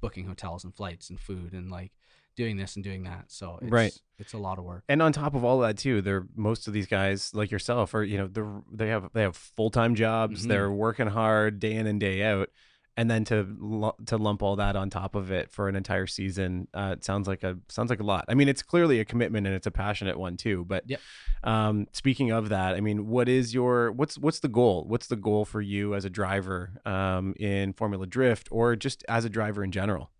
booking 0.00 0.26
hotels 0.26 0.64
and 0.64 0.74
flights 0.74 1.10
and 1.10 1.18
food 1.18 1.52
and 1.52 1.70
like 1.70 1.92
doing 2.36 2.56
this 2.56 2.76
and 2.76 2.84
doing 2.84 3.02
that. 3.02 3.24
So 3.28 3.58
it's, 3.62 3.70
Right. 3.70 3.98
it's 4.18 4.32
a 4.32 4.38
lot 4.38 4.58
of 4.58 4.64
work. 4.64 4.84
And 4.88 5.02
on 5.02 5.12
top 5.12 5.34
of 5.34 5.44
all 5.44 5.58
that 5.60 5.76
too, 5.76 6.00
they're 6.02 6.26
most 6.36 6.66
of 6.68 6.72
these 6.72 6.86
guys 6.86 7.34
like 7.34 7.50
yourself 7.50 7.94
are 7.94 8.04
you 8.04 8.16
know 8.18 8.28
they're 8.28 8.62
they 8.72 8.88
have 8.88 9.10
they 9.12 9.22
have 9.22 9.36
full 9.36 9.70
time 9.70 9.94
jobs. 9.96 10.44
Mhm. 10.44 10.48
They're 10.48 10.70
working 10.70 11.08
hard 11.08 11.58
day 11.58 11.74
in 11.74 11.86
and 11.88 11.98
day 11.98 12.22
out, 12.22 12.50
and 12.98 13.08
then 13.08 13.24
to 13.26 13.94
to 14.06 14.16
lump 14.16 14.42
all 14.42 14.56
that 14.56 14.74
on 14.74 14.90
top 14.90 15.14
of 15.14 15.30
it 15.30 15.52
for 15.52 15.68
an 15.68 15.76
entire 15.76 16.08
season, 16.08 16.66
uh, 16.74 16.96
it 16.98 17.04
sounds 17.04 17.28
like 17.28 17.44
a 17.44 17.56
sounds 17.68 17.90
like 17.90 18.00
a 18.00 18.04
lot. 18.04 18.24
I 18.28 18.34
mean, 18.34 18.48
it's 18.48 18.60
clearly 18.60 18.98
a 18.98 19.04
commitment 19.04 19.46
and 19.46 19.54
it's 19.54 19.68
a 19.68 19.70
passionate 19.70 20.18
one 20.18 20.36
too. 20.36 20.64
But 20.64 20.82
Yep. 20.90 21.00
um, 21.44 21.86
speaking 21.92 22.32
of 22.32 22.48
that, 22.48 22.74
I 22.74 22.80
mean, 22.80 23.06
what 23.06 23.28
is 23.28 23.54
your 23.54 23.92
what's 23.92 24.18
what's 24.18 24.40
the 24.40 24.48
goal? 24.48 24.84
What's 24.88 25.06
the 25.06 25.14
goal 25.14 25.44
for 25.44 25.60
you 25.60 25.94
as 25.94 26.04
a 26.04 26.10
driver 26.10 26.72
um, 26.84 27.34
in 27.38 27.72
Formula 27.72 28.04
Drift 28.04 28.48
or 28.50 28.74
just 28.74 29.04
as 29.08 29.24
a 29.24 29.30
driver 29.30 29.62
in 29.62 29.70
general? 29.70 30.10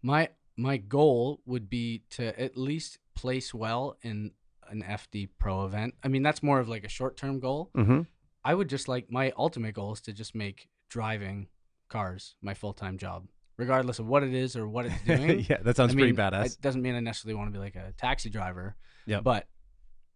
My 0.00 0.28
my 0.56 0.76
goal 0.76 1.40
would 1.44 1.68
be 1.68 2.04
to 2.10 2.40
at 2.40 2.56
least 2.56 2.98
place 3.16 3.52
well 3.52 3.96
in 4.02 4.30
an 4.68 4.84
FD 4.84 5.30
Pro 5.40 5.64
event. 5.64 5.94
I 6.04 6.08
mean, 6.08 6.22
that's 6.22 6.40
more 6.40 6.60
of 6.60 6.68
like 6.68 6.84
a 6.84 6.88
short 6.88 7.16
term 7.16 7.40
goal. 7.40 7.70
Mm-hmm. 7.76 8.02
I 8.44 8.54
would 8.54 8.68
just 8.68 8.86
like 8.86 9.10
my 9.10 9.32
ultimate 9.36 9.74
goal 9.74 9.94
is 9.94 10.00
to 10.02 10.12
just 10.12 10.36
make 10.36 10.68
driving 10.88 11.48
cars 11.92 12.34
my 12.42 12.54
full 12.54 12.72
time 12.72 12.98
job, 12.98 13.28
regardless 13.56 13.98
of 14.00 14.06
what 14.06 14.22
it 14.24 14.34
is 14.34 14.56
or 14.56 14.66
what 14.68 14.86
it's 14.86 15.02
doing. 15.06 15.46
yeah, 15.48 15.58
that 15.62 15.76
sounds 15.76 15.92
I 15.92 15.94
pretty 15.94 16.12
mean, 16.12 16.16
badass. 16.16 16.54
It 16.56 16.60
doesn't 16.60 16.82
mean 16.82 16.94
I 16.96 17.00
necessarily 17.00 17.36
want 17.38 17.48
to 17.52 17.52
be 17.52 17.62
like 17.62 17.76
a 17.76 17.92
taxi 17.96 18.30
driver. 18.30 18.74
Yep. 19.06 19.22
But 19.24 19.46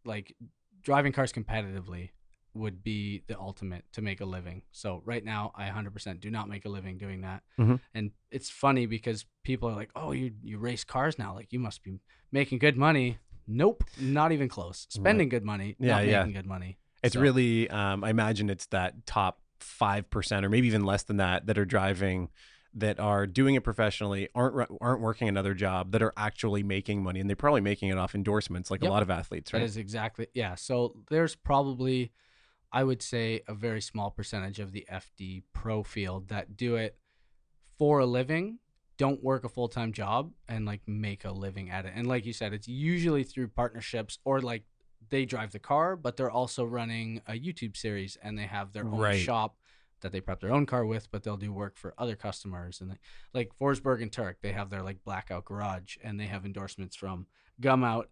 like 0.05 0.35
driving 0.83 1.12
cars 1.12 1.33
competitively 1.33 2.11
would 2.55 2.83
be 2.83 3.23
the 3.27 3.39
ultimate 3.39 3.85
to 3.93 4.01
make 4.01 4.21
a 4.23 4.25
living. 4.25 4.62
So 4.73 5.03
right 5.05 5.23
now 5.25 5.53
I 5.55 5.69
100% 5.69 6.21
do 6.21 6.31
not 6.31 6.49
make 6.49 6.65
a 6.65 6.69
living 6.71 6.97
doing 6.97 7.21
that. 7.21 7.43
Mhm. 7.59 7.81
And 7.95 8.12
it's 8.31 8.49
funny 8.49 8.87
because 8.87 9.27
people 9.45 9.69
are 9.69 9.75
like, 9.77 9.91
"Oh, 9.95 10.12
you 10.12 10.33
you 10.43 10.59
race 10.59 10.83
cars 10.85 11.19
now. 11.19 11.35
Like 11.35 11.53
you 11.53 11.59
must 11.59 11.83
be 11.83 12.01
making 12.33 12.59
good 12.59 12.77
money." 12.77 13.19
Nope, 13.49 13.85
not 14.01 14.33
even 14.33 14.49
close. 14.49 14.87
Spending 14.91 15.29
good 15.29 15.45
money, 15.45 15.77
Yeah, 15.79 15.93
not 15.97 16.07
yeah. 16.07 16.19
making 16.21 16.33
good 16.33 16.47
money. 16.47 16.79
It's 17.05 17.15
So- 17.15 17.21
really, 17.21 17.69
um, 17.71 18.03
I 18.03 18.11
imagine 18.11 18.49
it's 18.51 18.67
that 18.67 19.07
top 19.07 19.41
5% 19.61 20.45
or 20.45 20.49
maybe 20.49 20.66
even 20.66 20.85
less 20.85 21.03
than 21.03 21.16
that 21.19 21.47
that 21.47 21.59
are 21.59 21.64
driving 21.64 22.29
that 22.79 23.01
are 23.01 23.27
doing 23.27 23.55
it 23.55 23.64
professionally, 23.64 24.29
aren't 24.35 24.71
aren't 24.83 25.01
working 25.01 25.29
another 25.29 25.55
job, 25.55 25.92
that 25.92 26.03
are 26.03 26.12
actually 26.16 26.62
making 26.62 27.03
money, 27.03 27.21
and 27.21 27.31
they're 27.31 27.35
probably 27.37 27.62
making 27.62 27.88
it 27.88 27.97
off 27.97 28.14
endorsements, 28.14 28.71
like 28.71 28.83
Yep. 28.83 28.90
a 28.90 28.92
lot 28.92 29.03
of 29.03 29.11
athletes, 29.11 29.53
right? 29.55 29.62
is 29.62 29.79
exactly 29.79 30.27
yeah. 30.35 30.55
So 30.57 30.97
there's 31.09 31.35
probably, 31.35 32.12
I 32.71 32.85
would 32.85 33.01
say, 33.01 33.40
a 33.49 33.55
very 33.55 33.81
small 33.81 34.11
percentage 34.11 34.59
of 34.59 34.73
the 34.73 34.87
FD 34.92 35.45
pro 35.55 35.83
field 35.83 36.29
that 36.29 36.57
do 36.57 36.77
it 36.77 36.99
for 37.79 38.01
a 38.01 38.07
living, 38.07 38.59
don't 38.99 39.23
work 39.23 39.45
a 39.45 39.49
full 39.49 39.69
time 39.69 39.92
job, 39.92 40.33
and 40.47 40.66
like 40.66 40.83
make 40.87 41.25
a 41.25 41.31
living 41.31 41.71
at 41.71 41.87
it. 41.87 41.92
And 41.97 42.07
like 42.07 42.27
you 42.27 42.35
said, 42.35 42.53
it's 42.53 42.69
usually 42.69 43.25
through 43.25 43.49
partnerships 43.49 44.19
or 44.25 44.42
like 44.42 44.64
they 45.11 45.25
drive 45.25 45.53
the 45.53 45.59
car, 45.59 45.97
but 45.97 46.16
they're 46.16 46.31
also 46.31 46.64
running 46.64 47.21
a 47.27 47.33
YouTube 47.33 47.77
series 47.77 48.16
and 48.23 48.38
they 48.38 48.47
have 48.47 48.73
their 48.73 48.85
own 48.87 48.99
Right. 48.99 49.21
shop 49.21 49.57
that 50.01 50.12
they 50.12 50.21
prep 50.21 50.40
their 50.40 50.53
own 50.53 50.66
car 50.66 50.85
with, 50.85 51.11
but 51.11 51.23
they'll 51.23 51.37
do 51.37 51.53
work 51.53 51.77
for 51.77 51.95
other 51.97 52.16
customers. 52.16 52.81
And 52.81 52.90
they, 52.90 52.97
like 53.33 53.51
Forsberg 53.59 54.03
and 54.03 54.12
Tuerck, 54.12 54.37
they 54.42 54.53
have 54.53 54.69
their 54.71 54.83
like 54.83 55.03
blackout 55.05 55.45
garage 55.47 55.97
and 56.05 56.21
they 56.21 56.27
have 56.27 56.45
endorsements 56.45 56.95
from 56.97 57.27
Gumout 57.61 58.05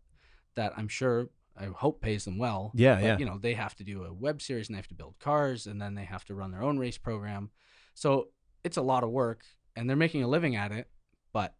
that 0.54 0.72
I'm 0.76 0.88
sure 0.88 1.28
I 1.56 1.66
hope 1.66 2.00
pays 2.00 2.24
them 2.24 2.38
well. 2.38 2.72
Yeah, 2.74 2.94
but, 2.96 3.04
yeah. 3.04 3.18
You 3.18 3.26
know, 3.26 3.38
they 3.38 3.54
have 3.54 3.74
to 3.76 3.84
do 3.84 4.04
a 4.04 4.12
web 4.12 4.40
series 4.40 4.68
and 4.68 4.74
they 4.74 4.78
have 4.78 4.88
to 4.88 4.94
build 4.94 5.18
cars 5.18 5.66
and 5.66 5.80
then 5.80 5.94
they 5.94 6.04
have 6.04 6.24
to 6.26 6.34
run 6.34 6.50
their 6.50 6.62
own 6.62 6.78
race 6.78 6.98
program. 6.98 7.50
So 7.94 8.28
it's 8.64 8.76
a 8.78 8.82
lot 8.82 9.04
of 9.04 9.10
work 9.10 9.44
and 9.76 9.88
they're 9.88 9.96
making 9.96 10.22
a 10.22 10.28
living 10.28 10.56
at 10.56 10.72
it, 10.72 10.88
but 11.32 11.54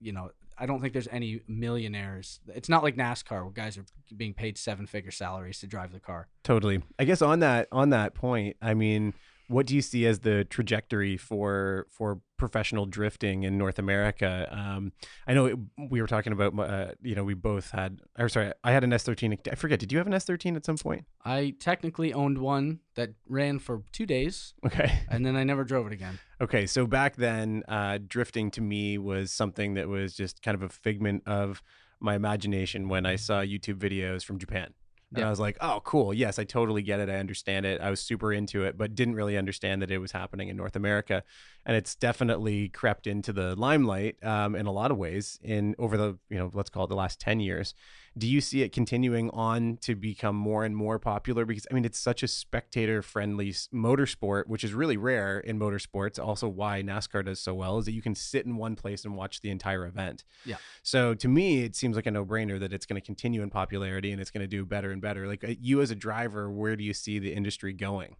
you 0.00 0.12
know, 0.12 0.30
I 0.58 0.66
don't 0.66 0.80
think 0.80 0.92
there's 0.92 1.08
any 1.10 1.40
millionaires. 1.46 2.40
It's 2.48 2.68
not 2.68 2.82
like 2.82 2.96
NASCAR 2.96 3.42
where 3.42 3.50
guys 3.50 3.78
are 3.78 3.84
being 4.16 4.34
paid 4.34 4.58
seven 4.58 4.86
figure 4.86 5.10
salaries 5.10 5.60
to 5.60 5.66
drive 5.66 5.92
the 5.92 6.00
car. 6.00 6.28
Totally. 6.42 6.82
I 6.98 7.04
guess 7.04 7.22
on 7.22 7.40
that 7.40 7.68
on 7.70 7.90
that 7.90 8.14
point, 8.14 8.56
I 8.60 8.74
mean, 8.74 9.14
what 9.48 9.66
do 9.66 9.74
you 9.74 9.82
see 9.82 10.06
as 10.06 10.20
the 10.20 10.44
trajectory 10.44 11.16
for 11.16 11.86
for 11.90 12.20
professional 12.36 12.86
drifting 12.86 13.42
in 13.42 13.58
North 13.58 13.78
America? 13.78 14.46
Um, 14.50 14.92
I 15.26 15.34
know 15.34 15.46
it, 15.46 15.58
we 15.90 16.00
were 16.00 16.06
talking 16.06 16.32
about, 16.32 16.56
uh, 16.58 16.92
you 17.02 17.14
know, 17.14 17.24
we 17.24 17.34
both 17.34 17.70
had, 17.70 18.00
or 18.18 18.28
sorry, 18.28 18.52
I 18.62 18.72
had 18.72 18.84
an 18.84 18.90
S13. 18.90 19.48
I 19.50 19.54
forget. 19.56 19.80
Did 19.80 19.90
you 19.90 19.98
have 19.98 20.06
an 20.06 20.12
S13 20.12 20.54
at 20.54 20.64
some 20.64 20.76
point? 20.76 21.04
I 21.24 21.54
technically 21.58 22.12
owned 22.12 22.38
one 22.38 22.80
that 22.94 23.10
ran 23.26 23.58
for 23.58 23.82
two 23.90 24.06
days 24.06 24.54
Okay. 24.64 25.00
and 25.10 25.26
then 25.26 25.34
I 25.34 25.44
never 25.44 25.64
drove 25.64 25.86
it 25.86 25.92
again. 25.92 26.18
Okay, 26.40 26.66
so 26.66 26.86
back 26.86 27.16
then, 27.16 27.64
uh, 27.66 27.98
drifting 28.06 28.50
to 28.52 28.60
me 28.60 28.98
was 28.98 29.32
something 29.32 29.74
that 29.74 29.88
was 29.88 30.14
just 30.14 30.42
kind 30.42 30.54
of 30.54 30.62
a 30.62 30.68
figment 30.68 31.24
of 31.26 31.62
my 32.00 32.14
imagination 32.14 32.88
when 32.88 33.04
I 33.06 33.16
saw 33.16 33.40
YouTube 33.40 33.78
videos 33.78 34.24
from 34.24 34.38
Japan. 34.38 34.74
And 35.14 35.22
Yeah. 35.22 35.26
I 35.26 35.30
was 35.30 35.40
like, 35.40 35.56
oh, 35.60 35.80
cool. 35.84 36.12
Yes, 36.12 36.38
I 36.38 36.44
totally 36.44 36.82
get 36.82 37.00
it. 37.00 37.08
I 37.08 37.16
understand 37.16 37.64
it. 37.64 37.80
I 37.80 37.88
was 37.90 38.00
super 38.00 38.32
into 38.32 38.64
it, 38.64 38.76
but 38.76 38.94
didn't 38.94 39.14
really 39.14 39.38
understand 39.38 39.80
that 39.82 39.90
it 39.90 39.98
was 39.98 40.12
happening 40.12 40.48
in 40.48 40.56
North 40.56 40.76
America. 40.76 41.22
And 41.64 41.76
it's 41.76 41.94
definitely 41.94 42.68
crept 42.68 43.06
into 43.06 43.32
the 43.32 43.56
limelight 43.56 44.22
um, 44.22 44.54
in 44.54 44.66
a 44.66 44.72
lot 44.72 44.90
of 44.90 44.98
ways 44.98 45.38
in 45.42 45.74
over 45.78 45.96
the, 45.96 46.18
you 46.28 46.38
know, 46.38 46.50
let's 46.52 46.68
call 46.70 46.84
it 46.84 46.88
the 46.88 46.94
last 46.96 47.20
10 47.20 47.40
years. 47.40 47.74
Do 48.18 48.26
you 48.26 48.40
see 48.40 48.62
it 48.62 48.72
continuing 48.72 49.30
on 49.30 49.78
to 49.82 49.94
become 49.94 50.34
more 50.34 50.64
and 50.64 50.76
more 50.76 50.98
popular? 50.98 51.44
Because, 51.44 51.66
I 51.70 51.74
mean, 51.74 51.84
it's 51.84 51.98
such 51.98 52.24
a 52.24 52.28
spectator 52.28 53.00
friendly 53.00 53.52
motorsport, 53.52 54.48
which 54.48 54.64
is 54.64 54.74
really 54.74 54.96
rare 54.96 55.38
in 55.38 55.58
motorsports. 55.58 56.18
Also, 56.18 56.48
why 56.48 56.82
NASCAR 56.82 57.24
does 57.24 57.40
so 57.40 57.54
well 57.54 57.78
is 57.78 57.84
that 57.84 57.92
you 57.92 58.02
can 58.02 58.16
sit 58.16 58.44
in 58.44 58.56
one 58.56 58.74
place 58.74 59.04
and 59.04 59.14
watch 59.14 59.40
the 59.40 59.50
entire 59.50 59.86
event. 59.86 60.24
Yeah. 60.44 60.56
So 60.82 61.14
to 61.14 61.28
me, 61.28 61.62
it 61.62 61.76
seems 61.76 61.94
like 61.94 62.06
a 62.06 62.10
no 62.10 62.24
brainer 62.24 62.58
that 62.58 62.72
it's 62.72 62.86
going 62.86 63.00
to 63.00 63.06
continue 63.06 63.42
in 63.42 63.50
popularity 63.50 64.10
and 64.10 64.20
it's 64.20 64.30
going 64.30 64.42
to 64.42 64.48
do 64.48 64.66
better 64.66 64.90
and 64.90 65.00
better. 65.00 65.28
Like 65.28 65.44
uh, 65.44 65.54
you 65.60 65.80
as 65.80 65.90
a 65.90 65.94
driver, 65.94 66.50
where 66.50 66.74
do 66.74 66.82
you 66.82 66.94
see 66.94 67.18
the 67.18 67.32
industry 67.32 67.72
going? 67.72 68.16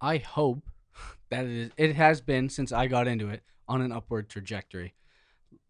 I 0.00 0.18
hope 0.18 0.68
that 1.30 1.44
it 1.44 1.50
is 1.50 1.70
it 1.76 1.96
has 1.96 2.20
been 2.20 2.48
since 2.48 2.72
I 2.72 2.86
got 2.86 3.06
into 3.06 3.28
it 3.28 3.42
on 3.68 3.82
an 3.82 3.92
upward 3.92 4.28
trajectory. 4.28 4.94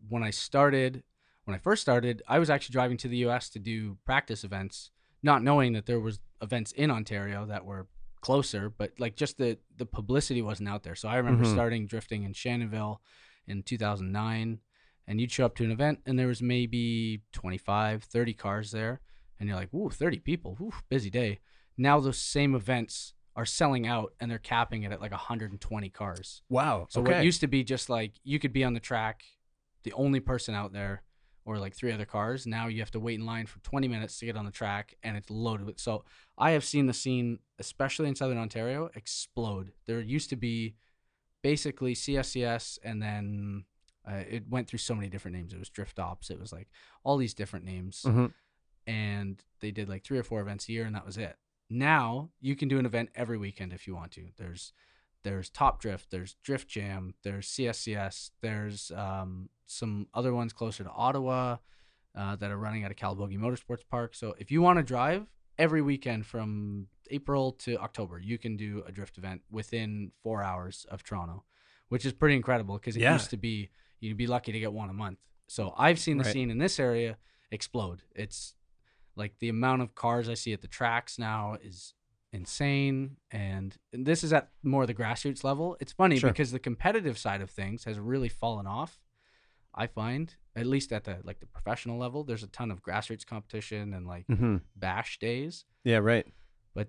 When 0.08 0.22
I 0.22 0.30
started, 0.30 1.02
when 1.46 1.54
I 1.54 1.58
first 1.58 1.80
started, 1.80 2.22
I 2.28 2.38
was 2.38 2.50
actually 2.50 2.74
driving 2.74 2.96
to 2.98 3.08
the 3.08 3.18
US 3.18 3.48
to 3.50 3.58
do 3.58 3.96
practice 4.04 4.44
events, 4.44 4.90
not 5.22 5.42
knowing 5.42 5.72
that 5.72 5.86
there 5.86 6.00
was 6.00 6.18
events 6.42 6.72
in 6.72 6.90
Ontario 6.90 7.46
that 7.46 7.64
were 7.64 7.86
closer, 8.20 8.68
but 8.68 8.92
like 8.98 9.14
just 9.16 9.38
the 9.38 9.56
the 9.76 9.86
publicity 9.86 10.42
wasn't 10.42 10.68
out 10.68 10.82
there. 10.82 10.96
So 10.96 11.08
I 11.08 11.16
remember 11.16 11.44
Mhm. 11.44 11.52
starting 11.52 11.86
drifting 11.86 12.24
in 12.24 12.32
Shannonville 12.32 13.00
in 13.46 13.62
2009 13.62 14.58
and 15.06 15.20
you'd 15.20 15.30
show 15.30 15.46
up 15.46 15.54
to 15.56 15.64
an 15.64 15.70
event 15.70 16.00
and 16.04 16.18
there 16.18 16.26
was 16.26 16.42
maybe 16.42 17.22
25, 17.32 18.02
30 18.02 18.34
cars 18.34 18.72
there 18.72 19.00
and 19.38 19.48
you're 19.48 19.56
like, 19.56 19.72
"Ooh, 19.72 19.88
30 19.90 20.18
people. 20.18 20.56
Ooh, 20.60 20.72
busy 20.88 21.10
day." 21.10 21.38
Now 21.76 22.00
those 22.00 22.18
same 22.18 22.56
events 22.56 23.14
are 23.36 23.46
selling 23.46 23.86
out 23.86 24.14
and 24.18 24.28
they're 24.30 24.38
capping 24.38 24.82
it 24.82 24.90
at 24.90 25.00
like 25.00 25.12
120 25.12 25.90
cars. 25.90 26.42
Wow. 26.48 26.86
So 26.90 27.02
okay. 27.02 27.12
what 27.16 27.24
used 27.24 27.40
to 27.42 27.46
be 27.46 27.62
just 27.62 27.88
like 27.88 28.14
you 28.24 28.40
could 28.40 28.52
be 28.52 28.64
on 28.64 28.74
the 28.74 28.80
track, 28.80 29.22
the 29.84 29.92
only 29.92 30.18
person 30.20 30.54
out 30.54 30.72
there, 30.72 31.02
or 31.46 31.58
like 31.58 31.74
three 31.74 31.92
other 31.92 32.04
cars. 32.04 32.46
Now 32.46 32.66
you 32.66 32.80
have 32.80 32.90
to 32.90 33.00
wait 33.00 33.18
in 33.18 33.24
line 33.24 33.46
for 33.46 33.58
20 33.60 33.88
minutes 33.88 34.18
to 34.18 34.26
get 34.26 34.36
on 34.36 34.44
the 34.44 34.50
track, 34.50 34.94
and 35.02 35.16
it's 35.16 35.30
loaded 35.30 35.64
with. 35.64 35.78
So 35.80 36.04
I 36.36 36.50
have 36.50 36.64
seen 36.64 36.86
the 36.86 36.92
scene, 36.92 37.38
especially 37.58 38.08
in 38.08 38.16
Southern 38.16 38.36
Ontario, 38.38 38.90
explode. 38.94 39.72
There 39.86 40.00
used 40.00 40.28
to 40.30 40.36
be 40.36 40.74
basically 41.42 41.94
CSCS, 41.94 42.78
and 42.82 43.00
then 43.00 43.64
uh, 44.06 44.22
it 44.28 44.48
went 44.48 44.68
through 44.68 44.80
so 44.80 44.94
many 44.94 45.08
different 45.08 45.36
names. 45.36 45.52
It 45.52 45.58
was 45.58 45.68
Drift 45.70 45.98
Ops. 45.98 46.30
It 46.30 46.38
was 46.40 46.52
like 46.52 46.68
all 47.04 47.16
these 47.16 47.34
different 47.34 47.64
names, 47.64 48.02
Mhm. 48.04 48.32
and 48.86 49.42
they 49.60 49.70
did 49.70 49.88
like 49.88 50.04
three 50.04 50.18
or 50.18 50.22
four 50.22 50.40
events 50.40 50.68
a 50.68 50.72
year, 50.72 50.84
and 50.84 50.94
that 50.94 51.06
was 51.06 51.16
it. 51.16 51.36
Now 51.70 52.30
you 52.40 52.54
can 52.56 52.68
do 52.68 52.78
an 52.78 52.86
event 52.86 53.10
every 53.14 53.38
weekend 53.38 53.72
if 53.72 53.86
you 53.86 53.94
want 53.94 54.12
to. 54.12 54.28
There's 54.36 54.72
there's 55.26 55.50
Top 55.50 55.80
Drift, 55.80 56.12
there's 56.12 56.36
Drift 56.44 56.68
Jam, 56.68 57.14
there's 57.24 57.48
CSCS, 57.48 58.30
there's 58.42 58.92
um, 58.92 59.48
some 59.66 60.06
other 60.14 60.32
ones 60.32 60.52
closer 60.52 60.84
to 60.84 60.90
Ottawa 60.90 61.56
uh, 62.14 62.36
that 62.36 62.52
are 62.52 62.56
running 62.56 62.84
out 62.84 62.92
of 62.92 62.96
Calabogie 62.96 63.36
Motorsports 63.36 63.82
Park. 63.90 64.14
So 64.14 64.36
if 64.38 64.52
you 64.52 64.62
want 64.62 64.78
to 64.78 64.84
drive 64.84 65.26
every 65.58 65.82
weekend 65.82 66.26
from 66.26 66.86
April 67.10 67.50
to 67.64 67.76
October, 67.78 68.20
you 68.20 68.38
can 68.38 68.56
do 68.56 68.84
a 68.86 68.92
drift 68.92 69.18
event 69.18 69.42
within 69.50 70.12
four 70.22 70.44
hours 70.44 70.86
of 70.92 71.02
Toronto, 71.02 71.42
which 71.88 72.06
is 72.06 72.12
pretty 72.12 72.36
incredible 72.36 72.76
because 72.78 72.96
it 72.96 73.00
Yeah. 73.00 73.14
used 73.14 73.30
to 73.30 73.36
be 73.36 73.70
you'd 73.98 74.16
be 74.16 74.28
lucky 74.28 74.52
to 74.52 74.60
get 74.60 74.72
one 74.72 74.90
a 74.90 74.92
month. 74.92 75.18
So 75.48 75.74
I've 75.76 75.98
seen 75.98 76.18
the 76.18 76.24
Right. 76.24 76.32
scene 76.32 76.50
in 76.52 76.58
this 76.58 76.78
area 76.78 77.18
explode. 77.50 78.02
It's 78.14 78.54
like 79.16 79.38
the 79.40 79.48
amount 79.48 79.82
of 79.82 79.96
cars 79.96 80.28
I 80.28 80.34
see 80.34 80.52
at 80.52 80.60
the 80.62 80.68
tracks 80.68 81.18
now 81.18 81.54
is 81.60 81.94
insane 82.36 83.16
and, 83.30 83.76
and 83.92 84.06
this 84.06 84.22
is 84.22 84.32
at 84.32 84.50
more 84.62 84.86
the 84.86 84.94
grassroots 84.94 85.42
level 85.44 85.76
it's 85.80 85.92
funny 85.92 86.18
Sure. 86.18 86.30
because 86.30 86.50
the 86.52 86.58
competitive 86.58 87.16
side 87.18 87.40
of 87.40 87.50
things 87.50 87.84
has 87.84 87.98
really 87.98 88.28
fallen 88.28 88.66
off 88.66 88.92
i 89.74 89.86
find 89.86 90.36
at 90.54 90.66
least 90.66 90.92
at 90.92 91.04
the 91.04 91.18
like 91.22 91.40
the 91.40 91.46
professional 91.46 91.98
level. 91.98 92.24
There's 92.24 92.42
a 92.42 92.46
ton 92.48 92.70
of 92.70 92.82
grassroots 92.82 93.26
competition 93.26 93.92
and 93.92 94.06
like 94.06 94.24
hmm 94.26 94.56
bash 94.74 95.18
days. 95.18 95.66
Yeah, 95.84 95.98
right. 95.98 96.26
But 96.74 96.88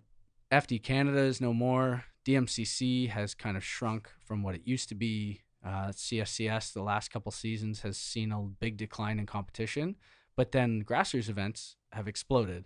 FD 0.51 0.81
Canada 0.83 1.19
is 1.19 1.41
no 1.41 1.53
more. 1.53 2.05
DMCC 2.25 3.09
has 3.09 3.33
kind 3.33 3.57
of 3.57 3.63
shrunk 3.63 4.09
from 4.25 4.41
what 4.41 4.55
it 4.55 4.61
used 4.63 4.87
to 4.89 4.95
be. 4.95 5.41
Uh, 5.65 5.89
CSCS 5.89 6.71
the 6.71 6.81
last 6.81 7.11
couple 7.11 7.29
seasons 7.33 7.81
has 7.81 7.97
seen 7.97 8.31
a 8.31 8.39
big 8.41 8.77
decline 8.77 9.19
in 9.19 9.25
competition, 9.25 9.97
but 10.37 10.53
then 10.53 10.83
grassroots 10.83 11.27
events 11.29 11.75
have 11.91 12.07
exploded. 12.07 12.63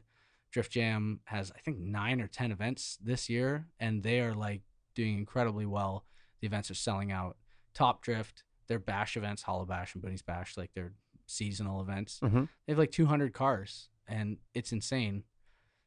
Drift 0.51 0.71
Jam 0.71 1.21
has 1.25 1.51
I 1.55 1.59
think 1.59 1.79
nine 1.79 2.21
or 2.21 2.27
ten 2.27 2.51
events 2.51 2.97
this 3.01 3.29
year, 3.29 3.67
and 3.79 4.03
they 4.03 4.19
are 4.19 4.33
like 4.33 4.61
doing 4.95 5.17
incredibly 5.17 5.65
well. 5.65 6.05
The 6.41 6.47
events 6.47 6.69
are 6.69 6.75
selling 6.75 7.11
out. 7.11 7.37
Top 7.73 8.01
Drift, 8.03 8.43
their 8.67 8.79
bash 8.79 9.15
events, 9.15 9.43
Hollow 9.43 9.65
Bash 9.65 9.93
and 9.93 10.03
Bunny's 10.03 10.21
Bash, 10.21 10.57
like 10.57 10.73
their 10.73 10.93
seasonal 11.25 11.79
events, 11.81 12.19
Mhm. 12.21 12.49
they 12.65 12.73
have 12.73 12.77
like 12.77 12.91
200 12.91 13.33
cars, 13.33 13.87
and 14.07 14.37
it's 14.53 14.73
insane. 14.73 15.23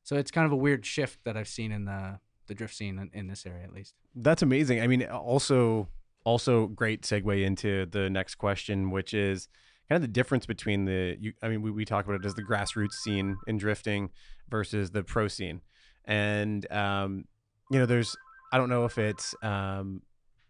So 0.03 0.17
it's 0.17 0.31
kind 0.31 0.47
of 0.47 0.53
a 0.53 0.57
weird 0.57 0.87
shift 0.87 1.23
that 1.25 1.37
I've 1.37 1.49
seen 1.49 1.71
in 1.73 1.85
the 1.85 2.21
the 2.47 2.55
drift 2.55 2.75
scene 2.75 2.99
in, 2.99 3.11
in 3.15 3.27
this 3.27 3.47
area, 3.47 3.65
at 3.65 3.73
least. 3.73 3.95
That's 4.15 4.43
amazing. 4.43 4.81
I 4.83 4.87
mean, 4.87 5.03
also 5.05 5.89
also 6.25 6.67
great 6.69 7.03
segue 7.03 7.43
into 7.45 7.87
the 7.87 8.09
next 8.11 8.35
question, 8.37 8.91
which 8.91 9.13
is 9.15 9.49
kind 9.89 9.97
of 9.97 10.03
the 10.03 10.09
difference 10.13 10.45
between 10.47 10.85
the. 10.87 11.17
You, 11.21 11.33
I 11.43 11.49
mean, 11.49 11.61
we, 11.63 11.71
we 11.71 11.85
talk 11.85 12.05
about 12.07 12.21
it 12.21 12.27
as 12.27 12.35
the 12.35 12.43
grassroots 12.43 12.93
scene 13.03 13.37
in 13.47 13.57
drifting 13.59 14.11
versus 14.49 14.91
the 14.91 15.03
pro 15.03 15.29
scene, 15.29 15.61
and 16.05 16.71
um, 16.73 17.25
you 17.71 17.79
know, 17.79 17.87
there's 17.87 18.17
I 18.53 18.59
don't 18.59 18.69
know 18.69 18.85
if 18.85 18.99
it's 18.99 19.35
um, 19.43 20.03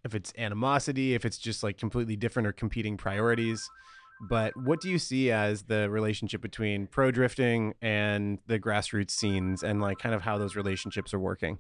if 0.05 0.15
it's 0.15 0.33
animosity, 0.37 1.15
if 1.15 1.25
it's 1.25 1.39
just 1.39 1.63
like 1.63 1.79
completely 1.79 2.17
different 2.17 2.47
or 2.49 2.53
competing 2.53 2.97
priorities. 2.97 3.69
But 4.29 4.57
what 4.57 4.81
do 4.81 4.89
you 4.89 4.99
see 4.99 5.33
as 5.33 5.65
the 5.65 5.91
relationship 5.91 6.41
between 6.41 6.87
pro 6.87 7.11
drifting 7.11 7.75
and 7.83 8.39
the 8.47 8.59
grassroots 8.61 9.11
scenes, 9.11 9.63
and 9.63 9.81
like 9.81 9.99
kind 9.99 10.15
of 10.15 10.23
how 10.23 10.39
those 10.39 10.55
relationships 10.57 11.13
are 11.13 11.19
working? 11.19 11.59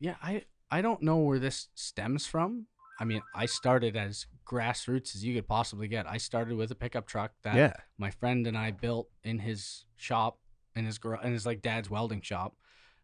Yeah, 0.00 0.14
I 0.22 0.44
I 0.70 0.80
don't 0.82 1.02
know 1.02 1.18
where 1.18 1.38
this 1.38 1.68
stems 1.74 2.26
from. 2.26 2.66
I 2.98 3.04
mean, 3.04 3.22
I 3.34 3.46
started 3.46 3.96
as 3.96 4.26
grassroots 4.46 5.14
as 5.14 5.24
you 5.24 5.34
could 5.34 5.48
possibly 5.48 5.88
get. 5.88 6.06
I 6.08 6.16
started 6.16 6.56
with 6.56 6.70
a 6.70 6.74
pickup 6.74 7.06
truck 7.06 7.32
that 7.42 7.56
Yeah. 7.56 7.72
my 7.98 8.10
friend 8.10 8.46
and 8.46 8.56
I 8.56 8.70
built 8.70 9.08
in 9.24 9.38
his 9.40 9.84
shop, 9.96 10.38
in 10.76 10.84
his 10.84 10.98
gar- 10.98 11.22
in 11.22 11.32
his 11.32 11.46
like 11.46 11.62
dad's 11.62 11.88
welding 11.90 12.20
shop, 12.22 12.56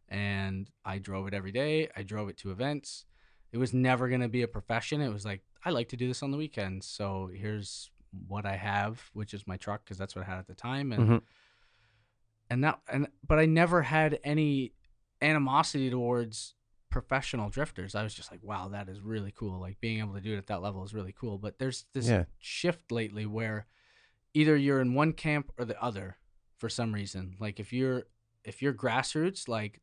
and 0.09 0.71
I 0.85 0.99
drove 0.99 1.27
it 1.29 1.35
every 1.35 1.53
day. 1.53 1.89
I 1.97 2.03
drove 2.03 2.29
it 2.29 2.37
to 2.39 2.51
events. 2.51 3.05
It 3.53 3.59
was 3.59 3.73
never 3.73 4.09
gonna 4.09 4.29
be 4.29 4.43
a 4.43 4.49
profession. 4.49 5.01
It 5.01 5.13
was 5.13 5.25
like 5.25 5.43
I 5.65 5.71
like 5.71 5.89
to 5.91 5.97
do 5.97 6.09
this 6.09 6.23
on 6.23 6.31
the 6.31 6.37
weekends, 6.39 6.87
so 6.87 7.31
here's 7.35 7.91
what 8.27 8.45
I 8.47 8.57
have, 8.57 9.11
which 9.13 9.35
is 9.35 9.47
my 9.47 9.57
truck 9.57 9.85
because 9.85 9.99
that's 9.99 10.17
what 10.17 10.27
I 10.27 10.31
had 10.31 10.39
at 10.39 10.47
the 10.49 10.55
time, 10.55 10.93
and 10.93 11.09
Mhm. 11.09 11.23
and 12.51 12.65
that 12.65 12.81
and 12.89 13.09
but 13.27 13.39
I 13.39 13.47
never 13.47 13.83
had 13.83 14.19
any 14.25 14.73
animosity 15.23 15.91
towards 15.91 16.55
professional 16.91 17.51
drifters. 17.51 17.95
I 17.95 18.03
was 18.03 18.15
just 18.15 18.33
like, 18.33 18.43
wow, 18.43 18.69
that 18.69 18.89
is 18.89 19.01
really 19.01 19.31
cool. 19.31 19.61
Like 19.61 19.81
being 19.81 20.01
able 20.01 20.15
to 20.15 20.21
do 20.21 20.35
it 20.35 20.39
at 20.39 20.49
that 20.49 20.61
level 20.63 20.83
is 20.83 20.93
really 20.93 21.13
cool. 21.17 21.39
But 21.39 21.59
there's 21.61 21.85
this 21.93 22.09
Yeah. 22.09 22.25
shift 22.39 22.91
lately 22.91 23.27
where 23.27 23.67
either 24.35 24.57
you're 24.57 24.81
in 24.81 24.95
one 24.95 25.13
camp 25.13 25.53
or 25.57 25.65
the 25.65 25.81
other 25.81 26.17
for 26.61 26.69
some 26.69 26.95
reason. 26.95 27.35
Like 27.41 27.59
if 27.59 27.73
you're 27.73 28.05
if 28.45 28.63
you're 28.63 28.75
grassroots, 28.75 29.49
like 29.49 29.81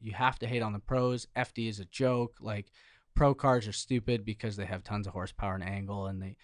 you 0.00 0.12
have 0.12 0.38
to 0.40 0.46
hate 0.46 0.62
on 0.62 0.72
the 0.72 0.78
pros. 0.78 1.26
FD 1.34 1.68
is 1.68 1.80
a 1.80 1.86
joke. 1.86 2.36
Like 2.40 2.70
pro 3.16 3.34
cars 3.34 3.66
are 3.66 3.72
stupid 3.72 4.24
because 4.24 4.56
they 4.56 4.66
have 4.66 4.84
tons 4.84 5.06
of 5.06 5.14
horsepower 5.14 5.54
and 5.54 5.64
angle 5.64 6.06
and 6.06 6.22
they 6.22 6.36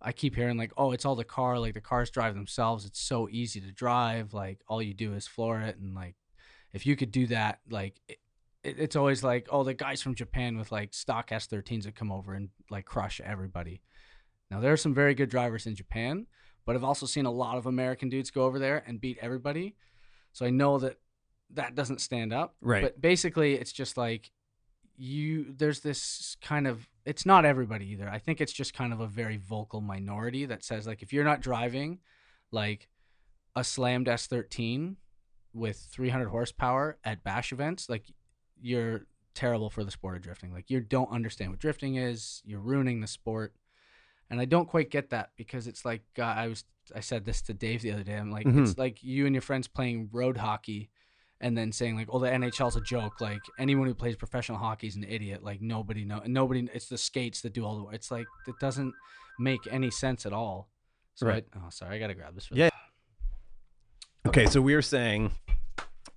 I 0.00 0.12
keep 0.12 0.36
hearing 0.36 0.56
like, 0.56 0.72
oh, 0.76 0.92
it's 0.92 1.04
all 1.04 1.16
the 1.16 1.24
car, 1.24 1.58
like 1.58 1.74
the 1.74 1.80
cars 1.80 2.08
drive 2.08 2.36
themselves. 2.36 2.84
It's 2.86 3.00
so 3.00 3.28
easy 3.28 3.60
to 3.60 3.72
drive. 3.72 4.32
Like 4.32 4.60
all 4.68 4.80
you 4.80 4.94
do 4.94 5.14
is 5.14 5.26
floor 5.26 5.60
it 5.60 5.76
and 5.78 5.94
like 5.94 6.14
if 6.72 6.86
you 6.86 6.94
could 6.94 7.10
do 7.10 7.26
that, 7.26 7.58
like 7.68 8.00
it, 8.06 8.18
it, 8.62 8.78
it's 8.78 8.96
always 8.96 9.24
like, 9.24 9.48
oh, 9.50 9.64
the 9.64 9.74
guys 9.74 10.00
from 10.00 10.14
Japan 10.14 10.56
with 10.56 10.70
like 10.70 10.94
stock 10.94 11.30
S13s 11.30 11.84
that 11.84 11.96
come 11.96 12.12
over 12.12 12.34
and 12.34 12.50
like 12.70 12.84
crush 12.84 13.20
everybody. 13.20 13.82
Now 14.48 14.60
there 14.60 14.72
are 14.72 14.78
some 14.78 14.94
very 14.94 15.14
good 15.14 15.28
drivers 15.28 15.66
in 15.66 15.74
Japan, 15.74 16.26
but 16.68 16.76
I've 16.76 16.84
also 16.84 17.06
seen 17.06 17.24
a 17.24 17.30
lot 17.30 17.56
of 17.56 17.64
American 17.64 18.10
dudes 18.10 18.30
go 18.30 18.42
over 18.42 18.58
there 18.58 18.84
and 18.86 19.00
beat 19.00 19.16
everybody. 19.22 19.74
So 20.34 20.44
I 20.44 20.50
know 20.50 20.78
that 20.80 20.98
that 21.54 21.74
doesn't 21.74 22.02
stand 22.02 22.30
up. 22.30 22.56
Right. 22.60 22.82
But 22.82 23.00
basically, 23.00 23.54
it's 23.54 23.72
just 23.72 23.96
like 23.96 24.30
you. 24.94 25.46
There's 25.56 25.80
this 25.80 26.36
kind 26.42 26.66
of. 26.66 26.86
It's 27.06 27.24
not 27.24 27.46
everybody 27.46 27.86
either. 27.92 28.06
I 28.06 28.18
think 28.18 28.42
it's 28.42 28.52
just 28.52 28.74
kind 28.74 28.92
of 28.92 29.00
a 29.00 29.06
very 29.06 29.38
vocal 29.38 29.80
minority 29.80 30.44
that 30.44 30.62
says 30.62 30.86
like 30.86 31.00
if 31.00 31.10
you're 31.10 31.24
not 31.24 31.40
driving, 31.40 32.00
like 32.52 32.90
a 33.56 33.64
slammed 33.64 34.06
S13 34.06 34.96
with 35.54 35.78
300 35.90 36.28
horsepower 36.28 36.98
at 37.02 37.24
bash 37.24 37.50
events, 37.50 37.88
like 37.88 38.04
you're 38.60 39.06
terrible 39.32 39.70
for 39.70 39.84
the 39.84 39.90
sport 39.90 40.16
of 40.16 40.22
drifting. 40.22 40.52
Like 40.52 40.68
you 40.68 40.80
don't 40.80 41.10
understand 41.10 41.50
what 41.50 41.60
drifting 41.60 41.94
is. 41.94 42.42
You're 42.44 42.60
ruining 42.60 43.00
the 43.00 43.06
sport. 43.06 43.54
And 44.30 44.40
I 44.40 44.44
don't 44.44 44.66
quite 44.68 44.90
get 44.90 45.10
that 45.10 45.30
because 45.36 45.66
it's 45.66 45.84
like 45.84 46.02
uh, 46.18 46.22
I 46.22 46.48
was 46.48 46.64
I 46.94 47.00
said 47.00 47.24
this 47.24 47.42
to 47.42 47.54
Dave 47.54 47.82
the 47.82 47.92
other 47.92 48.02
day. 48.02 48.14
I'm 48.14 48.30
like 48.30 48.46
Mhm. 48.46 48.62
it's 48.62 48.78
like 48.78 49.02
you 49.02 49.26
and 49.26 49.34
your 49.34 49.42
friends 49.42 49.66
playing 49.68 50.08
road 50.12 50.36
hockey 50.36 50.90
and 51.40 51.56
then 51.56 51.70
saying 51.72 51.96
like, 51.96 52.08
"Oh, 52.10 52.18
the 52.18 52.28
NHL's 52.30 52.76
a 52.76 52.80
joke." 52.80 53.20
Like 53.20 53.40
anyone 53.58 53.86
who 53.86 53.94
plays 53.94 54.16
professional 54.16 54.58
hockey 54.58 54.86
is 54.88 54.96
an 54.96 55.04
idiot. 55.04 55.42
Like 55.42 55.60
nobody 55.62 56.04
know 56.04 56.22
nobody 56.26 56.68
it's 56.74 56.88
the 56.88 56.98
skates 56.98 57.40
that 57.42 57.52
do 57.52 57.64
all 57.64 57.76
the 57.76 57.84
work. 57.84 57.94
It's 57.94 58.10
like 58.10 58.26
it 58.46 58.58
doesn't 58.60 58.92
make 59.38 59.60
any 59.70 59.90
sense 59.90 60.26
at 60.26 60.32
all. 60.32 60.68
So 61.14 61.26
Right. 61.26 61.44
I, 61.54 61.58
oh, 61.58 61.70
sorry, 61.70 61.96
I 61.96 61.98
got 61.98 62.08
to 62.08 62.14
grab 62.14 62.34
this. 62.34 62.46
For 62.46 62.54
Yeah. 62.54 62.70
Okay, 64.26 64.46
so 64.46 64.60
we 64.60 64.74
were 64.74 64.82
saying 64.82 65.32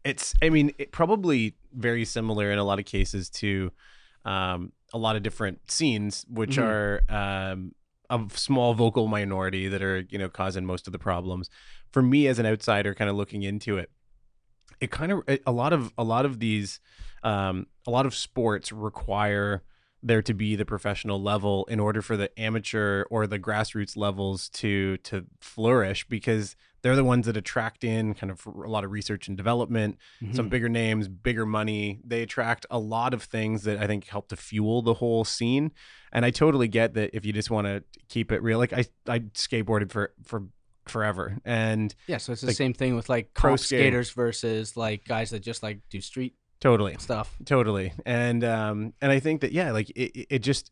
it's 0.04 0.34
I 0.42 0.50
mean, 0.50 0.74
it 0.78 0.92
probably 0.92 1.56
very 1.74 2.06
similar 2.06 2.52
in 2.52 2.58
a 2.58 2.64
lot 2.64 2.80
of 2.80 2.86
cases 2.86 3.30
to 3.30 3.72
um, 4.26 4.72
a 4.94 4.98
lot 4.98 5.16
of 5.16 5.24
different 5.24 5.72
scenes 5.72 6.26
which 6.30 6.58
Mhm. 6.58 6.64
are 6.64 7.02
um, 7.52 7.74
a 8.12 8.28
small 8.34 8.74
vocal 8.74 9.08
minority 9.08 9.68
that 9.68 9.82
are, 9.82 10.06
you 10.10 10.20
know, 10.20 10.30
causing 10.30 10.66
most 10.66 10.86
of 10.86 10.94
the 10.94 11.00
problems. 11.00 11.50
For 11.92 12.02
me 12.02 12.28
as 12.28 12.38
an 12.38 12.46
outsider 12.46 12.94
kind 12.94 13.10
of 13.10 13.16
looking 13.16 13.44
into 13.44 13.78
it, 13.78 13.90
it 14.80 14.92
kind 14.92 15.12
of 15.12 15.24
a 15.46 15.52
lot 15.52 15.74
of 15.74 15.92
a 15.98 16.04
lot 16.04 16.26
of 16.26 16.40
these 16.40 16.80
um, 17.24 17.68
a 17.88 17.92
lot 17.92 18.06
of 18.06 18.14
sports 18.14 18.72
require 18.72 19.64
there 20.04 20.22
to 20.22 20.34
be 20.34 20.56
the 20.56 20.66
professional 20.66 21.22
level 21.22 21.66
in 21.66 21.80
order 21.80 22.02
for 22.02 22.18
the 22.18 22.30
amateur 22.40 23.04
or 23.12 23.28
the 23.28 23.38
grassroots 23.40 23.96
levels 23.96 24.50
to 24.50 24.98
to 24.98 25.26
flourish 25.40 26.08
because 26.08 26.56
they're 26.82 26.96
the 26.96 27.04
ones 27.04 27.28
that 27.28 27.38
attract 27.38 27.84
in 27.84 28.16
kind 28.16 28.32
of 28.32 28.44
a 28.48 28.68
lot 28.68 28.84
of 28.84 28.90
research 28.92 29.28
and 29.28 29.38
development 29.38 29.98
some 30.34 30.48
Mhm. 30.48 30.50
bigger 30.50 30.70
names 30.70 31.08
bigger 31.08 31.46
money. 31.46 32.00
They 32.04 32.24
attract 32.24 32.66
a 32.72 32.80
lot 32.80 33.14
of 33.14 33.22
things 33.24 33.64
that 33.64 33.78
i 33.78 33.86
think 33.86 34.06
help 34.08 34.30
to 34.30 34.36
fuel 34.36 34.82
the 34.82 34.96
whole 34.96 35.24
scene. 35.24 35.72
And 36.12 36.26
i 36.26 36.32
totally 36.32 36.68
get 36.68 36.96
that 36.96 37.12
if 37.16 37.26
you 37.26 37.34
just 37.34 37.52
want 37.52 37.68
to 37.68 37.84
keep 38.10 38.32
it 38.32 38.42
real 38.42 38.58
like 38.58 38.74
i 38.74 38.86
i 39.08 39.20
skateboarded 39.20 39.92
for 39.92 40.14
for 40.24 40.44
forever. 40.88 41.38
And 41.46 41.94
yeah, 42.08 42.18
so 42.18 42.32
it's 42.32 42.42
the 42.42 42.48
like, 42.48 42.56
same 42.56 42.74
thing 42.74 42.96
with 42.96 43.08
like 43.08 43.36
pro 43.36 43.56
skaters 43.56 44.10
versus 44.12 44.76
like 44.76 45.06
guys 45.06 45.30
that 45.30 45.42
just 45.42 45.62
like 45.62 45.80
do 45.92 46.02
street 46.02 46.34
totally. 46.62 46.96
Stuff. 47.00 47.36
totally. 47.46 47.92
And 48.06 48.44
um 48.46 48.94
and 49.02 49.12
i 49.12 49.20
think 49.20 49.42
that 49.42 49.52
yeah 49.52 49.72
like 49.72 49.90
it, 49.92 50.28
it- 50.30 50.40
just 50.40 50.72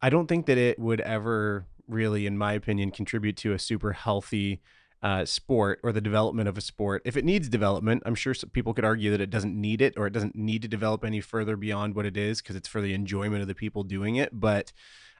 i 0.00 0.08
don't 0.08 0.26
think 0.28 0.46
that 0.46 0.56
it 0.56 0.78
would 0.78 1.00
ever 1.02 1.66
really 1.86 2.26
in 2.26 2.38
my 2.38 2.52
opinion 2.54 2.90
contribute 2.90 3.36
to 3.38 3.52
a 3.52 3.58
super 3.58 3.92
healthy 3.92 4.62
uh, 5.02 5.22
sport 5.26 5.80
or 5.82 5.92
the 5.92 6.00
development 6.00 6.48
of 6.48 6.56
a 6.56 6.62
sport. 6.62 7.02
If 7.04 7.14
it 7.18 7.26
needs 7.26 7.46
development 7.50 8.02
i'm 8.06 8.14
sure 8.14 8.32
people 8.54 8.72
could 8.72 8.86
argue 8.86 9.10
that 9.10 9.20
it 9.20 9.28
doesn't 9.28 9.54
need 9.54 9.82
it 9.82 9.92
or 9.98 10.06
it 10.06 10.14
doesn't 10.14 10.34
need 10.34 10.62
to 10.62 10.68
develop 10.68 11.04
any 11.04 11.20
further 11.20 11.56
beyond 11.58 11.94
what 11.94 12.06
it 12.06 12.16
is 12.16 12.40
because 12.40 12.56
it's 12.56 12.68
for 12.68 12.80
the 12.80 12.94
enjoyment 12.94 13.42
of 13.42 13.48
the 13.48 13.54
people 13.54 13.82
doing 13.82 14.16
it. 14.16 14.30
But 14.32 14.72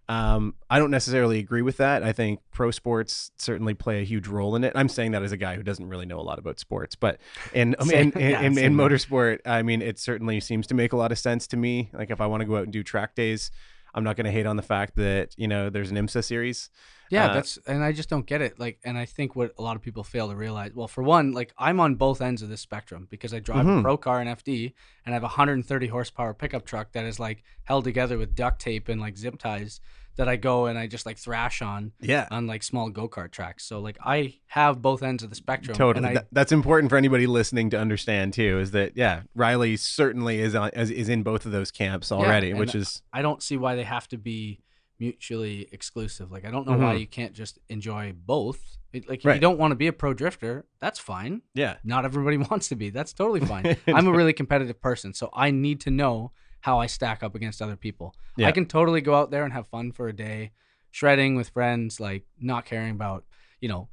um, 0.08 0.54
I 0.68 0.78
don't 0.78 0.90
necessarily 0.90 1.38
agree 1.38 1.62
with 1.62 1.78
that. 1.78 2.02
I 2.02 2.12
think 2.12 2.40
pro 2.52 2.70
sports 2.70 3.30
certainly 3.38 3.72
play 3.74 4.02
a 4.02 4.04
huge 4.04 4.26
role 4.26 4.54
in 4.54 4.64
it. 4.64 4.72
I'm 4.74 4.88
saying 4.88 5.12
that 5.12 5.22
as 5.22 5.32
a 5.32 5.36
guy 5.36 5.56
who 5.56 5.62
doesn't 5.62 5.88
really 5.88 6.04
know 6.04 6.20
a 6.20 6.22
lot 6.22 6.38
about 6.38 6.58
sports, 6.58 6.94
but 6.94 7.18
in 7.54 7.74
I 7.78 7.84
mean, 7.84 7.96
in, 7.98 8.12
in, 8.12 8.30
Yeah, 8.30 8.40
in, 8.40 8.58
in 8.58 8.58
here. 8.58 8.70
motorsport, 8.70 9.38
I 9.46 9.62
mean, 9.62 9.80
it 9.80 9.98
certainly 9.98 10.40
seems 10.40 10.66
to 10.66 10.74
make 10.74 10.92
a 10.92 10.96
lot 10.96 11.10
of 11.10 11.18
sense 11.18 11.46
to 11.48 11.56
me. 11.56 11.90
Like 11.92 12.10
if 12.10 12.20
I 12.20 12.26
want 12.26 12.42
to 12.42 12.46
go 12.46 12.56
out 12.56 12.64
and 12.64 12.72
do 12.72 12.82
track 12.82 13.14
days, 13.14 13.50
I'm 13.94 14.04
not 14.04 14.16
going 14.16 14.26
to 14.26 14.32
hate 14.32 14.46
on 14.46 14.56
the 14.56 14.62
fact 14.62 14.96
that 14.96 15.34
you 15.36 15.48
know 15.48 15.70
there's 15.70 15.90
an 15.90 15.96
IMSA 15.96 16.24
series. 16.24 16.68
Yeah, 17.10 17.26
Uh, 17.26 17.34
that's 17.34 17.58
and 17.66 17.84
I 17.84 17.92
just 17.92 18.08
don't 18.08 18.26
get 18.26 18.40
it. 18.40 18.58
Like, 18.58 18.78
and 18.84 18.96
I 18.96 19.04
think 19.04 19.36
what 19.36 19.52
a 19.58 19.62
lot 19.62 19.76
of 19.76 19.82
people 19.82 20.02
fail 20.04 20.28
to 20.30 20.34
realize. 20.36 20.72
Well, 20.74 20.88
for 20.88 21.02
one, 21.02 21.32
like 21.32 21.52
I'm 21.58 21.78
on 21.80 21.94
both 21.96 22.20
ends 22.22 22.42
of 22.42 22.48
this 22.48 22.60
spectrum 22.60 23.06
because 23.10 23.34
I 23.34 23.40
drive 23.40 23.66
Mhm. 23.66 23.80
a 23.80 23.82
pro 23.82 23.96
car 23.96 24.20
in 24.22 24.28
FD 24.28 24.72
and 25.04 25.14
I 25.14 25.16
have 25.16 25.22
a 25.24 25.28
130 25.28 25.86
horsepower 25.88 26.32
pickup 26.34 26.64
truck 26.64 26.92
that 26.92 27.04
is 27.04 27.20
like 27.20 27.42
held 27.64 27.84
together 27.84 28.16
with 28.18 28.34
duct 28.34 28.60
tape 28.60 28.88
and 28.88 29.00
like 29.00 29.16
zip 29.16 29.38
ties 29.38 29.80
that 30.16 30.28
I 30.28 30.36
go 30.36 30.66
and 30.66 30.78
I 30.78 30.86
just 30.86 31.06
like 31.06 31.18
thrash 31.18 31.60
on 31.60 31.90
Yeah, 32.00 32.28
on 32.30 32.46
like 32.46 32.62
small 32.62 32.88
go 32.88 33.08
kart 33.08 33.32
tracks. 33.32 33.64
So 33.64 33.80
like 33.80 33.98
I 34.04 34.34
have 34.46 34.80
both 34.80 35.02
ends 35.02 35.24
of 35.24 35.30
the 35.30 35.34
spectrum. 35.36 35.76
totally. 35.76 36.06
And 36.08 36.18
I, 36.20 36.22
that's 36.30 36.52
important 36.52 36.88
for 36.90 36.96
anybody 36.96 37.26
listening 37.26 37.68
to 37.70 37.78
understand 37.80 38.32
too. 38.32 38.60
Is 38.60 38.70
that 38.70 38.92
yeah, 38.96 39.22
Riley 39.34 39.76
certainly 39.76 40.38
is 40.40 40.54
on 40.54 40.70
is, 40.70 40.90
is 40.90 41.08
in 41.08 41.22
both 41.24 41.44
of 41.46 41.52
those 41.52 41.70
camps 41.72 42.12
already, 42.12 42.50
and 42.50 42.60
which 42.60 42.76
is 42.76 43.02
I 43.12 43.22
don't 43.22 43.42
see 43.42 43.56
why 43.56 43.74
they 43.74 43.82
have 43.82 44.06
to 44.08 44.16
be 44.16 44.60
mutually 44.98 45.68
exclusive. 45.72 46.30
Like 46.30 46.44
I 46.44 46.50
don't 46.50 46.66
know 46.66 46.76
why 46.76 46.94
Mhm. 46.96 47.00
you 47.00 47.06
can't 47.06 47.32
just 47.34 47.58
enjoy 47.68 48.12
both. 48.14 48.78
It, 48.92 49.08
like 49.08 49.20
if 49.20 49.24
Right. 49.24 49.34
you 49.34 49.40
don't 49.40 49.58
want 49.58 49.72
to 49.72 49.76
be 49.76 49.86
a 49.88 49.92
pro 49.92 50.14
drifter, 50.14 50.66
that's 50.80 50.98
fine. 50.98 51.42
Yeah. 51.54 51.76
Not 51.84 52.04
everybody 52.04 52.36
wants 52.50 52.68
to 52.68 52.76
be. 52.76 52.90
That's 52.90 53.12
totally 53.12 53.40
fine. 53.40 53.76
I'm 53.88 54.06
a 54.06 54.12
really 54.12 54.32
competitive 54.32 54.80
person, 54.80 55.12
so 55.14 55.30
I 55.34 55.50
need 55.50 55.80
to 55.82 55.90
know 55.90 56.32
how 56.60 56.78
I 56.78 56.86
stack 56.86 57.22
up 57.22 57.34
against 57.34 57.60
other 57.60 57.76
people. 57.76 58.14
Yeah. 58.36 58.48
I 58.48 58.52
can 58.52 58.66
totally 58.66 59.00
go 59.00 59.14
out 59.14 59.30
there 59.30 59.44
and 59.44 59.52
have 59.52 59.66
fun 59.66 59.92
for 59.92 60.08
a 60.08 60.12
day, 60.14 60.52
shredding 60.92 61.34
with 61.34 61.48
friends, 61.50 61.98
like 62.00 62.24
not 62.38 62.64
caring 62.64 62.92
about, 62.92 63.24
you 63.60 63.68
know, 63.68 63.88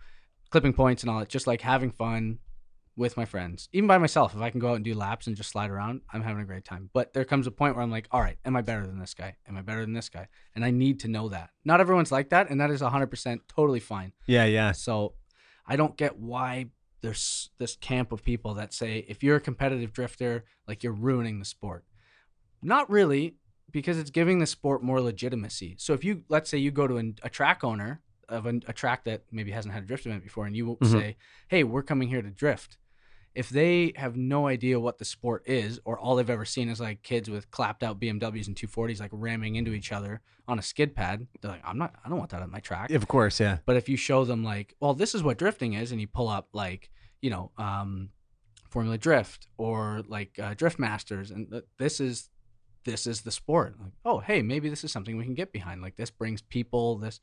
clipping 0.52 0.74
points 0.74 1.04
and 1.04 1.10
all 1.10 1.20
that, 1.20 1.30
just 1.30 1.48
like 1.48 1.62
having 1.62 1.92
fun 1.92 2.40
with 2.96 3.18
my 3.18 3.26
friends. 3.26 3.70
Even 3.74 3.88
by 3.88 3.98
myself, 3.98 4.36
if 4.36 4.42
I 4.42 4.50
can 4.50 4.60
go 4.60 4.70
out 4.70 4.76
and 4.76 4.86
do 4.86 4.94
laps 4.94 5.28
and 5.28 5.36
just 5.36 5.50
slide 5.50 5.70
around, 5.70 6.02
I'm 6.12 6.22
having 6.22 6.42
a 6.42 6.46
great 6.46 6.66
time. 6.66 6.90
But 6.94 7.14
there 7.14 7.26
comes 7.26 7.48
a 7.48 7.52
point 7.52 7.76
where 7.76 7.84
I'm 7.84 7.92
like, 7.92 8.08
all 8.12 8.22
right, 8.22 8.38
am 8.46 8.56
I 8.56 8.62
better 8.62 8.86
than 8.86 9.00
this 9.00 9.14
guy? 9.14 9.38
Am 9.48 9.58
I 9.58 9.62
better 9.62 9.82
than 9.82 9.94
this 9.94 10.10
guy? 10.10 10.28
And 10.56 10.66
I 10.66 10.72
need 10.72 11.00
to 11.02 11.08
know 11.08 11.30
that. 11.30 11.50
Not 11.64 11.82
everyone's 11.82 12.12
like 12.12 12.30
that, 12.30 12.50
and 12.50 12.60
that 12.60 12.70
is 12.70 12.82
100% 12.82 13.40
totally 13.48 13.80
fine. 13.80 14.14
Yeah. 14.28 14.46
Yeah. 14.46 14.72
So 14.74 15.14
I 15.66 15.76
don't 15.76 15.98
get 15.98 16.20
why 16.20 16.68
there's 17.02 17.50
this 17.58 17.76
camp 17.76 18.12
of 18.12 18.24
people 18.24 18.54
that 18.56 18.74
say 18.74 19.06
if 19.08 19.24
you're 19.24 19.38
a 19.38 19.42
competitive 19.42 19.94
drifter, 19.94 20.46
like 20.68 20.84
you're 20.84 20.94
ruining 20.94 21.40
the 21.40 21.46
sport. 21.46 21.84
Not 22.62 22.90
really, 22.92 23.36
because 23.72 23.98
it's 23.98 24.12
giving 24.12 24.40
the 24.40 24.46
sport 24.46 24.84
more 24.84 25.02
legitimacy. 25.02 25.76
So 25.80 25.94
if 25.94 26.04
you, 26.04 26.24
let's 26.30 26.50
say 26.50 26.58
you 26.58 26.72
go 26.72 26.88
to 26.88 26.98
an, 26.98 27.16
a 27.24 27.30
track 27.30 27.64
owner 27.64 28.02
of 28.32 28.46
an, 28.46 28.64
a 28.68 28.74
track 28.74 29.04
that 29.06 29.24
maybe 29.32 29.52
hasn't 29.52 29.74
had 29.74 29.84
a 29.84 29.86
drift 29.86 30.06
event 30.06 30.24
before, 30.24 30.46
and 30.46 30.56
you 30.56 30.78
Mhm. 30.82 30.92
say, 30.92 31.18
hey, 31.48 31.64
we're 31.64 31.84
coming 31.84 32.08
here 32.10 32.22
to 32.22 32.30
drift. 32.30 32.78
If 33.34 33.50
they 33.50 33.94
have 33.96 34.18
no 34.18 34.48
idea 34.48 34.78
what 34.80 34.98
the 34.98 35.06
sport 35.06 35.44
is, 35.48 35.80
or 35.86 35.98
all 35.98 36.16
they've 36.18 36.30
ever 36.30 36.44
seen 36.44 36.68
is 36.68 36.82
like 36.82 37.02
kids 37.02 37.30
with 37.30 37.50
clapped 37.50 37.82
out 37.82 37.98
BMWs 38.00 38.48
and 38.48 38.56
240s 38.58 39.00
like 39.00 39.12
ramming 39.14 39.56
into 39.56 39.72
each 39.72 39.92
other 39.94 40.20
on 40.50 40.60
a 40.60 40.62
skid 40.62 40.94
pad, 40.96 41.28
they're 41.40 41.52
like, 41.52 41.62
I'm 41.64 41.78
not, 41.78 41.96
I 42.04 42.10
don't 42.10 42.18
want 42.18 42.32
that 42.32 42.42
on 42.42 42.52
my 42.52 42.60
track. 42.60 42.90
Of 42.92 43.08
course. 43.08 43.40
Yeah. 43.40 43.60
But 43.66 43.78
if 43.78 43.88
you 43.88 43.96
show 43.96 44.26
them 44.26 44.44
like, 44.44 44.76
well, 44.82 44.94
this 44.94 45.16
is 45.16 45.24
what 45.24 45.38
drifting 45.38 45.74
is, 45.74 45.94
and 45.94 46.02
you 46.02 46.08
pull 46.08 46.28
up 46.28 46.50
like, 46.52 46.90
you 47.22 47.30
know, 47.30 47.52
um, 47.58 48.10
Formula 48.70 48.98
Drift 48.98 49.48
or 49.58 50.02
like 50.08 50.38
uh, 50.40 50.54
Drift 50.54 50.78
Masters, 50.80 51.32
and 51.32 51.50
th- 51.52 51.64
this 51.78 52.00
is 52.02 52.30
this 52.84 53.06
is 53.06 53.22
the 53.22 53.32
sport. 53.32 53.76
Like, 53.80 53.92
oh, 54.06 54.20
hey, 54.20 54.42
maybe 54.42 54.68
this 54.68 54.84
is 54.84 54.92
something 54.92 55.16
we 55.16 55.24
can 55.24 55.36
get 55.36 55.52
behind. 55.54 55.82
Like 55.82 55.96
this 55.98 56.10
brings 56.10 56.42
people. 56.42 56.98
This 56.98 57.20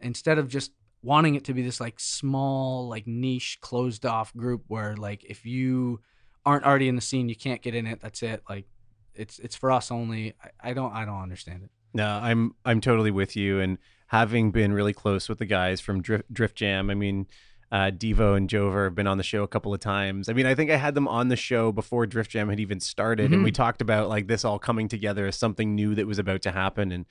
instead 0.00 0.38
of 0.38 0.48
just 0.48 0.72
wanting 1.02 1.34
it 1.34 1.44
to 1.44 1.54
be 1.54 1.62
this 1.62 1.80
like 1.80 2.00
small, 2.00 2.88
like 2.88 3.06
niche, 3.06 3.58
closed 3.60 4.04
off 4.04 4.34
group 4.36 4.64
where 4.68 4.96
like 4.96 5.24
if 5.24 5.46
you 5.46 6.00
aren't 6.44 6.64
already 6.64 6.88
in 6.88 6.96
the 6.96 7.00
scene, 7.00 7.28
you 7.28 7.36
can't 7.36 7.62
get 7.62 7.74
in 7.74 7.86
it. 7.86 8.00
That's 8.00 8.22
it. 8.22 8.42
Like 8.48 8.66
it's 9.14 9.38
it's 9.38 9.56
for 9.56 9.70
us 9.70 9.90
only. 9.90 10.34
I, 10.42 10.70
I 10.70 10.72
don't 10.74 10.92
I 10.92 11.04
don't 11.04 11.22
understand 11.22 11.64
it. 11.64 11.70
No, 11.94 12.06
I'm 12.06 12.54
I'm 12.64 12.80
totally 12.80 13.10
with 13.10 13.36
you. 13.36 13.60
And 13.60 13.78
having 14.08 14.50
been 14.50 14.72
really 14.72 14.92
close 14.92 15.28
with 15.28 15.38
the 15.38 15.46
guys 15.46 15.80
from 15.80 16.02
Drift, 16.02 16.32
Drift 16.32 16.56
Jam, 16.56 16.90
I 16.90 16.94
mean, 16.94 17.26
uh, 17.70 17.90
Devo 17.90 18.36
and 18.36 18.48
Jover 18.48 18.84
have 18.84 18.94
been 18.94 19.06
on 19.06 19.18
the 19.18 19.24
show 19.24 19.42
a 19.42 19.48
couple 19.48 19.74
of 19.74 19.80
times. 19.80 20.28
I 20.28 20.32
mean, 20.32 20.46
I 20.46 20.54
think 20.54 20.70
I 20.70 20.76
had 20.76 20.94
them 20.94 21.06
on 21.08 21.28
the 21.28 21.36
show 21.36 21.70
before 21.72 22.06
Drift 22.06 22.30
Jam 22.30 22.48
had 22.48 22.60
even 22.60 22.80
started, 22.80 23.32
and 23.32 23.42
Mhm. 23.42 23.44
we 23.44 23.52
talked 23.52 23.80
about 23.82 24.08
like 24.08 24.26
this 24.26 24.44
all 24.44 24.58
coming 24.58 24.88
together 24.88 25.26
as 25.26 25.36
something 25.36 25.74
new 25.74 25.94
that 25.94 26.06
was 26.06 26.18
about 26.18 26.42
to 26.42 26.50
happen 26.50 26.90
and 26.92 27.04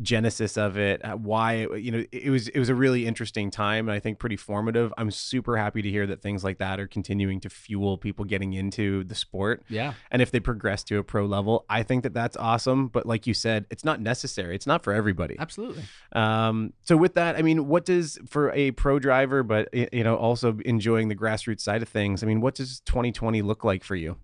genesis 0.00 0.56
of 0.56 0.78
it, 0.78 1.04
uh, 1.04 1.14
why 1.16 1.66
you 1.76 1.90
know 1.92 2.02
it 2.10 2.30
was 2.30 2.48
it 2.48 2.58
was 2.58 2.70
a 2.70 2.74
really 2.74 3.06
interesting 3.06 3.50
time 3.50 3.88
and 3.88 3.94
I 3.94 4.00
think 4.00 4.18
pretty 4.18 4.36
formative. 4.36 4.92
I'm 4.96 5.10
super 5.10 5.56
happy 5.58 5.82
to 5.82 5.90
hear 5.90 6.06
that 6.06 6.22
things 6.22 6.42
like 6.42 6.58
that 6.58 6.80
are 6.80 6.86
continuing 6.86 7.40
to 7.40 7.50
fuel 7.50 7.98
people 7.98 8.24
getting 8.24 8.54
into 8.54 9.04
the 9.04 9.14
sport. 9.14 9.62
Yeah. 9.68 9.92
And 10.10 10.22
if 10.22 10.30
they 10.30 10.40
progress 10.40 10.82
to 10.84 10.96
a 10.98 11.04
pro 11.04 11.26
level, 11.26 11.66
I 11.68 11.82
think 11.82 12.04
that 12.04 12.14
that's 12.14 12.36
awesome. 12.38 12.88
But 12.88 13.04
like 13.06 13.26
you 13.26 13.34
said, 13.34 13.66
it's 13.70 13.84
not 13.84 14.00
necessary. 14.00 14.54
It's 14.54 14.66
not 14.66 14.82
for 14.82 14.94
everybody. 14.94 15.36
Absolutely. 15.38 15.82
Um, 16.12 16.72
so 16.84 16.96
with 16.96 17.12
that, 17.14 17.36
I 17.36 17.42
mean, 17.42 17.68
what 17.68 17.84
does 17.84 18.18
for 18.26 18.50
a 18.52 18.70
pro 18.72 18.98
driver, 18.98 19.42
but 19.42 19.68
you 20.02 20.08
know, 20.08 20.16
also 20.16 20.58
enjoying 20.64 21.06
the 21.06 21.14
grassroots 21.14 21.60
side 21.60 21.80
of 21.80 21.88
things? 21.88 22.24
I 22.24 22.26
mean, 22.26 22.40
what 22.40 22.56
does 22.56 22.80
2020 22.80 23.40
look 23.40 23.62
like 23.62 23.84
for 23.84 23.94
you? 23.94 24.16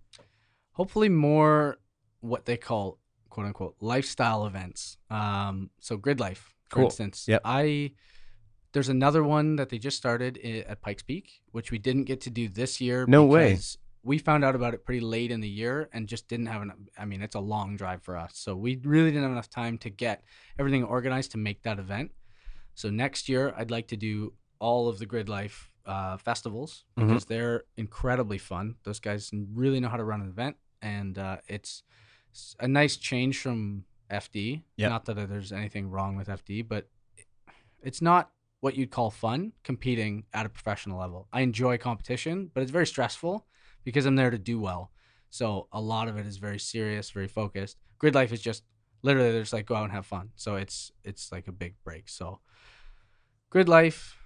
hopefully 0.72 1.08
more 1.08 1.76
what 2.20 2.44
they 2.44 2.56
call 2.56 3.00
quote 3.30 3.46
unquote 3.46 3.74
lifestyle 3.80 4.46
events. 4.46 4.96
Um, 5.10 5.70
so 5.80 5.96
grid 5.96 6.20
life, 6.20 6.54
for 6.68 6.76
Cool. 6.76 6.84
instance. 6.84 7.26
Yep. 7.28 7.42
I 7.44 7.92
there's 8.72 8.88
another 8.88 9.22
one 9.24 9.56
that 9.56 9.68
they 9.70 9.78
just 9.78 9.96
started 9.96 10.38
at 10.38 10.80
Pikes 10.82 11.02
Peak, 11.02 11.42
which 11.52 11.70
we 11.72 11.78
didn't 11.78 12.04
get 12.04 12.20
to 12.22 12.30
do 12.30 12.48
this 12.48 12.80
year. 12.80 13.06
No 13.08 13.24
way. 13.24 13.58
We 14.04 14.18
found 14.18 14.44
out 14.44 14.54
about 14.54 14.72
it 14.74 14.84
pretty 14.84 15.00
late 15.00 15.30
in 15.32 15.40
the 15.40 15.48
year 15.48 15.88
and 15.92 16.06
just 16.08 16.28
didn't 16.28 16.46
have 16.46 16.62
enough. 16.62 16.76
I 16.96 17.04
mean, 17.04 17.22
it's 17.22 17.34
a 17.34 17.40
long 17.40 17.76
drive 17.76 18.02
for 18.02 18.16
us, 18.16 18.32
so 18.34 18.54
we 18.54 18.80
really 18.84 19.10
didn't 19.10 19.24
have 19.24 19.32
enough 19.32 19.50
time 19.50 19.78
to 19.78 19.90
get 19.90 20.22
everything 20.58 20.84
organized 20.84 21.32
to 21.32 21.38
make 21.38 21.62
that 21.62 21.78
event. 21.78 22.12
So 22.74 22.90
next 22.90 23.28
year, 23.28 23.52
I'd 23.56 23.70
like 23.72 23.88
to 23.88 23.96
do 23.96 24.34
all 24.60 24.88
of 24.88 24.98
the 24.98 25.06
grid 25.06 25.28
life 25.28 25.67
uh, 25.88 26.16
festivals 26.18 26.84
Mhm. 26.96 27.08
because 27.08 27.24
they're 27.24 27.64
incredibly 27.76 28.38
fun. 28.38 28.76
Those 28.84 29.00
guys 29.00 29.30
really 29.32 29.80
know 29.80 29.88
how 29.88 29.96
to 29.96 30.04
run 30.04 30.20
an 30.20 30.28
event, 30.28 30.56
and 30.82 31.18
uh, 31.18 31.38
it's 31.48 31.82
a 32.60 32.68
nice 32.68 32.96
change 32.96 33.40
from 33.40 33.84
FD. 34.10 34.62
Yep. 34.76 34.90
Not 34.90 35.04
that 35.06 35.28
there's 35.28 35.52
anything 35.52 35.90
wrong 35.90 36.16
with 36.16 36.28
FD, 36.28 36.62
but 36.62 36.88
it's 37.82 38.02
not 38.02 38.30
what 38.60 38.76
you'd 38.76 38.90
call 38.90 39.10
fun 39.10 39.52
competing 39.62 40.24
at 40.32 40.44
a 40.44 40.48
professional 40.48 40.98
level. 40.98 41.28
I 41.32 41.40
enjoy 41.42 41.78
competition, 41.78 42.50
but 42.52 42.62
it's 42.62 42.72
very 42.72 42.86
stressful 42.86 43.46
because 43.84 44.04
I'm 44.04 44.16
there 44.16 44.30
to 44.30 44.38
do 44.38 44.60
well. 44.60 44.92
So 45.30 45.68
a 45.72 45.80
lot 45.80 46.08
of 46.08 46.16
it 46.18 46.26
is 46.26 46.38
very 46.38 46.58
serious, 46.58 47.10
very 47.10 47.28
focused. 47.28 47.78
Grid 47.98 48.14
life 48.14 48.32
is 48.32 48.40
just 48.42 48.64
literally 49.02 49.38
just 49.40 49.52
like 49.52 49.66
go 49.66 49.74
out 49.76 49.84
and 49.84 49.92
have 49.92 50.06
fun. 50.06 50.30
So 50.36 50.56
it's 50.56 50.92
it's 51.04 51.30
like 51.32 51.48
a 51.48 51.52
big 51.52 51.74
break. 51.84 52.08
So 52.08 52.40
grid 53.50 53.68
life, 53.68 54.17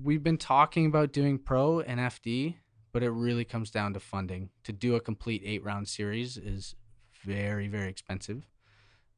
we've 0.00 0.22
been 0.22 0.38
talking 0.38 0.86
about 0.86 1.12
doing 1.12 1.38
pro 1.38 1.80
and 1.80 2.00
FD, 2.00 2.56
but 2.92 3.02
it 3.02 3.10
really 3.10 3.44
comes 3.44 3.70
down 3.70 3.94
to 3.94 4.00
funding. 4.00 4.50
To 4.64 4.72
do 4.72 4.94
a 4.94 5.00
complete 5.00 5.42
eight 5.44 5.64
round 5.64 5.88
series 5.88 6.36
is 6.36 6.74
very 7.24 7.68
very 7.68 7.88
expensive. 7.88 8.46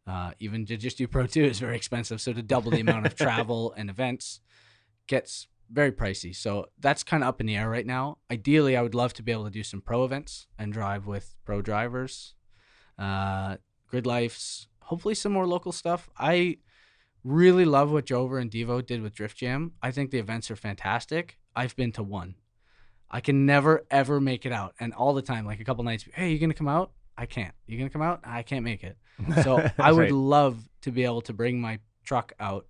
Uh, 0.06 0.32
even 0.38 0.66
to 0.66 0.76
just 0.76 0.98
do 0.98 1.08
pro 1.08 1.26
two 1.26 1.44
is 1.44 1.58
very 1.58 1.76
expensive. 1.76 2.20
So 2.20 2.32
to 2.32 2.42
double 2.42 2.70
the 2.70 2.80
amount 2.80 3.06
of 3.06 3.14
travel 3.16 3.72
and 3.76 3.88
events 3.88 4.40
gets 5.06 5.48
very 5.70 5.92
pricey. 5.92 6.34
So 6.34 6.66
that's 6.78 7.02
kind 7.02 7.22
of 7.22 7.28
up 7.28 7.40
in 7.40 7.46
the 7.46 7.56
air 7.56 7.70
right 7.70 7.86
now. 7.86 8.18
Ideally, 8.30 8.76
I 8.76 8.82
would 8.82 8.94
love 8.94 9.14
to 9.14 9.22
be 9.22 9.32
able 9.32 9.44
to 9.44 9.50
do 9.50 9.62
some 9.62 9.80
pro 9.80 10.04
events 10.04 10.46
and 10.58 10.72
drive 10.72 11.06
with 11.06 11.34
pro 11.44 11.62
drivers. 11.62 12.34
Uh, 12.98 13.56
grid 13.88 14.06
lifes, 14.06 14.68
hopefully 14.80 15.14
some 15.14 15.32
more 15.32 15.46
local 15.46 15.72
stuff. 15.72 16.08
I 16.18 16.58
really 17.24 17.64
love 17.64 17.90
what 17.90 18.06
Jover 18.06 18.40
and 18.40 18.50
Devo 18.50 18.84
did 18.84 19.02
with 19.02 19.14
Drift 19.14 19.38
Jam. 19.38 19.72
I 19.82 19.90
think 19.90 20.10
the 20.10 20.18
events 20.18 20.50
are 20.50 20.56
fantastic. 20.56 21.38
I've 21.56 21.74
been 21.76 21.92
to 21.92 22.02
one. 22.02 22.34
I 23.10 23.20
can 23.20 23.46
never 23.46 23.84
ever 23.90 24.20
make 24.20 24.44
it 24.44 24.52
out, 24.52 24.74
and 24.80 24.92
all 24.92 25.14
the 25.14 25.22
time, 25.22 25.46
like 25.46 25.60
a 25.60 25.64
couple 25.64 25.84
nights. 25.84 26.04
Hey, 26.14 26.30
you 26.32 26.38
gonna 26.38 26.54
come 26.54 26.68
out? 26.68 26.92
I 27.16 27.26
can't. 27.26 27.54
You 27.66 27.78
gonna 27.78 27.90
come 27.90 28.02
out? 28.02 28.20
I 28.24 28.42
can't 28.42 28.64
make 28.64 28.82
it. 28.82 28.96
So 29.42 29.68
I 29.78 29.92
would 29.92 30.02
Right. 30.02 30.12
love 30.12 30.68
to 30.82 30.90
be 30.90 31.04
able 31.04 31.22
to 31.22 31.32
bring 31.32 31.60
my 31.60 31.78
truck 32.04 32.32
out 32.40 32.66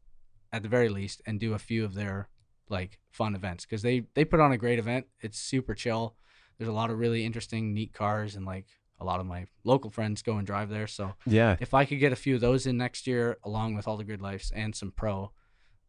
at 0.53 0.63
the 0.63 0.69
very 0.69 0.89
least 0.89 1.23
and 1.27 1.41
do 1.41 1.55
a 1.55 1.59
few 1.59 1.85
of 1.85 1.95
their 1.95 2.29
like 2.69 2.99
fun 3.11 3.35
events 3.35 3.65
because 3.65 3.83
they 3.83 4.05
they 4.15 4.25
put 4.25 4.41
on 4.41 4.53
a 4.53 4.59
great 4.59 4.79
event. 4.79 5.07
It's 5.21 5.39
super 5.39 5.75
chill. 5.75 6.15
There's 6.59 6.69
a 6.69 6.73
lot 6.73 6.91
of 6.91 6.99
really 6.99 7.25
interesting, 7.25 7.73
neat 7.73 7.93
cars 7.93 8.37
and 8.37 8.45
like 8.45 8.67
a 9.01 9.05
lot 9.05 9.21
of 9.21 9.27
my 9.27 9.47
local 9.65 9.91
friends 9.91 10.23
go 10.23 10.37
and 10.37 10.47
drive 10.47 10.69
there. 10.71 10.87
So 10.87 11.15
Yeah. 11.27 11.57
if 11.61 11.75
I 11.75 11.85
could 11.85 11.99
get 11.99 12.13
a 12.13 12.17
few 12.17 12.35
of 12.37 12.41
those 12.41 12.67
in 12.67 12.77
next 12.77 13.07
year, 13.07 13.37
along 13.45 13.75
with 13.75 13.87
all 13.89 13.97
the 13.97 14.05
grid 14.05 14.23
lives 14.23 14.53
and 14.55 14.75
some 14.75 14.91
pro, 14.93 15.33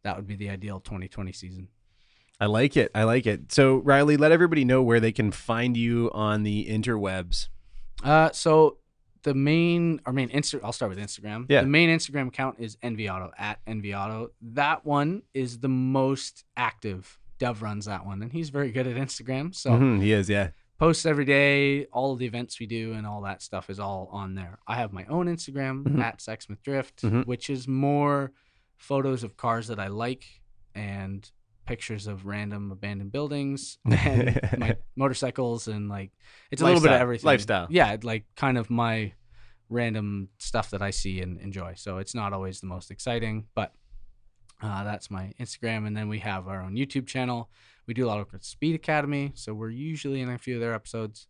that 0.02 0.16
would 0.16 0.26
be 0.26 0.36
the 0.36 0.50
ideal 0.50 0.80
2020 0.80 1.32
season. 1.32 1.68
I 2.38 2.46
like 2.46 2.76
it. 2.76 2.90
I 2.94 3.04
like 3.04 3.26
it. 3.26 3.50
So 3.52 3.76
Riley, 3.76 4.16
let 4.16 4.30
everybody 4.32 4.64
know 4.64 4.82
where 4.82 5.00
they 5.00 5.12
can 5.12 5.30
find 5.30 5.76
you 5.76 6.10
on 6.12 6.42
the 6.42 6.66
interwebs. 6.68 7.48
Uh, 8.04 8.30
so 8.32 8.78
the 9.22 9.34
main, 9.34 10.00
our 10.04 10.12
main 10.12 10.28
Insta, 10.28 10.60
I'll 10.62 10.72
start 10.72 10.90
with 10.90 10.98
Instagram. 10.98 11.46
Yeah. 11.48 11.62
The 11.62 11.66
main 11.68 11.88
Instagram 11.88 12.28
account 12.28 12.56
is 12.58 12.76
NV 12.82 13.08
Auto 13.12 13.32
at 13.38 13.64
NV 13.66 13.94
Auto. 13.98 14.30
That 14.42 14.84
one 14.84 15.22
is 15.32 15.58
the 15.60 15.68
most 15.68 16.44
active. 16.56 17.18
Dev 17.38 17.62
runs 17.62 17.86
that 17.86 18.04
one, 18.06 18.22
and 18.22 18.32
he's 18.32 18.50
very 18.50 18.70
good 18.70 18.86
at 18.86 18.96
Instagram. 18.96 19.54
So 19.54 19.70
Mhm, 19.72 20.00
he 20.02 20.12
is, 20.12 20.28
yeah. 20.28 20.50
Posts 20.78 21.06
every 21.06 21.24
day. 21.24 21.86
All 21.86 22.12
of 22.12 22.18
the 22.18 22.26
events 22.26 22.60
we 22.60 22.66
do 22.66 22.92
and 22.92 23.06
all 23.06 23.22
that 23.22 23.42
stuff 23.42 23.70
is 23.70 23.80
all 23.80 24.08
on 24.12 24.34
there. 24.34 24.58
I 24.66 24.76
have 24.76 24.92
my 24.92 25.04
own 25.06 25.26
Instagram 25.26 25.84
Mhm. 25.84 26.00
at 26.02 26.18
Sexsmith 26.18 26.62
Drift, 26.62 27.02
Mhm. 27.02 27.26
which 27.26 27.48
is 27.50 27.66
more 27.66 28.32
photos 28.76 29.22
of 29.24 29.36
cars 29.36 29.68
that 29.68 29.78
I 29.78 29.86
like 29.88 30.24
and 30.74 31.30
pictures 31.66 32.06
of 32.06 32.26
random 32.26 32.70
abandoned 32.70 33.10
buildings 33.10 33.78
and 33.90 34.38
my 34.58 34.76
motorcycles 34.94 35.66
and 35.66 35.88
like 35.88 36.12
it's 36.50 36.62
a 36.62 36.64
little 36.64 36.80
bit 36.80 36.92
of 36.92 37.00
everything. 37.00 37.26
Lifestyle. 37.26 37.66
Yeah, 37.70 37.96
like 38.02 38.24
kind 38.36 38.56
of 38.58 38.70
my 38.70 39.14
random 39.68 40.28
stuff 40.38 40.70
that 40.70 40.82
I 40.82 40.90
see 40.90 41.20
and 41.20 41.40
enjoy. 41.40 41.74
So 41.74 41.98
it's 41.98 42.14
not 42.14 42.32
always 42.32 42.60
the 42.60 42.66
most 42.68 42.90
exciting, 42.90 43.46
but 43.54 43.72
uh, 44.62 44.84
that's 44.84 45.10
my 45.10 45.32
Instagram. 45.40 45.86
And 45.86 45.96
then 45.96 46.08
we 46.08 46.20
have 46.20 46.46
our 46.48 46.62
own 46.62 46.74
YouTube 46.76 47.06
channel. 47.06 47.50
We 47.86 47.94
do 47.94 48.04
a 48.04 48.08
lot 48.08 48.14
of 48.14 48.26
work 48.26 48.32
with 48.32 48.44
Speed 48.44 48.74
Academy, 48.74 49.32
so 49.34 49.54
we're 49.54 49.70
usually 49.70 50.20
in 50.20 50.28
a 50.28 50.38
few 50.38 50.54
of 50.56 50.60
their 50.60 50.74
episodes. 50.74 51.26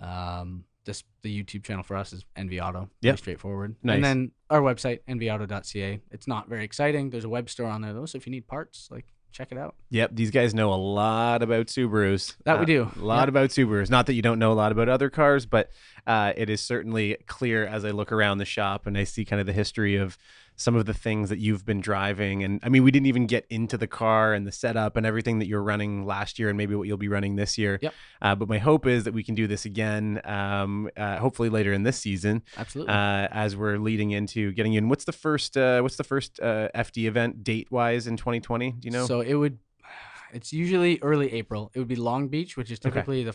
Um, 0.00 0.64
this 0.84 1.04
the 1.22 1.42
YouTube 1.44 1.62
channel 1.64 1.82
for 1.82 1.96
us 1.96 2.12
is 2.12 2.24
NV 2.38 2.60
Auto. 2.66 2.88
Pretty 3.02 3.16
straightforward. 3.18 3.76
Nice. 3.82 3.96
And 3.96 4.04
then 4.04 4.30
our 4.48 4.60
website 4.62 5.00
nvauto.ca. 5.08 6.00
It's 6.10 6.26
not 6.26 6.48
very 6.48 6.64
exciting. 6.64 7.10
There's 7.10 7.24
a 7.24 7.28
web 7.28 7.50
store 7.50 7.66
on 7.66 7.82
there 7.82 7.92
though, 7.92 8.06
so 8.06 8.16
if 8.16 8.26
you 8.26 8.30
need 8.30 8.46
parts, 8.46 8.88
like 8.90 9.04
check 9.32 9.52
it 9.52 9.58
out. 9.58 9.76
Yep, 9.90 10.10
these 10.14 10.30
guys 10.32 10.54
know 10.54 10.72
a 10.72 10.74
lot 10.74 11.42
about 11.42 11.66
Subarus. 11.66 12.34
That 12.44 12.58
we 12.58 12.62
Uh, 12.62 12.66
do. 12.66 12.90
A 12.96 13.04
lot 13.04 13.20
Yep. 13.20 13.28
about 13.28 13.50
Subarus. 13.50 13.88
Not 13.90 14.06
that 14.06 14.14
you 14.14 14.22
don't 14.22 14.38
know 14.40 14.50
a 14.52 14.54
lot 14.54 14.72
about 14.72 14.88
other 14.88 15.08
cars, 15.08 15.46
but 15.46 15.70
uh, 16.06 16.32
it 16.36 16.50
is 16.50 16.60
certainly 16.60 17.16
clear 17.26 17.64
as 17.64 17.84
I 17.84 17.90
look 17.90 18.10
around 18.10 18.38
the 18.38 18.44
shop 18.44 18.86
and 18.86 18.98
I 18.98 19.04
see 19.04 19.24
kind 19.24 19.38
of 19.38 19.46
the 19.46 19.52
history 19.52 19.94
of 19.96 20.18
some 20.60 20.76
of 20.76 20.84
the 20.84 20.92
things 20.92 21.30
that 21.30 21.38
you've 21.38 21.64
been 21.64 21.80
driving. 21.80 22.44
And 22.44 22.60
I 22.62 22.68
mean, 22.68 22.82
we 22.84 22.90
didn't 22.90 23.06
even 23.06 23.26
get 23.26 23.46
into 23.48 23.78
the 23.78 23.86
car 23.86 24.34
and 24.34 24.46
the 24.46 24.52
setup 24.52 24.94
and 24.98 25.06
everything 25.06 25.38
that 25.38 25.46
you're 25.46 25.62
running 25.62 26.04
last 26.04 26.38
year 26.38 26.50
and 26.50 26.58
maybe 26.58 26.74
what 26.74 26.86
you'll 26.86 26.98
be 26.98 27.08
running 27.08 27.36
this 27.36 27.56
year. 27.56 27.78
Yep. 27.80 27.94
Uh, 28.20 28.34
but 28.34 28.46
my 28.46 28.58
hope 28.58 28.86
is 28.86 29.04
that 29.04 29.14
we 29.14 29.22
can 29.22 29.34
do 29.34 29.46
this 29.46 29.64
again, 29.64 30.20
um, 30.24 30.90
uh, 30.98 31.16
hopefully 31.16 31.48
later 31.48 31.72
in 31.72 31.82
this 31.84 31.98
season, 31.98 32.42
Absolutely. 32.58 32.92
uh, 32.92 33.28
as 33.30 33.56
we're 33.56 33.78
leading 33.78 34.10
into 34.10 34.52
getting 34.52 34.74
in. 34.74 34.90
What's 34.90 35.04
the 35.06 35.12
first? 35.12 35.56
Uh, 35.56 35.80
what's 35.80 35.96
the 35.96 36.04
first 36.04 36.38
uh, 36.40 36.68
FD 36.74 37.06
event 37.06 37.42
date 37.42 37.68
wise 37.72 38.06
in 38.06 38.18
2020? 38.18 38.72
Do 38.72 38.86
you 38.86 38.90
know? 38.92 39.06
So 39.06 39.20
it 39.22 39.34
would. 39.34 39.58
It's 40.32 40.52
usually 40.52 40.98
early 41.02 41.32
April. 41.32 41.72
It 41.74 41.78
would 41.80 41.88
be 41.88 41.96
Long 41.96 42.28
Beach, 42.28 42.56
which 42.56 42.70
is 42.70 42.78
Okay. 42.78 42.90
typically 42.90 43.24
the. 43.24 43.34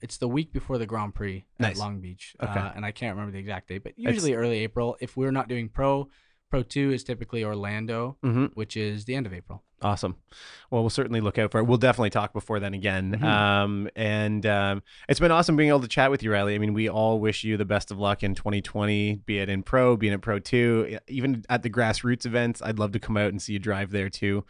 It's 0.00 0.16
the 0.16 0.28
week 0.28 0.52
before 0.54 0.78
the 0.78 0.86
Grand 0.86 1.14
Prix 1.14 1.44
Nice. 1.58 1.72
at 1.72 1.76
Long 1.76 2.00
Beach, 2.00 2.34
Okay. 2.42 2.58
uh, 2.58 2.72
and 2.74 2.86
I 2.86 2.92
can't 2.92 3.14
remember 3.14 3.32
the 3.32 3.38
exact 3.40 3.68
date, 3.68 3.82
but 3.82 3.92
It's- 3.98 4.14
usually 4.14 4.32
early 4.32 4.60
April. 4.60 4.96
If 5.00 5.16
we're 5.18 5.32
not 5.32 5.46
doing 5.48 5.68
Pro, 5.68 6.08
Pro 6.50 6.62
Two 6.62 6.90
is 6.92 7.04
typically 7.04 7.44
Orlando, 7.44 8.16
hmm 8.22 8.46
which 8.54 8.76
is 8.76 9.04
the 9.04 9.14
end 9.14 9.26
of 9.26 9.32
April. 9.32 9.62
Awesome. 9.82 10.16
Well, 10.70 10.82
we'll 10.82 10.90
certainly 10.90 11.22
look 11.22 11.38
out 11.38 11.50
for 11.52 11.58
it. 11.58 11.64
We'll 11.64 11.78
definitely 11.78 12.10
talk 12.10 12.34
before 12.34 12.60
then 12.60 12.74
again. 12.74 13.18
Mhm. 13.18 13.24
Um, 13.24 13.88
and 13.96 14.44
um, 14.44 14.82
it's 15.08 15.20
been 15.20 15.30
awesome 15.30 15.56
being 15.56 15.70
able 15.70 15.80
to 15.80 15.88
chat 15.88 16.10
with 16.10 16.22
you, 16.22 16.30
Riley. 16.30 16.54
I 16.54 16.58
mean, 16.58 16.74
we 16.74 16.88
all 16.90 17.18
wish 17.18 17.44
you 17.44 17.56
the 17.56 17.64
best 17.64 17.90
of 17.90 17.98
luck 17.98 18.22
in 18.22 18.34
2020, 18.34 19.22
be 19.24 19.38
it 19.38 19.48
in 19.48 19.62
pro, 19.62 19.96
be 19.96 20.08
it 20.08 20.12
in 20.12 20.20
pro 20.20 20.38
two, 20.38 20.98
even 21.08 21.44
at 21.48 21.62
the 21.62 21.70
grassroots 21.70 22.26
events. 22.26 22.60
I'd 22.60 22.78
love 22.78 22.92
to 22.92 22.98
come 22.98 23.16
out 23.16 23.28
and 23.30 23.40
see 23.40 23.54
you 23.54 23.58
drive 23.58 23.90
there 23.90 24.10
too. 24.10 24.44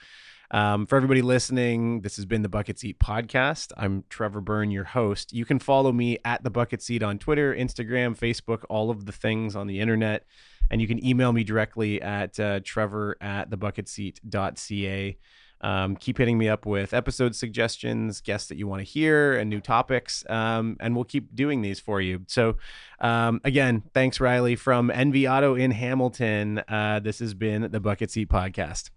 Um, 0.52 0.86
for 0.86 0.96
everybody 0.96 1.22
listening, 1.22 2.00
this 2.00 2.16
has 2.16 2.26
been 2.26 2.42
the 2.42 2.48
Bucket 2.48 2.78
Seat 2.78 2.98
Podcast. 2.98 3.72
I'm 3.76 4.04
Trevor 4.08 4.40
Byrne, 4.40 4.70
your 4.70 4.84
host. 4.84 5.32
You 5.32 5.44
can 5.44 5.60
follow 5.60 5.92
me 5.92 6.18
at 6.24 6.42
the 6.42 6.50
Bucket 6.50 6.82
Seat 6.82 7.02
on 7.02 7.18
Twitter, 7.18 7.54
Instagram, 7.54 8.18
Facebook, 8.18 8.64
all 8.68 8.90
of 8.90 9.06
the 9.06 9.12
things 9.12 9.54
on 9.54 9.68
the 9.68 9.78
internet. 9.78 10.26
And 10.70 10.80
you 10.80 10.88
can 10.88 11.04
email 11.04 11.32
me 11.32 11.44
directly 11.44 12.02
at 12.02 12.38
uh, 12.40 12.60
trevor 12.64 13.16
at 13.20 13.50
thebucketseat.ca. 13.50 15.18
Um, 15.62 15.96
keep 15.96 16.18
hitting 16.18 16.38
me 16.38 16.48
up 16.48 16.64
with 16.64 16.94
episode 16.94 17.36
suggestions, 17.36 18.20
guests 18.20 18.48
that 18.48 18.56
you 18.56 18.66
want 18.66 18.80
to 18.80 18.84
hear, 18.84 19.36
and 19.36 19.50
new 19.50 19.60
topics. 19.60 20.24
Um, 20.28 20.78
and 20.80 20.96
we'll 20.96 21.04
keep 21.04 21.34
doing 21.34 21.60
these 21.62 21.78
for 21.78 22.00
you. 22.00 22.22
So, 22.28 22.56
um, 22.98 23.40
again, 23.44 23.82
thanks, 23.92 24.20
Riley, 24.20 24.56
from 24.56 24.88
NV 24.88 25.30
Auto 25.30 25.54
in 25.54 25.70
Hamilton. 25.70 26.62
Uh, 26.66 27.00
this 27.00 27.18
has 27.18 27.34
been 27.34 27.70
the 27.70 27.80
Bucket 27.80 28.10
Seat 28.10 28.30
Podcast. 28.30 28.90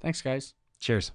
Thanks, 0.00 0.20
guys. 0.20 0.54
Cheers. 0.80 1.12